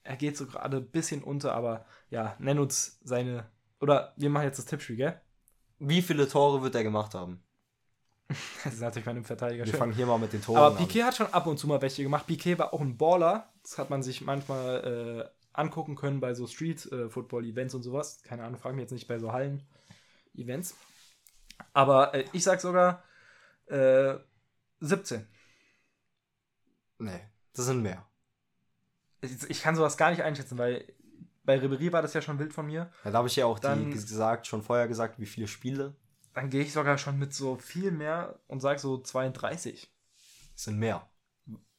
er 0.02 0.16
geht 0.16 0.36
so 0.36 0.46
gerade 0.46 0.76
ein 0.78 0.90
bisschen 0.90 1.22
unter, 1.24 1.54
aber 1.54 1.86
ja, 2.10 2.36
nenn 2.38 2.58
uns 2.58 3.00
seine, 3.02 3.50
oder 3.80 4.12
wir 4.16 4.30
machen 4.30 4.44
jetzt 4.44 4.58
das 4.58 4.66
Tippspiel, 4.66 4.96
gell? 4.96 5.20
Wie 5.78 6.02
viele 6.02 6.28
Tore 6.28 6.62
wird 6.62 6.74
er 6.74 6.82
gemacht 6.82 7.14
haben? 7.14 7.42
Das 8.64 8.74
ist 8.74 8.80
natürlich 8.80 9.06
mein 9.06 9.22
Verteidiger 9.24 9.64
Wir 9.64 9.70
schön. 9.72 9.78
fangen 9.78 9.92
hier 9.92 10.06
mal 10.06 10.18
mit 10.18 10.32
den 10.32 10.42
Toren 10.42 10.58
Aber 10.58 10.76
an. 10.76 10.76
Piquet 10.76 11.04
hat 11.04 11.16
schon 11.16 11.32
ab 11.32 11.46
und 11.46 11.58
zu 11.58 11.66
mal 11.68 11.80
welche 11.82 12.02
gemacht. 12.02 12.26
Piquet 12.26 12.58
war 12.58 12.74
auch 12.74 12.80
ein 12.80 12.96
Baller. 12.96 13.52
Das 13.62 13.78
hat 13.78 13.90
man 13.90 14.02
sich 14.02 14.20
manchmal 14.20 15.30
äh, 15.30 15.30
angucken 15.52 15.94
können 15.94 16.18
bei 16.20 16.34
so 16.34 16.46
Street-Football-Events 16.46 17.74
und 17.74 17.82
sowas. 17.82 18.22
Keine 18.22 18.42
Ahnung, 18.44 18.58
frag 18.58 18.74
mich 18.74 18.82
jetzt 18.82 18.92
nicht 18.92 19.06
bei 19.06 19.18
so 19.18 19.32
Hallen-Events. 19.32 20.74
Aber 21.72 22.14
äh, 22.14 22.24
ich 22.32 22.42
sag 22.44 22.60
sogar 22.60 23.04
äh, 23.66 24.14
17. 24.80 25.26
Nee, 26.98 27.20
das 27.54 27.66
sind 27.66 27.82
mehr. 27.82 28.04
Ich, 29.20 29.48
ich 29.48 29.62
kann 29.62 29.76
sowas 29.76 29.96
gar 29.96 30.10
nicht 30.10 30.22
einschätzen, 30.22 30.58
weil 30.58 30.84
bei 31.44 31.58
Ribery 31.58 31.92
war 31.92 32.02
das 32.02 32.12
ja 32.14 32.20
schon 32.22 32.38
wild 32.38 32.52
von 32.52 32.66
mir. 32.66 32.90
Ja, 33.04 33.10
da 33.12 33.18
habe 33.18 33.28
ich 33.28 33.36
ja 33.36 33.46
auch 33.46 33.58
Dann- 33.58 33.86
die 33.86 33.90
gesagt, 33.92 34.46
schon 34.46 34.62
vorher 34.62 34.88
gesagt, 34.88 35.18
wie 35.20 35.26
viele 35.26 35.46
Spiele. 35.48 35.94
Dann 36.36 36.50
gehe 36.50 36.62
ich 36.62 36.74
sogar 36.74 36.98
schon 36.98 37.18
mit 37.18 37.32
so 37.32 37.56
viel 37.56 37.90
mehr 37.90 38.38
und 38.46 38.60
sag 38.60 38.78
so 38.78 38.98
32. 38.98 39.90
Das 40.52 40.64
sind 40.64 40.78
mehr. 40.78 41.08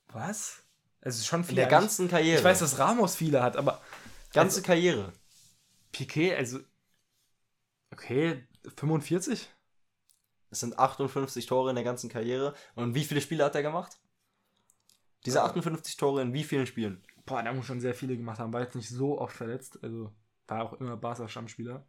Was? 0.08 0.64
Es 1.00 1.18
ist 1.18 1.28
schon 1.28 1.44
viel. 1.44 1.52
In 1.52 1.58
der 1.58 1.68
ganzen 1.68 2.08
Karriere. 2.08 2.40
Ich 2.40 2.44
weiß, 2.44 2.58
dass 2.58 2.80
Ramos 2.80 3.16
viele 3.16 3.44
hat, 3.44 3.56
aber 3.56 3.80
ganze 4.34 4.64
Karriere. 4.64 5.14
Piquet, 5.92 6.36
also. 6.36 6.58
Okay, 7.92 8.48
45? 8.78 9.48
Es 10.50 10.60
sind 10.62 10.80
58 10.80 11.46
Tore 11.46 11.70
in 11.70 11.76
der 11.76 11.86
ganzen 11.86 12.10
Karriere. 12.10 12.56
Und 12.74 12.96
wie 12.96 13.04
viele 13.04 13.22
Spiele 13.22 13.46
hat 13.46 13.54
er 13.54 13.62
gemacht? 13.62 14.00
Diese 15.24 15.38
Ja. 15.38 15.46
58 15.46 15.98
Tore 15.98 16.24
in 16.24 16.34
wie 16.34 16.44
vielen 16.44 16.66
Spielen? 16.66 17.04
Boah, 17.28 17.44
der 17.44 17.54
muss 17.54 17.68
schon 17.68 17.80
sehr 17.80 17.94
viele 17.94 18.18
gemacht 18.18 18.40
haben. 18.40 18.54
War 18.54 18.62
jetzt 18.62 18.76
nicht 18.76 18.90
so 18.90 19.22
oft 19.22 19.36
verletzt. 19.36 19.78
Also 19.84 20.12
war 20.48 20.64
auch 20.64 20.74
immer 20.74 20.98
Barca-Stammspieler. 20.98 21.86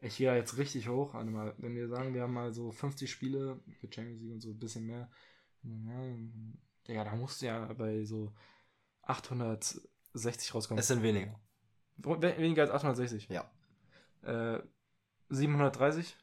Ich 0.00 0.16
gehe 0.16 0.28
da 0.28 0.36
jetzt 0.36 0.56
richtig 0.58 0.88
hoch. 0.88 1.14
Warte 1.14 1.30
mal, 1.30 1.54
wenn 1.58 1.74
wir 1.74 1.88
sagen, 1.88 2.14
wir 2.14 2.22
haben 2.22 2.32
mal 2.32 2.52
so 2.52 2.70
50 2.70 3.10
Spiele 3.10 3.60
mit 3.82 3.94
Champions 3.94 4.20
League 4.22 4.32
und 4.32 4.40
so 4.40 4.50
ein 4.50 4.58
bisschen 4.58 4.86
mehr. 4.86 5.10
Ja, 5.64 6.16
Digga, 6.86 7.04
da 7.04 7.16
musst 7.16 7.42
du 7.42 7.46
ja 7.46 7.72
bei 7.74 8.04
so 8.04 8.32
860 9.02 10.54
rauskommen. 10.54 10.78
Es 10.78 10.86
sind 10.88 11.02
weniger. 11.02 11.38
We- 11.96 12.20
Weniger 12.38 12.62
als 12.62 12.70
860. 12.70 13.28
Ja. 13.28 13.50
Äh, 14.22 14.62
730, 15.30 16.16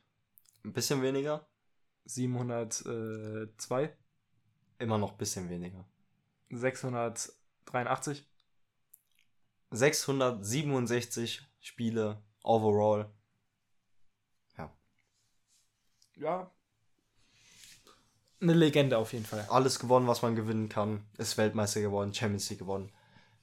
Ein 0.63 0.73
bisschen 0.73 1.01
weniger. 1.01 1.45
702, 2.05 3.95
Immer 4.79 4.97
noch 4.97 5.11
ein 5.13 5.17
bisschen 5.17 5.49
weniger. 5.49 5.85
683. 6.49 8.25
667 9.71 11.41
Spiele 11.59 12.21
overall. 12.43 13.09
Ja. 16.15 16.51
Eine 18.41 18.53
Legende 18.53 18.97
auf 18.97 19.13
jeden 19.13 19.25
Fall. 19.25 19.45
Alles 19.49 19.79
gewonnen, 19.79 20.07
was 20.07 20.21
man 20.21 20.35
gewinnen 20.35 20.69
kann. 20.69 21.05
Ist 21.17 21.37
Weltmeister 21.37 21.81
geworden, 21.81 22.13
Champions 22.13 22.49
League 22.49 22.59
gewonnen. 22.59 22.91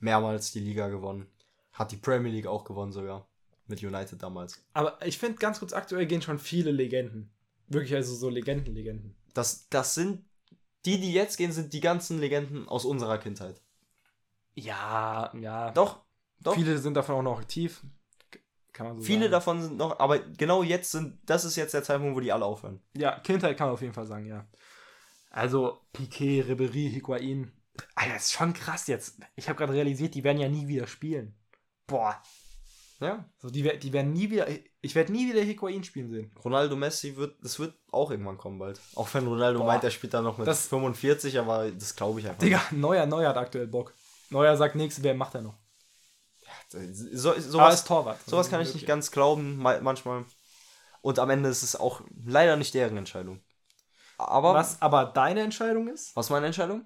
Mehrmals 0.00 0.52
die 0.52 0.60
Liga 0.60 0.88
gewonnen. 0.88 1.26
Hat 1.72 1.92
die 1.92 1.96
Premier 1.96 2.30
League 2.30 2.46
auch 2.46 2.64
gewonnen 2.64 2.92
sogar. 2.92 3.26
Mit 3.66 3.82
United 3.82 4.22
damals. 4.22 4.62
Aber 4.74 5.04
ich 5.04 5.18
finde 5.18 5.38
ganz 5.38 5.60
kurz, 5.60 5.72
aktuell 5.72 6.06
gehen 6.06 6.20
schon 6.20 6.38
viele 6.38 6.72
Legenden. 6.72 7.30
Wirklich, 7.68 7.94
also 7.94 8.14
so 8.14 8.28
Legenden, 8.28 8.74
Legenden. 8.74 9.16
Das, 9.34 9.68
das 9.70 9.94
sind. 9.94 10.24
Die, 10.84 11.00
die 11.00 11.12
jetzt 11.12 11.36
gehen, 11.36 11.52
sind 11.52 11.72
die 11.72 11.80
ganzen 11.80 12.18
Legenden 12.18 12.68
aus 12.68 12.84
unserer 12.84 13.18
Kindheit. 13.18 13.62
Ja, 14.54 15.32
ja. 15.40 15.70
Doch, 15.70 16.00
doch. 16.40 16.54
Viele 16.54 16.76
sind 16.78 16.94
davon 16.94 17.14
auch 17.14 17.22
noch 17.22 17.38
aktiv. 17.38 17.82
Kann 18.72 18.86
man 18.86 18.98
so 18.98 19.02
Viele 19.04 19.22
sagen. 19.22 19.32
davon 19.32 19.62
sind 19.62 19.76
noch, 19.76 19.98
aber 20.00 20.18
genau 20.18 20.62
jetzt 20.62 20.90
sind, 20.92 21.18
das 21.26 21.44
ist 21.44 21.56
jetzt 21.56 21.74
der 21.74 21.82
Zeitpunkt, 21.82 22.16
wo 22.16 22.20
die 22.20 22.32
alle 22.32 22.44
aufhören. 22.44 22.80
Ja, 22.96 23.18
Kindheit 23.20 23.56
kann 23.58 23.66
man 23.66 23.74
auf 23.74 23.82
jeden 23.82 23.92
Fall 23.94 24.06
sagen, 24.06 24.26
ja. 24.26 24.46
Also, 25.30 25.78
Piquet, 25.92 26.42
Ribery, 26.48 26.90
Higuain. 26.92 27.52
Alter, 27.94 28.14
das 28.14 28.24
ist 28.24 28.32
schon 28.32 28.52
krass 28.52 28.86
jetzt. 28.86 29.18
Ich 29.34 29.48
habe 29.48 29.58
gerade 29.58 29.72
realisiert, 29.72 30.14
die 30.14 30.24
werden 30.24 30.38
ja 30.38 30.48
nie 30.48 30.68
wieder 30.68 30.86
spielen. 30.86 31.34
Boah. 31.86 32.20
Ja. 33.00 33.24
So, 33.38 33.50
die, 33.50 33.62
die 33.78 33.92
werden 33.92 34.12
nie 34.12 34.30
wieder. 34.30 34.46
Ich 34.80 34.94
werde 34.94 35.10
nie 35.12 35.28
wieder 35.28 35.40
Higuain 35.42 35.82
spielen 35.84 36.10
sehen. 36.10 36.30
Ronaldo 36.44 36.76
Messi 36.76 37.16
wird, 37.16 37.36
das 37.42 37.58
wird 37.58 37.74
auch 37.90 38.10
irgendwann 38.10 38.38
kommen 38.38 38.58
bald. 38.58 38.80
Auch 38.94 39.12
wenn 39.14 39.26
Ronaldo 39.26 39.58
Boah. 39.60 39.66
meint, 39.66 39.84
er 39.84 39.90
spielt 39.90 40.14
da 40.14 40.20
noch 40.22 40.38
mit 40.38 40.46
Das- 40.46 40.68
45, 40.68 41.38
aber 41.38 41.70
das 41.72 41.96
glaube 41.96 42.20
ich 42.20 42.26
einfach. 42.28 42.38
Digga, 42.40 42.62
Neuer, 42.70 43.06
Neuer 43.06 43.30
hat 43.30 43.36
aktuell 43.38 43.66
Bock. 43.66 43.94
Neuer 44.30 44.56
sagt 44.56 44.76
nichts, 44.76 45.02
wer 45.02 45.14
macht 45.14 45.34
er 45.34 45.42
noch? 45.42 45.58
So, 46.72 47.38
sowas, 47.38 47.84
Torwart. 47.84 48.18
sowas 48.26 48.48
kann 48.50 48.60
ich 48.62 48.74
nicht 48.74 48.86
ganz 48.86 49.10
glauben, 49.10 49.58
ma- 49.58 49.80
manchmal. 49.80 50.24
Und 51.02 51.18
am 51.18 51.30
Ende 51.30 51.48
ist 51.48 51.62
es 51.62 51.76
auch 51.76 52.00
leider 52.24 52.56
nicht 52.56 52.74
deren 52.74 52.96
Entscheidung. 52.96 53.40
Aber 54.18 54.54
Was 54.54 54.80
aber 54.80 55.06
deine 55.06 55.40
Entscheidung 55.42 55.88
ist, 55.88 56.14
was 56.16 56.30
meine 56.30 56.46
Entscheidung? 56.46 56.84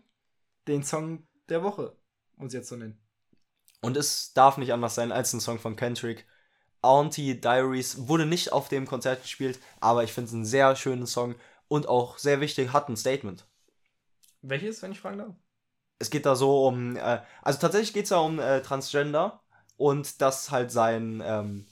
den 0.66 0.82
Song 0.82 1.26
der 1.49 1.62
Woche 1.62 1.97
uns 2.39 2.53
jetzt 2.53 2.68
zu 2.68 2.76
nennen. 2.76 2.99
Und 3.80 3.97
es 3.97 4.32
darf 4.32 4.57
nicht 4.57 4.72
anders 4.72 4.95
sein 4.97 5.12
als 5.12 5.32
ein 5.32 5.41
Song 5.41 5.61
von 5.61 5.76
Kendrick. 5.76 6.26
Auntie 6.82 7.41
Diaries 7.41 8.09
wurde 8.09 8.26
nicht 8.26 8.53
auf 8.53 8.68
dem 8.68 8.87
Konzert 8.87 9.22
gespielt, 9.22 9.61
aber 9.80 10.03
ich 10.03 10.12
finde 10.12 10.28
es 10.28 10.34
einen 10.34 10.45
sehr 10.45 10.74
schönen 10.76 11.07
Song 11.07 11.37
und 11.68 11.89
auch 11.89 12.18
sehr 12.18 12.41
wichtig, 12.41 12.72
hat 12.72 12.89
ein 12.89 12.97
Statement. 12.97 13.47
Welches, 14.43 14.82
wenn 14.82 14.93
ich 14.93 15.01
fragen 15.01 15.18
darf? 15.18 15.34
Es 15.99 16.11
geht 16.11 16.26
da 16.26 16.37
so 16.37 16.66
um, 16.66 16.97
äh, 16.97 17.20
also 17.43 17.59
tatsächlich 17.59 17.93
geht 17.93 18.05
es 18.05 18.11
da 18.11 18.18
um 18.18 18.39
äh, 18.39 18.61
Transgender 18.62 19.43
und 19.77 20.20
dass 20.20 20.51
halt 20.51 20.70
sein, 20.70 21.22
ähm, 21.24 21.66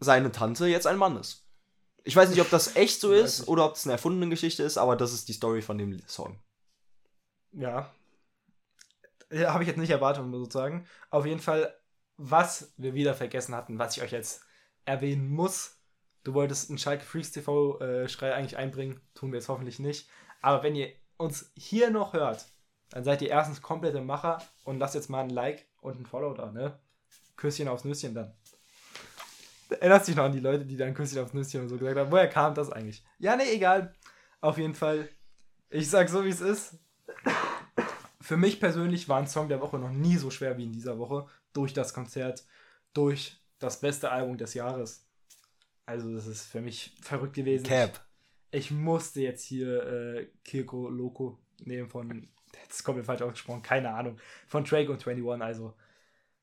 seine 0.00 0.32
Tante 0.32 0.66
jetzt 0.66 0.86
ein 0.86 0.96
Mann 0.96 1.16
ist. 1.16 1.46
Ich 2.04 2.16
weiß 2.16 2.30
nicht, 2.30 2.40
ob 2.40 2.50
das 2.50 2.76
echt 2.76 3.00
so 3.00 3.12
ist 3.12 3.46
oder 3.46 3.66
ob 3.66 3.74
das 3.74 3.84
eine 3.84 3.92
erfundene 3.92 4.30
Geschichte 4.30 4.62
ist, 4.62 4.78
aber 4.78 4.96
das 4.96 5.12
ist 5.12 5.28
die 5.28 5.34
Story 5.34 5.60
von 5.62 5.76
dem 5.78 6.00
Song. 6.08 6.42
Ja. 7.52 7.92
ja 9.30 9.52
Habe 9.52 9.64
ich 9.64 9.68
jetzt 9.68 9.78
nicht 9.78 9.90
erwartet, 9.90 10.24
muss 10.24 10.46
ich 10.46 10.52
sagen. 10.52 10.86
Auf 11.10 11.26
jeden 11.26 11.40
Fall, 11.40 11.74
was 12.16 12.72
wir 12.78 12.94
wieder 12.94 13.14
vergessen 13.14 13.54
hatten, 13.54 13.78
was 13.78 13.96
ich 13.96 14.02
euch 14.02 14.12
jetzt 14.12 14.42
erwähnen 14.86 15.28
muss. 15.28 15.76
Du 16.24 16.34
wolltest 16.34 16.70
einen 16.70 16.78
Schalke 16.78 17.04
Freaks 17.04 17.32
TV 17.32 17.80
äh, 17.80 18.06
eigentlich 18.20 18.56
einbringen, 18.56 19.00
tun 19.14 19.32
wir 19.32 19.38
jetzt 19.38 19.48
hoffentlich 19.48 19.78
nicht. 19.78 20.08
Aber 20.40 20.62
wenn 20.62 20.76
ihr 20.76 20.92
uns 21.16 21.52
hier 21.54 21.90
noch 21.90 22.14
hört, 22.14 22.46
dann 22.90 23.04
seid 23.04 23.22
ihr 23.22 23.30
erstens 23.30 23.62
komplette 23.62 24.00
Macher 24.00 24.42
und 24.64 24.78
lasst 24.78 24.94
jetzt 24.94 25.08
mal 25.08 25.22
ein 25.22 25.30
Like 25.30 25.66
und 25.80 26.00
ein 26.00 26.06
Follow 26.06 26.34
da, 26.34 26.50
ne? 26.50 26.78
Küsschen 27.36 27.68
aufs 27.68 27.84
Nüsschen 27.84 28.14
dann. 28.14 28.34
Erinnerst 29.70 30.08
dich 30.08 30.16
noch 30.16 30.24
an 30.24 30.32
die 30.32 30.40
Leute, 30.40 30.66
die 30.66 30.76
dann 30.76 30.94
Küsschen 30.94 31.20
aufs 31.20 31.32
Nüsschen 31.32 31.62
und 31.62 31.68
so 31.68 31.78
gesagt 31.78 31.96
haben? 31.96 32.10
Woher 32.10 32.28
kam 32.28 32.54
das 32.54 32.70
eigentlich? 32.70 33.04
Ja, 33.18 33.36
ne, 33.36 33.44
egal. 33.50 33.94
Auf 34.40 34.58
jeden 34.58 34.74
Fall, 34.74 35.08
ich 35.70 35.88
sag 35.88 36.08
so, 36.08 36.24
wie 36.24 36.30
es 36.30 36.40
ist. 36.40 36.78
Für 38.20 38.36
mich 38.36 38.60
persönlich 38.60 39.08
war 39.08 39.18
ein 39.18 39.26
Song 39.26 39.48
der 39.48 39.60
Woche 39.60 39.78
noch 39.78 39.90
nie 39.90 40.16
so 40.16 40.30
schwer 40.30 40.58
wie 40.58 40.64
in 40.64 40.72
dieser 40.72 40.98
Woche. 40.98 41.26
Durch 41.52 41.72
das 41.72 41.94
Konzert, 41.94 42.44
durch 42.92 43.40
das 43.58 43.80
beste 43.80 44.10
Album 44.10 44.36
des 44.36 44.54
Jahres. 44.54 45.06
Also, 45.86 46.12
das 46.12 46.26
ist 46.26 46.44
für 46.44 46.60
mich 46.60 46.96
verrückt 47.00 47.34
gewesen. 47.34 47.64
Cap. 47.64 48.04
Ich 48.50 48.70
musste 48.70 49.20
jetzt 49.20 49.44
hier 49.44 49.86
äh, 49.86 50.26
Kirko 50.44 50.88
Loco 50.88 51.38
nehmen 51.60 51.88
von, 51.88 52.28
kommt 52.84 52.98
mir 52.98 53.04
falsch 53.04 53.22
ausgesprochen, 53.22 53.62
keine 53.62 53.92
Ahnung, 53.92 54.18
von 54.46 54.64
Drake 54.64 54.90
und 54.90 55.06
21. 55.06 55.42
Also, 55.42 55.74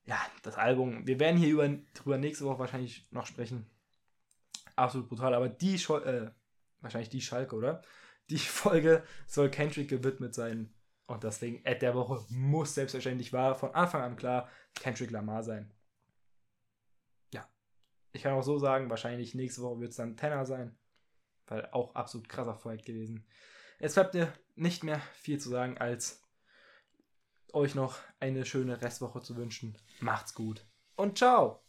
ja, 0.05 0.19
das 0.41 0.55
Album. 0.55 1.05
Wir 1.05 1.19
werden 1.19 1.37
hier 1.37 1.49
über, 1.49 1.67
drüber 1.93 2.17
nächste 2.17 2.45
Woche 2.45 2.59
wahrscheinlich 2.59 3.07
noch 3.11 3.25
sprechen. 3.25 3.69
Absolut 4.75 5.09
brutal, 5.09 5.33
aber 5.33 5.49
die, 5.49 5.77
Schol 5.77 6.03
äh, 6.03 6.31
wahrscheinlich 6.81 7.09
die 7.09 7.21
Schalke, 7.21 7.55
oder? 7.55 7.81
Die 8.29 8.37
Folge 8.39 9.03
soll 9.27 9.49
Kendrick 9.49 9.89
gewidmet 9.89 10.33
sein. 10.33 10.73
Und 11.07 11.23
deswegen, 11.23 11.65
Ad 11.65 11.79
der 11.79 11.95
Woche 11.95 12.25
muss 12.29 12.75
selbstverständlich 12.75 13.31
war 13.31 13.55
von 13.55 13.73
Anfang 13.73 14.01
an 14.01 14.17
klar 14.17 14.49
Kendrick 14.75 15.11
Lamar 15.11 15.43
sein. 15.43 15.71
Ja. 17.33 17.49
Ich 18.11 18.23
kann 18.23 18.33
auch 18.33 18.43
so 18.43 18.59
sagen, 18.59 18.89
wahrscheinlich 18.89 19.33
nächste 19.33 19.61
Woche 19.61 19.79
wird 19.79 19.91
es 19.91 19.97
dann 19.97 20.17
Tenor 20.17 20.45
sein. 20.45 20.77
Weil 21.47 21.69
auch 21.71 21.95
absolut 21.95 22.27
krasser 22.27 22.55
Fight 22.55 22.85
gewesen. 22.85 23.25
Es 23.79 23.93
bleibt 23.93 24.15
mir 24.15 24.33
nicht 24.55 24.83
mehr 24.83 24.99
viel 25.13 25.39
zu 25.39 25.49
sagen, 25.49 25.77
als 25.77 26.23
euch 27.53 27.75
noch 27.75 27.99
eine 28.19 28.45
schöne 28.45 28.81
Restwoche 28.81 29.21
zu 29.21 29.35
wünschen. 29.35 29.77
Macht's 29.99 30.33
gut 30.33 30.65
und 30.95 31.17
ciao! 31.17 31.61